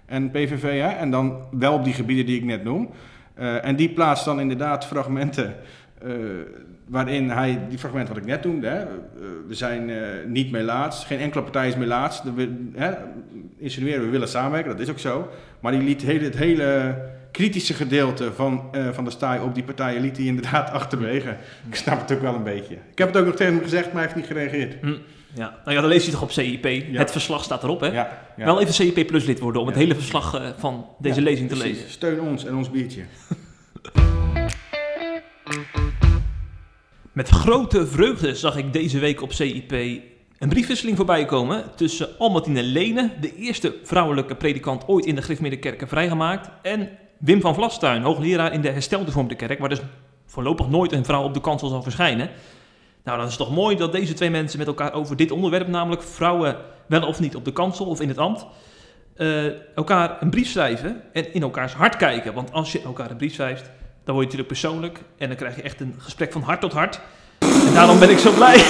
en 0.07 0.31
PVV. 0.31 0.81
Hè? 0.81 0.89
En 0.89 1.11
dan 1.11 1.37
wel 1.51 1.73
op 1.73 1.85
die 1.85 1.95
gebieden 1.95 2.27
die 2.27 2.37
ik 2.37 2.45
net 2.45 2.65
noem. 2.65 2.91
Uh, 3.39 3.65
en 3.65 3.77
die 3.77 3.89
plaatst 3.89 4.25
dan 4.25 4.41
inderdaad 4.41 4.87
fragmenten... 4.87 5.57
waarin 6.89 7.31
hij, 7.31 7.61
die 7.69 7.79
fragment 7.79 8.09
wat 8.09 8.17
ik 8.17 8.27
net 8.27 8.45
noemde, 8.45 8.67
hè, 8.67 8.85
we 9.47 9.55
zijn 9.55 9.89
uh, 9.89 9.99
niet 10.27 10.51
melaats, 10.51 11.05
geen 11.05 11.19
enkele 11.19 11.43
partij 11.43 11.69
is 11.69 11.77
melaats. 11.77 12.23
We 12.35 12.69
hè, 12.75 12.93
insinueren 13.59 14.05
we 14.05 14.11
willen 14.11 14.29
samenwerken, 14.29 14.71
dat 14.71 14.81
is 14.81 14.91
ook 14.91 14.99
zo. 14.99 15.29
Maar 15.61 15.73
die 15.73 15.83
liet 15.83 16.03
hele, 16.03 16.25
het 16.25 16.37
hele 16.37 16.99
kritische 17.31 17.75
gedeelte 17.75 18.33
van, 18.33 18.71
uh, 18.73 18.89
van 18.93 19.05
de 19.05 19.11
staai 19.11 19.41
op 19.41 19.55
die 19.55 19.65
partijen 19.65 20.01
liet 20.01 20.17
hij 20.17 20.27
inderdaad 20.27 20.71
achterwege. 20.81 21.37
Ik 21.69 21.75
snap 21.75 22.01
het 22.01 22.13
ook 22.13 22.21
wel 22.21 22.35
een 22.35 22.43
beetje. 22.43 22.75
Ik 22.75 22.99
heb 22.99 23.09
het 23.09 23.17
ook 23.17 23.27
nog 23.27 23.35
tegen 23.35 23.55
hem 23.55 23.63
gezegd, 23.63 23.85
maar 23.85 24.03
hij 24.03 24.03
heeft 24.03 24.15
niet 24.15 24.27
gereageerd. 24.27 24.77
Hm. 24.81 24.95
Ja, 25.35 25.55
nou 25.65 25.77
ja, 25.77 25.81
dan 25.81 25.91
lees 25.91 26.05
je 26.05 26.11
toch 26.11 26.23
op 26.23 26.31
CIP. 26.31 26.65
Ja. 26.65 26.99
Het 26.99 27.11
verslag 27.11 27.45
staat 27.45 27.63
erop, 27.63 27.81
hè? 27.81 27.87
Ja, 27.87 28.19
ja. 28.37 28.45
Wel 28.45 28.61
even 28.61 28.75
CIP 28.75 29.07
Plus 29.07 29.25
lid 29.25 29.39
worden 29.39 29.61
om 29.61 29.67
het 29.67 29.77
hele 29.77 29.95
verslag 29.95 30.41
uh, 30.41 30.49
van 30.57 30.87
deze 30.99 31.21
lezing 31.21 31.49
te 31.49 31.57
precies. 31.57 31.77
lezen. 31.77 31.91
Steun 31.91 32.21
ons 32.21 32.45
en 32.45 32.55
ons 32.55 32.71
biertje. 32.71 33.03
Met 37.15 37.29
grote 37.29 37.87
vreugde 37.87 38.35
zag 38.35 38.57
ik 38.57 38.73
deze 38.73 38.99
week 38.99 39.23
op 39.23 39.33
CIP 39.33 39.73
een 40.39 40.49
briefwisseling 40.49 40.97
voorbij 40.97 41.25
komen 41.25 41.65
tussen 41.77 42.19
Almatine 42.19 42.63
Lene, 42.63 43.11
de 43.21 43.35
eerste 43.35 43.77
vrouwelijke 43.83 44.35
predikant 44.35 44.89
ooit 44.89 45.05
in 45.05 45.15
de 45.15 45.23
Griffmiddenkerken 45.23 45.89
vrijgemaakt, 45.89 46.51
en 46.63 46.89
Wim 47.19 47.41
van 47.41 47.55
Vlastuin, 47.55 48.03
hoogleraar 48.03 48.53
in 48.53 48.61
de 48.61 48.71
herstelde 48.71 49.11
vorm 49.11 49.29
de 49.29 49.35
kerk, 49.35 49.59
waar 49.59 49.69
dus 49.69 49.81
voorlopig 50.27 50.69
nooit 50.69 50.93
een 50.93 51.05
vrouw 51.05 51.23
op 51.23 51.35
de 51.35 51.41
kansel 51.41 51.69
zal 51.69 51.83
verschijnen. 51.83 52.31
Nou, 53.05 53.17
dan 53.19 53.27
is 53.27 53.37
het 53.37 53.47
toch 53.47 53.55
mooi 53.55 53.77
dat 53.77 53.93
deze 53.93 54.13
twee 54.13 54.31
mensen 54.31 54.59
met 54.59 54.67
elkaar 54.67 54.93
over 54.93 55.17
dit 55.17 55.31
onderwerp, 55.31 55.69
namelijk 55.69 56.03
vrouwen 56.03 56.57
wel 56.87 57.07
of 57.07 57.21
niet 57.21 57.37
op 57.37 57.45
de 57.45 57.53
kansel 57.53 57.87
of 57.87 58.01
in 58.01 58.09
het 58.09 58.19
ambt, 58.19 58.47
uh, 59.17 59.77
elkaar 59.77 60.23
een 60.23 60.31
brief 60.31 60.49
schrijven 60.49 61.03
en 61.13 61.35
in 61.35 61.43
elkaars 61.43 61.73
hart 61.73 61.97
kijken. 61.97 62.35
Want 62.35 62.53
als 62.53 62.73
je 62.73 62.83
elkaar 62.83 63.11
een 63.11 63.17
brief 63.17 63.35
schrijft, 63.35 63.71
dan 64.05 64.15
word 64.15 64.31
je 64.31 64.37
natuurlijk 64.37 64.49
persoonlijk 64.49 64.99
en 65.19 65.29
dan 65.29 65.37
krijg 65.37 65.57
je 65.57 65.63
echt 65.63 65.81
een 65.81 65.95
gesprek 65.99 66.33
van 66.33 66.43
hart 66.43 66.61
tot 66.61 66.73
hart. 66.73 67.01
En 67.39 67.75
daarom 67.75 67.99
ben 67.99 68.11
ik 68.11 68.19
zo 68.19 68.33
blij. 68.33 68.57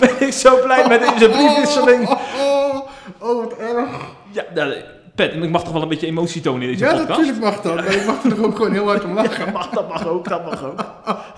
ben 0.00 0.26
ik 0.26 0.32
zo 0.32 0.62
blij 0.62 0.88
met 0.88 1.00
deze 1.00 1.28
briefwisseling. 1.28 2.08
Oh, 2.08 2.10
oh, 2.10 2.74
oh, 2.74 2.88
oh 3.18 3.44
wat 3.44 3.58
erg. 3.58 3.88
Ja, 4.30 4.44
nou, 4.54 4.74
Pet, 5.14 5.34
ik 5.34 5.50
mag 5.50 5.64
toch 5.64 5.72
wel 5.72 5.82
een 5.82 5.88
beetje 5.88 6.06
emotie 6.06 6.40
tonen 6.40 6.62
in 6.62 6.68
deze 6.68 6.84
ja, 6.84 6.90
podcast? 6.90 7.08
Ja, 7.08 7.16
natuurlijk 7.16 7.44
mag 7.44 7.60
dat. 7.60 7.74
Maar 7.74 7.94
ik 7.94 8.06
mag 8.06 8.24
er 8.24 8.44
ook 8.44 8.56
gewoon 8.56 8.72
heel 8.72 8.86
hard 8.86 9.04
om 9.04 9.14
lachen. 9.14 9.38
Ja, 9.46 9.52
mag, 9.52 9.68
dat 9.68 9.88
mag 9.88 10.06
ook, 10.06 10.28
dat 10.28 10.44
mag 10.44 10.64
ook. 10.64 10.84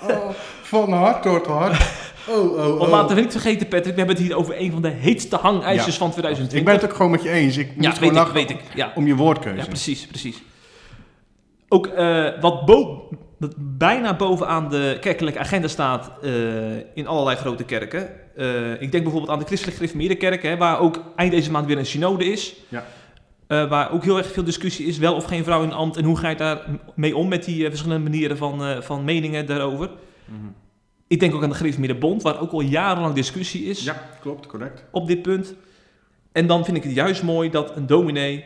van 0.62 0.92
hart 0.92 1.22
tot 1.22 1.46
hart. 1.46 1.82
Oh, 2.28 2.36
oh, 2.36 2.66
oh. 2.66 2.78
Want 2.78 2.90
laten 2.90 3.16
we 3.16 3.22
niet 3.22 3.32
vergeten, 3.32 3.68
Patrick, 3.68 3.92
we 3.92 3.98
hebben 3.98 4.16
het 4.16 4.24
hier 4.24 4.36
over 4.36 4.60
een 4.60 4.72
van 4.72 4.82
de 4.82 4.88
heetste 4.88 5.36
hangijzers 5.36 5.92
ja. 5.92 5.98
van 5.98 6.10
2020. 6.10 6.58
Ik 6.58 6.64
ben 6.64 6.74
het 6.74 6.84
ook 6.84 6.96
gewoon 6.96 7.10
met 7.10 7.22
je 7.22 7.30
eens. 7.30 7.56
Ik 7.56 7.72
ja, 7.78 7.88
moet 7.88 7.98
gewoon 7.98 8.14
lachen 8.14 8.34
weet 8.34 8.50
ik, 8.50 8.60
ja. 8.74 8.92
om 8.94 9.06
je 9.06 9.14
woordkeuze. 9.14 9.58
Ja, 9.58 9.66
precies, 9.66 10.06
precies. 10.06 10.42
Ook 11.72 11.86
uh, 11.86 12.40
wat 12.40 12.64
bo 12.64 13.08
bijna 13.58 14.16
bovenaan 14.16 14.68
de 14.68 14.96
kerkelijke 15.00 15.38
agenda 15.38 15.68
staat 15.68 16.12
uh, 16.22 16.32
in 16.94 17.06
allerlei 17.06 17.36
grote 17.36 17.64
kerken. 17.64 18.08
Uh, 18.36 18.72
ik 18.80 18.92
denk 18.92 19.02
bijvoorbeeld 19.02 19.32
aan 19.32 19.38
de 19.38 19.44
christelijk 19.44 19.76
gereformeerde 19.76 20.16
kerk, 20.16 20.42
hè, 20.42 20.56
waar 20.56 20.78
ook 20.78 21.02
eind 21.16 21.32
deze 21.32 21.50
maand 21.50 21.66
weer 21.66 21.78
een 21.78 21.86
synode 21.86 22.24
is. 22.24 22.56
Ja. 22.68 22.84
Waar 23.46 23.92
ook 23.92 24.04
heel 24.04 24.18
erg 24.18 24.32
veel 24.32 24.44
discussie 24.44 24.86
is, 24.86 24.98
wel 24.98 25.14
of 25.14 25.24
geen 25.24 25.44
vrouw 25.44 25.62
in 25.62 25.72
ambt. 25.72 25.96
En 25.96 26.04
hoe 26.04 26.16
ga 26.16 26.28
je 26.28 26.36
daar 26.36 26.64
mee 26.94 27.16
om 27.16 27.28
met 27.28 27.44
die 27.44 27.68
verschillende 27.68 28.10
manieren 28.10 28.36
van, 28.36 28.82
van 28.82 29.04
meningen 29.04 29.46
daarover. 29.46 29.88
Mm 29.88 30.36
-hmm. 30.40 30.54
Ik 31.06 31.20
denk 31.20 31.34
ook 31.34 31.42
aan 31.42 31.48
de 31.48 31.54
gereformeerde 31.54 31.98
bond, 31.98 32.22
waar 32.22 32.40
ook 32.40 32.52
al 32.52 32.60
jarenlang 32.60 33.14
discussie 33.14 33.64
is. 33.64 33.84
Ja, 33.84 34.02
klopt, 34.20 34.46
correct. 34.46 34.84
Op 34.90 35.06
dit 35.06 35.22
punt. 35.22 35.54
En 36.32 36.46
dan 36.46 36.64
vind 36.64 36.76
ik 36.76 36.82
het 36.82 36.94
juist 36.94 37.22
mooi 37.22 37.50
dat 37.50 37.76
een 37.76 37.86
dominee 37.86 38.44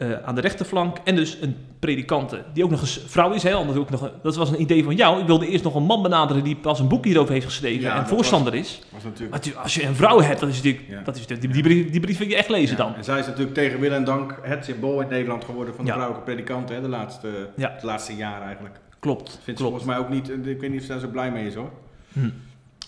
eh, 0.00 0.12
aan 0.24 0.34
de 0.34 0.40
rechterflank 0.40 0.96
en 1.04 1.16
dus 1.16 1.38
een 1.40 1.56
predikante 1.78 2.42
die 2.52 2.64
ook 2.64 2.70
nog 2.70 2.80
eens 2.80 3.00
vrouw 3.06 3.32
is. 3.32 3.42
Hè, 3.42 3.50
dat, 3.50 3.76
ook 3.76 3.90
nog, 3.90 4.10
dat 4.22 4.36
was 4.36 4.50
een 4.50 4.60
idee 4.60 4.84
van 4.84 4.94
jou. 4.96 5.20
Ik 5.20 5.26
wilde 5.26 5.48
eerst 5.48 5.64
nog 5.64 5.74
een 5.74 5.82
man 5.82 6.02
benaderen 6.02 6.44
die 6.44 6.56
pas 6.56 6.80
een 6.80 6.88
boek 6.88 7.04
hierover 7.04 7.32
heeft 7.32 7.44
geschreven 7.46 7.80
Ja, 7.82 7.90
en 7.90 7.96
dat 7.96 8.08
voorstander 8.08 8.54
is. 8.54 8.82
Was 8.92 9.02
natuurlijk... 9.04 9.30
Maar 9.30 9.40
tu- 9.40 9.54
als 9.62 9.74
je 9.74 9.86
een 9.86 9.94
vrouw 9.94 10.20
hebt, 10.20 10.40
dan 10.40 10.48
is 10.48 10.56
natuurlijk, 10.56 10.84
Ja. 10.88 11.02
dat 11.02 11.16
is, 11.16 11.26
die, 11.26 11.38
die, 11.48 11.62
brief, 11.62 11.90
die 11.90 12.00
brief 12.00 12.18
wil 12.18 12.28
je 12.28 12.36
echt 12.36 12.48
lezen 12.48 12.76
Ja, 12.76 12.82
dan. 12.84 12.94
En 12.94 13.04
zij 13.04 13.18
is 13.18 13.26
natuurlijk 13.26 13.54
tegen 13.54 13.80
wil 13.80 13.92
en 13.92 14.04
dank 14.04 14.38
het 14.42 14.64
symbool 14.64 15.00
in 15.00 15.08
Nederland 15.08 15.44
geworden 15.44 15.74
van 15.74 15.84
de 15.84 15.90
vrouwelijke 15.92 16.26
predikanten, 16.30 16.74
hè, 16.74 16.80
de 16.82 16.88
laatste, 16.88 17.28
het 17.56 17.82
laatste 17.82 18.16
jaar 18.16 18.42
eigenlijk. 18.42 18.74
Klopt, 18.98 19.28
Vindt 19.30 19.44
ze 19.44 19.44
klopt. 19.44 19.60
volgens 19.60 19.84
mij 19.84 19.98
ook 19.98 20.08
niet, 20.08 20.46
ik 20.46 20.60
weet 20.60 20.70
niet 20.70 20.78
of 20.80 20.86
ze 20.86 20.92
daar 20.92 21.00
zo 21.00 21.08
blij 21.08 21.30
mee 21.30 21.46
is 21.46 21.54
hoor. 21.54 21.70
Hm. 22.12 22.28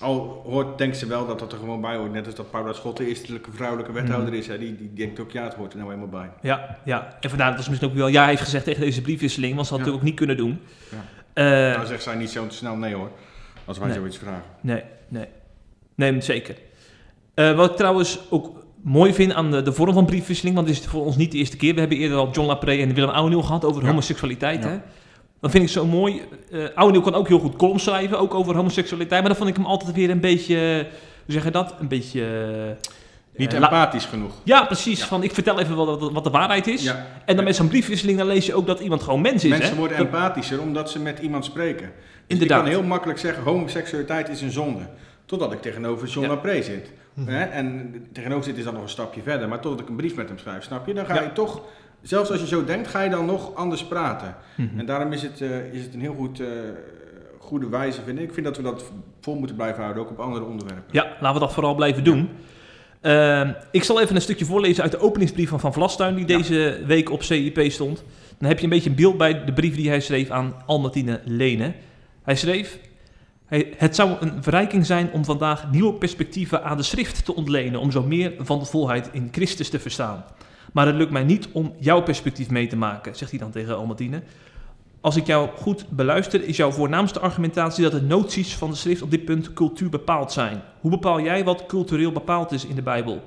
Al 0.03 0.43
hoort, 0.47 0.79
denkt 0.79 0.97
ze 0.97 1.07
wel 1.07 1.27
dat 1.27 1.39
dat 1.39 1.53
er 1.53 1.59
gewoon 1.59 1.81
bij 1.81 1.97
hoort. 1.97 2.13
Net 2.13 2.27
als 2.27 2.35
dat 2.35 2.51
Paula 2.51 2.73
Schot 2.73 2.97
de 2.97 3.09
eerste 3.09 3.41
vrouwelijke 3.53 3.93
wethouder 3.93 4.35
is. 4.35 4.47
Hè. 4.47 4.59
Die, 4.59 4.77
die 4.77 4.93
denkt 4.95 5.21
ook, 5.21 5.31
ja, 5.31 5.45
het 5.45 5.55
hoort 5.55 5.73
er 5.73 5.79
nou 5.79 5.91
helemaal 5.91 6.21
bij. 6.21 6.31
Ja, 6.43 6.79
ja, 6.85 7.17
en 7.21 7.29
vandaar 7.29 7.55
dat 7.55 7.65
ze 7.65 7.69
misschien 7.71 7.91
ook 7.91 7.97
wel 7.97 8.09
ja 8.09 8.27
heeft 8.27 8.43
gezegd 8.43 8.65
tegen 8.65 8.81
deze 8.81 9.03
briefwisseling, 9.03 9.55
want 9.55 9.67
ze 9.67 9.73
had 9.75 9.83
Ja. 9.85 9.89
het 9.89 9.95
ook 9.99 10.03
niet 10.07 10.15
kunnen 10.15 10.37
doen. 10.37 10.61
Ja. 10.91 11.05
Eh, 11.33 11.75
nou 11.77 11.87
zegt 11.87 12.03
zij 12.03 12.15
niet 12.15 12.31
zo 12.31 12.45
snel 12.49 12.77
nee 12.77 12.95
hoor, 12.95 13.11
als 13.65 13.79
wij 13.79 13.87
Nee. 13.89 13.97
zoiets 13.97 14.19
vragen. 14.19 14.43
Nee, 14.61 14.83
nee. 15.09 15.27
Nee, 15.95 16.21
zeker. 16.21 16.57
Eh, 17.35 17.57
wat 17.57 17.71
ik 17.71 17.77
trouwens 17.77 18.21
ook 18.31 18.65
mooi 18.83 19.15
vind 19.15 19.33
aan 19.33 19.51
de, 19.51 19.63
de 19.63 19.73
vorm 19.73 19.93
van 19.93 20.05
briefwisseling, 20.07 20.55
want 20.57 20.69
het 20.69 20.79
is 20.79 20.87
voor 20.87 21.05
ons 21.05 21.17
niet 21.17 21.33
de 21.33 21.39
eerste 21.39 21.57
keer. 21.57 21.75
We 21.75 21.81
hebben 21.81 21.99
eerder 21.99 22.19
al 22.19 22.31
John 22.31 22.47
Lapre 22.49 22.77
en 22.77 22.95
Willem 22.95 23.11
Ouweneel 23.11 23.43
gehad 23.43 23.65
over 23.65 23.83
Ja. 23.83 23.89
homoseksualiteit. 23.89 24.63
Ja. 24.63 24.69
Hè? 24.69 24.79
Dat 25.43 25.51
vind 25.51 25.65
ik 25.65 25.71
zo 25.71 25.87
mooi. 25.87 26.23
Eh 26.51 26.65
Ouweneel 26.75 27.03
kan 27.03 27.15
ook 27.15 27.29
heel 27.29 27.39
goed 27.39 27.57
columns 27.57 27.83
schrijven, 27.83 28.19
ook 28.19 28.35
over 28.35 28.55
homoseksualiteit. 28.55 29.21
Maar 29.21 29.29
dan 29.29 29.39
vond 29.39 29.49
ik 29.51 29.57
hem 29.57 29.67
altijd 29.67 29.93
weer 29.93 30.11
een 30.11 30.21
beetje, 30.21 30.57
eh, 30.57 30.77
hoe 31.25 31.33
zeg 31.35 31.45
je 31.45 31.51
dat? 31.51 31.75
Een 31.81 31.89
beetje... 31.89 32.21
eh, 32.81 32.87
Niet 33.37 33.53
empathisch 33.55 34.05
genoeg. 34.05 34.33
Ja, 34.45 34.65
precies. 34.65 35.01
Ja. 35.01 35.07
Van, 35.07 35.23
ik 35.23 35.33
vertel 35.35 35.61
even 35.61 35.77
wat, 35.77 36.13
wat, 36.13 36.25
de 36.25 36.31
waarheid 36.31 36.67
is. 36.67 36.83
Ja. 36.83 37.07
En 37.25 37.37
dan 37.37 37.45
met 37.45 37.57
zo'n 37.57 37.69
briefwisseling, 37.69 38.19
dan 38.19 38.27
lees 38.27 38.47
je 38.47 38.55
ook 38.55 38.67
dat 38.67 38.81
iemand 38.81 39.03
gewoon 39.03 39.21
mens 39.21 39.45
is. 39.45 39.51
Mensen 39.51 39.71
hè? 39.71 39.77
worden 39.77 39.97
Dat- 39.97 40.07
empathischer 40.07 40.61
omdat 40.61 40.91
ze 40.91 40.99
met 41.01 41.19
iemand 41.19 41.45
spreken. 41.45 41.87
Dus 41.87 41.93
Inderdaad. 42.27 42.59
Ik 42.59 42.65
kan 42.65 42.73
heel 42.73 42.83
makkelijk 42.89 43.19
zeggen, 43.19 43.43
homoseksualiteit 43.43 44.29
is 44.29 44.41
een 44.41 44.51
zonde. 44.51 44.83
Totdat 45.27 45.53
ik 45.53 45.63
tegenover 45.63 46.09
John 46.09 46.39
Ja. 46.49 46.63
Zit. 46.63 46.91
Hè? 47.25 47.43
En 47.45 47.95
tegenover 48.13 48.45
zit 48.45 48.57
is 48.57 48.65
dan 48.65 48.75
nog 48.75 48.83
een 48.83 48.89
stapje 48.89 49.23
verder. 49.23 49.49
Maar 49.49 49.61
totdat 49.61 49.81
ik 49.81 49.89
een 49.89 49.97
brief 49.97 50.15
met 50.15 50.29
hem 50.29 50.39
schrijf, 50.39 50.65
snap 50.65 50.87
je? 50.87 50.95
Dan 50.95 51.07
ga 51.07 51.23
je 51.23 51.33
toch, 51.33 51.61
zelfs 52.03 52.31
als 52.31 52.41
je 52.41 52.47
zo 52.47 52.65
denkt, 52.65 52.89
ga 52.89 53.01
je 53.01 53.11
dan 53.11 53.27
nog 53.27 53.55
anders 53.55 53.85
praten. 53.85 54.35
Mhm. 54.57 54.79
En 54.79 54.87
daarom 54.87 55.13
is 55.13 55.23
het, 55.23 55.41
eh, 55.41 55.73
is 55.73 55.83
het 55.83 55.95
een 55.95 56.01
heel 56.01 56.15
goed, 56.15 56.41
eh, 56.41 56.47
goede 57.39 57.69
wijze, 57.69 58.01
vind 58.03 58.19
ik. 58.19 58.25
Ik 58.25 58.33
vind 58.35 58.47
dat 58.47 58.57
we 58.57 58.63
dat 58.63 58.85
vol 59.21 59.35
moeten 59.35 59.57
blijven 59.57 59.83
houden, 59.83 60.03
ook 60.03 60.11
op 60.11 60.19
andere 60.21 60.45
onderwerpen. 60.45 60.85
Ja, 60.91 61.05
laten 61.21 61.41
we 61.41 61.47
dat 61.47 61.53
vooral 61.53 61.75
blijven 61.75 62.05
doen. 62.05 62.29
Ehm, 63.01 63.53
ik 63.71 63.83
zal 63.85 64.01
even 64.01 64.15
een 64.17 64.23
stukje 64.23 64.45
voorlezen 64.45 64.83
uit 64.83 64.93
de 64.93 64.99
openingsbrief 65.01 65.49
van 65.49 65.61
Van 65.61 65.73
Vlastuin, 65.73 66.15
die 66.15 66.29
Ja. 66.29 66.37
deze 66.37 66.83
week 66.87 67.11
op 67.11 67.23
CIP 67.23 67.71
stond. 67.71 68.05
Dan 68.39 68.49
heb 68.49 68.59
je 68.59 68.65
een 68.65 68.71
beetje 68.71 68.91
een 68.91 68.97
beeld 68.97 69.17
bij 69.17 69.45
de 69.45 69.53
brief 69.53 69.75
die 69.75 69.89
hij 69.89 70.01
schreef 70.01 70.31
aan 70.31 70.55
Albertine 70.67 71.21
Lene. 71.25 71.73
Hij 72.23 72.37
schreef: 72.37 72.79
"Hij- 73.47 73.73
Het 73.77 73.95
zou 73.97 74.11
een 74.21 74.43
verrijking 74.43 74.87
zijn 74.87 75.11
om 75.13 75.25
vandaag 75.25 75.71
nieuwe 75.71 75.93
perspectieven 75.95 76.65
aan 76.65 76.77
de 76.77 76.83
schrift 76.83 77.25
te 77.25 77.35
ontlenen, 77.35 77.81
om 77.81 77.91
zo 77.91 78.03
meer 78.03 78.33
van 78.39 78.59
de 78.59 78.65
volheid 78.65 79.09
in 79.13 79.29
Christus 79.33 79.69
te 79.69 79.79
verstaan. 79.81 80.25
Maar 80.73 80.87
het 80.87 80.97
lukt 80.97 81.11
mij 81.11 81.25
niet 81.25 81.49
om 81.53 81.75
jouw 81.79 82.03
perspectief 82.03 82.51
mee 82.51 82.67
te 82.67 82.77
maken, 82.77 83.17
zegt 83.17 83.31
hij 83.31 83.41
dan 83.41 83.51
tegen 83.51 83.77
Albertine. 83.77 84.23
Als 85.01 85.17
ik 85.17 85.27
jou 85.27 85.49
goed 85.57 85.85
beluister, 85.89 86.45
is 86.45 86.57
jouw 86.57 86.71
voornaamste 86.71 87.21
argumentatie 87.21 87.83
dat 87.83 87.93
de 87.93 88.03
noties 88.03 88.57
van 88.57 88.71
de 88.71 88.77
schrift 88.77 89.03
op 89.03 89.11
dit 89.11 89.25
punt 89.25 89.53
cultuur 89.53 89.89
bepaald 89.89 90.33
zijn. 90.33 90.63
Hoe 90.81 90.91
bepaal 90.91 91.21
jij 91.21 91.45
wat 91.45 91.67
cultureel 91.67 92.13
bepaald 92.13 92.53
is 92.53 92.67
in 92.67 92.75
de 92.75 92.83
Bijbel? 92.83 93.23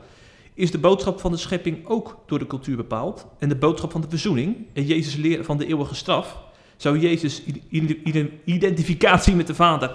Is 0.54 0.72
de 0.72 0.78
boodschap 0.78 1.20
van 1.20 1.32
de 1.32 1.38
schepping 1.38 1.88
ook 1.88 2.18
door 2.26 2.40
de 2.40 2.48
cultuur 2.48 2.76
bepaald? 2.76 3.28
En 3.40 3.50
de 3.50 3.56
boodschap 3.56 3.92
van 3.92 4.02
de 4.02 4.10
verzoening 4.10 4.56
en 4.74 4.86
Jezus' 4.86 5.16
leer 5.16 5.44
van 5.44 5.58
de 5.58 5.68
eeuwige 5.68 5.96
straf? 5.96 6.38
Zou 6.78 7.00
Jezus' 7.00 7.44
ide- 7.70 7.98
ide- 8.04 8.30
identificatie 8.46 9.36
met 9.36 9.48
de 9.48 9.56
Vader 9.56 9.92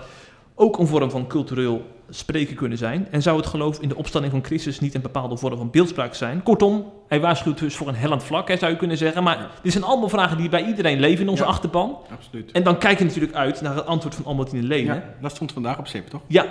ook 0.61 0.79
een 0.79 0.87
vorm 0.87 1.11
van 1.11 1.27
cultureel 1.27 1.87
spreken 2.11 2.57
kunnen 2.57 2.79
zijn? 2.79 3.09
En 3.11 3.23
zou 3.23 3.37
het 3.37 3.47
geloof 3.47 3.79
in 3.81 3.89
de 3.89 3.97
opstanding 3.97 4.33
van 4.33 4.45
Christus 4.45 4.81
niet 4.81 4.95
een 4.95 5.01
bepaalde 5.01 5.37
vorm 5.37 5.57
van 5.57 5.71
beeldspraak 5.71 6.15
zijn? 6.15 6.43
Kortom, 6.43 6.93
hij 7.09 7.21
waarschuwt 7.21 7.59
dus 7.59 7.77
voor 7.77 7.89
een 7.89 7.95
hellend 7.95 8.23
vlak, 8.23 8.49
hè, 8.49 8.57
zou 8.57 8.71
je 8.71 8.77
kunnen 8.77 8.97
zeggen. 8.97 9.23
Maar 9.23 9.39
Ja. 9.39 9.49
dit 9.63 9.73
zijn 9.73 9.85
allemaal 9.85 10.09
vragen 10.09 10.37
die 10.37 10.49
bij 10.49 10.65
iedereen 10.65 11.01
leven 11.01 11.25
in 11.25 11.29
onze 11.29 11.43
Ja. 11.43 11.49
achterban. 11.49 11.97
Absoluut. 12.13 12.53
En 12.53 12.63
dan 12.63 12.79
kijk 12.79 12.99
je 12.99 13.05
natuurlijk 13.05 13.35
uit 13.35 13.61
naar 13.61 13.75
het 13.77 13.87
antwoord 13.87 14.15
van 14.15 14.25
Albertine 14.25 14.63
Leen. 14.63 14.85
Ja. 14.85 15.03
Dat 15.21 15.31
stond 15.31 15.53
vandaag 15.53 15.79
op 15.79 15.87
SIP, 15.87 16.09
toch? 16.09 16.21
ja. 16.27 16.47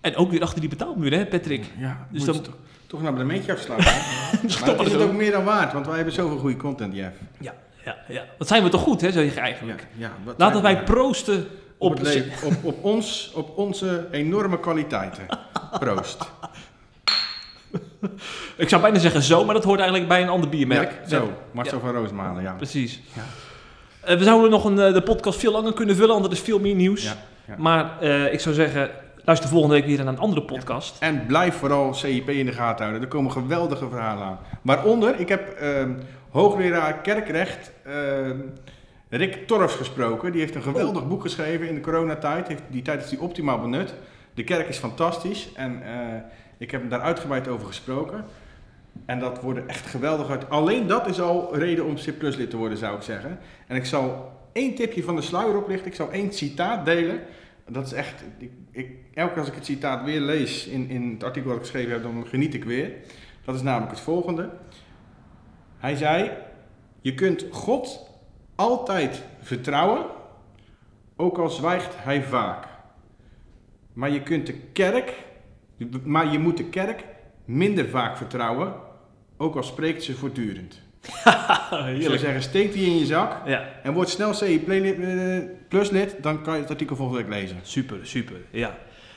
En 0.00 0.16
ook 0.16 0.30
weer 0.30 0.42
achter 0.42 0.60
die 0.60 0.68
betaalmuur, 0.68 1.12
hè, 1.12 1.26
Patrick? 1.26 1.64
Ja, 1.78 2.06
Dus 2.10 2.24
dan- 2.24 2.40
toch, 2.40 2.54
toch 2.86 3.00
een 3.00 3.06
abonnementje 3.06 3.52
afsluiten. 3.52 3.92
maar 4.76 4.86
is 4.86 4.92
het 4.92 5.02
ook 5.02 5.12
meer 5.12 5.32
dan 5.32 5.44
waard, 5.44 5.72
want 5.72 5.86
wij 5.86 5.96
hebben 5.96 6.14
zoveel 6.14 6.38
goede 6.38 6.56
content, 6.56 6.94
Jeff. 6.94 7.16
Ja, 7.40 7.54
ja, 7.84 7.96
ja. 8.08 8.24
Wat 8.38 8.48
zijn 8.48 8.62
we 8.62 8.68
toch 8.68 8.80
goed, 8.82 9.00
hè, 9.00 9.12
zeg 9.12 9.34
je 9.34 9.40
eigenlijk. 9.40 9.86
Ja, 9.96 10.10
Laten 10.36 10.62
wij 10.62 10.82
proosten 10.82 11.46
op, 11.78 11.90
op... 11.92 12.00
leven- 12.02 12.46
op, 12.48 12.54
op, 12.64 12.84
ons, 12.84 13.32
op 13.34 13.58
onze 13.58 14.06
enorme 14.10 14.60
kwaliteiten. 14.60 15.26
Proost. 15.78 16.24
Ik 18.56 18.68
zou 18.68 18.82
bijna 18.82 18.98
zeggen 18.98 19.22
zo, 19.22 19.44
maar 19.44 19.54
dat 19.54 19.64
hoort 19.64 19.78
eigenlijk 19.78 20.08
bij 20.08 20.22
een 20.22 20.28
ander 20.28 20.48
biermerk. 20.48 20.90
Ja, 21.02 21.08
zo, 21.08 21.32
Marcel 21.52 21.78
Ja. 21.78 21.84
van 21.84 21.94
Roosmalen, 21.94 22.42
ja. 22.42 22.52
Precies. 22.52 23.00
Ja. 23.12 23.22
Eh, 24.00 24.16
we 24.18 24.24
zouden 24.24 24.50
nog 24.50 24.64
een, 24.64 24.78
eh, 24.78 24.92
de 24.92 25.02
podcast 25.02 25.38
veel 25.38 25.52
langer 25.52 25.72
kunnen 25.72 25.96
vullen, 25.96 26.14
want 26.14 26.24
er 26.26 26.32
is 26.32 26.40
veel 26.40 26.58
meer 26.60 26.74
nieuws. 26.74 27.14
Maar 27.56 28.00
eh, 28.00 28.32
ik 28.32 28.40
zou 28.40 28.54
zeggen, 28.54 28.90
luister 29.24 29.48
volgende 29.48 29.74
week 29.74 29.86
weer 29.86 29.96
naar 29.96 30.06
een 30.06 30.18
andere 30.18 30.42
podcast. 30.42 30.96
En 31.00 31.26
blijf 31.26 31.54
vooral 31.54 31.94
CIP 31.94 32.28
in 32.30 32.46
de 32.46 32.52
gaten 32.52 32.84
houden. 32.84 33.02
Er 33.02 33.08
komen 33.14 33.32
geweldige 33.32 33.88
verhalen 33.88 34.24
aan. 34.24 34.38
Waaronder, 34.62 35.20
ik 35.20 35.28
heb 35.28 35.48
ehm, 35.48 35.90
hoogleraar 36.30 36.94
kerkrecht 37.00 37.72
ehm, 37.84 38.36
Rick 39.08 39.46
Torfs 39.46 39.74
gesproken. 39.74 40.32
Die 40.32 40.40
heeft 40.40 40.54
een 40.54 40.62
geweldig 40.62 41.08
boek 41.08 41.20
geschreven 41.20 41.68
in 41.68 41.74
de 41.74 41.80
coronatijd. 41.80 42.48
Heeft, 42.48 42.62
die 42.68 42.82
tijd 42.82 43.04
is 43.04 43.10
hij 43.10 43.18
optimaal 43.18 43.60
benut. 43.60 43.94
De 44.34 44.44
kerk 44.44 44.68
is 44.68 44.78
fantastisch. 44.78 45.52
En 45.54 45.82
eh, 45.82 46.20
ik 46.58 46.70
heb 46.70 46.80
hem 46.80 46.90
daar 46.90 47.00
uitgebreid 47.00 47.48
over 47.48 47.66
gesproken. 47.66 48.24
En 49.04 49.18
dat 49.18 49.40
wordt 49.40 49.58
er 49.58 49.66
echt 49.66 49.86
geweldig 49.86 50.30
uit. 50.30 50.50
Alleen 50.50 50.86
dat 50.86 51.06
is 51.06 51.20
al 51.20 51.56
reden 51.56 51.84
om 51.84 51.94
C 51.94 52.22
lid 52.22 52.50
te 52.50 52.56
worden, 52.56 52.78
zou 52.78 52.96
ik 52.96 53.02
zeggen. 53.02 53.38
En 53.66 53.76
ik 53.76 53.84
zal 53.84 54.32
één 54.52 54.74
tipje 54.74 55.02
van 55.02 55.16
de 55.16 55.22
sluier 55.22 55.56
oplichten. 55.56 55.86
Ik 55.86 55.94
zal 55.94 56.10
één 56.10 56.32
citaat 56.32 56.84
delen. 56.84 57.20
Dat 57.68 57.86
is 57.86 57.92
echt, 57.92 58.24
ik, 58.38 58.50
ik, 58.70 58.90
elke 59.14 59.30
keer 59.30 59.40
als 59.40 59.48
ik 59.48 59.54
het 59.54 59.64
citaat 59.64 60.04
weer 60.04 60.20
lees 60.20 60.66
in, 60.66 60.88
in 60.88 61.10
het 61.10 61.24
artikel 61.24 61.48
dat 61.48 61.58
ik 61.58 61.64
geschreven 61.64 61.92
heb, 61.92 62.02
dan 62.02 62.26
geniet 62.26 62.54
ik 62.54 62.64
weer. 62.64 62.92
Dat 63.44 63.54
is 63.54 63.62
namelijk 63.62 63.90
het 63.90 64.00
volgende. 64.00 64.50
Hij 65.78 65.96
zei, 65.96 66.30
je 67.00 67.14
kunt 67.14 67.46
God 67.50 68.10
altijd 68.56 69.22
vertrouwen, 69.40 70.04
ook 71.16 71.38
al 71.38 71.48
zwijgt 71.48 71.94
hij 71.96 72.22
vaak. 72.22 72.64
Maar 73.92 74.10
je 74.10 74.22
kunt 74.22 74.46
de 74.46 74.52
kerk, 74.72 75.12
maar 76.04 76.32
je 76.32 76.38
moet 76.38 76.56
de 76.56 76.64
kerk 76.68 77.04
minder 77.44 77.88
vaak 77.88 78.16
vertrouwen, 78.16 78.72
ook 79.36 79.56
al 79.56 79.62
spreekt 79.62 80.02
ze 80.02 80.14
voortdurend. 80.14 80.80
Ik 81.96 82.02
zou 82.02 82.18
zeggen, 82.18 82.42
steek 82.42 82.72
die 82.72 82.86
in 82.86 82.98
je 82.98 83.06
zak 83.06 83.46
Ja, 83.46 83.64
en 83.82 83.92
word 83.92 84.08
snel 84.08 84.34
Play- 84.64 84.94
eh, 84.94 85.48
Plus 85.68 85.90
lid, 85.90 86.16
dan 86.22 86.42
kan 86.42 86.54
je 86.54 86.60
het 86.60 86.70
artikel 86.70 86.96
volgende 86.96 87.22
week 87.22 87.32
lezen. 87.40 87.56
super, 87.62 87.98
super. 88.02 88.36
Ja. 88.50 88.76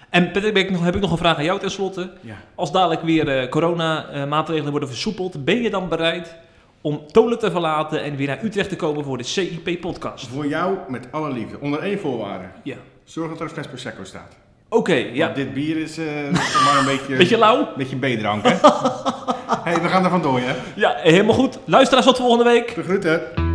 En 0.10 0.32
Patrick, 0.32 0.56
heb 0.58 0.66
ik 0.66 0.72
nog, 0.72 0.84
heb 0.84 0.96
ik 0.96 1.02
nog 1.02 1.12
een 1.12 1.18
vraag 1.18 1.38
aan 1.38 1.44
jou 1.44 1.60
tenslotte. 1.60 2.14
Ja. 2.22 2.36
Als 2.56 2.72
dadelijk 2.72 3.02
weer 3.02 3.28
eh 3.40 3.50
corona-maatregelen 3.50 4.72
worden 4.72 4.90
versoepeld, 4.90 5.46
ben 5.46 5.62
je 5.62 5.70
dan 5.70 5.90
bereid 5.90 6.36
om 6.82 7.02
Tolen 7.12 7.40
te 7.40 7.52
verlaten 7.52 8.04
en 8.04 8.16
weer 8.16 8.28
naar 8.28 8.44
Utrecht 8.44 8.70
te 8.70 8.76
komen 8.76 9.04
voor 9.04 9.18
de 9.18 9.24
CIP-podcast? 9.24 10.28
Voor 10.28 10.48
jou 10.48 10.78
met 10.88 11.08
alle 11.12 11.32
liefde, 11.32 11.60
onder 11.60 11.80
één 11.80 12.00
voorwaarde. 12.00 12.46
Ja. 12.64 12.76
Zorg 13.04 13.30
dat 13.30 13.40
er 13.40 13.46
een 13.46 13.52
fles 13.52 13.68
Prosecco 13.68 14.04
staat. 14.04 14.36
Oké, 14.70 14.94
ja. 14.94 15.24
Want 15.24 15.36
dit 15.36 15.54
bier 15.54 15.78
is 15.78 15.94
zeg 16.54 16.64
maar 16.66 16.78
een 16.80 16.86
beetje... 16.86 17.16
Beetje 17.16 17.38
lauw? 17.38 17.68
Beetje 17.78 17.98
B-drank, 17.98 18.44
hè? 18.44 18.56
hey, 19.70 19.82
we 19.82 19.88
gaan 19.88 20.04
er 20.04 20.10
vandoor, 20.10 20.40
hè? 20.40 20.54
Ja, 20.76 20.96
helemaal 20.98 21.36
goed. 21.36 21.60
Luisteraars 21.66 22.06
tot 22.06 22.18
volgende 22.18 22.44
week. 22.44 22.76
De 22.76 22.84
groeten. 22.84 23.49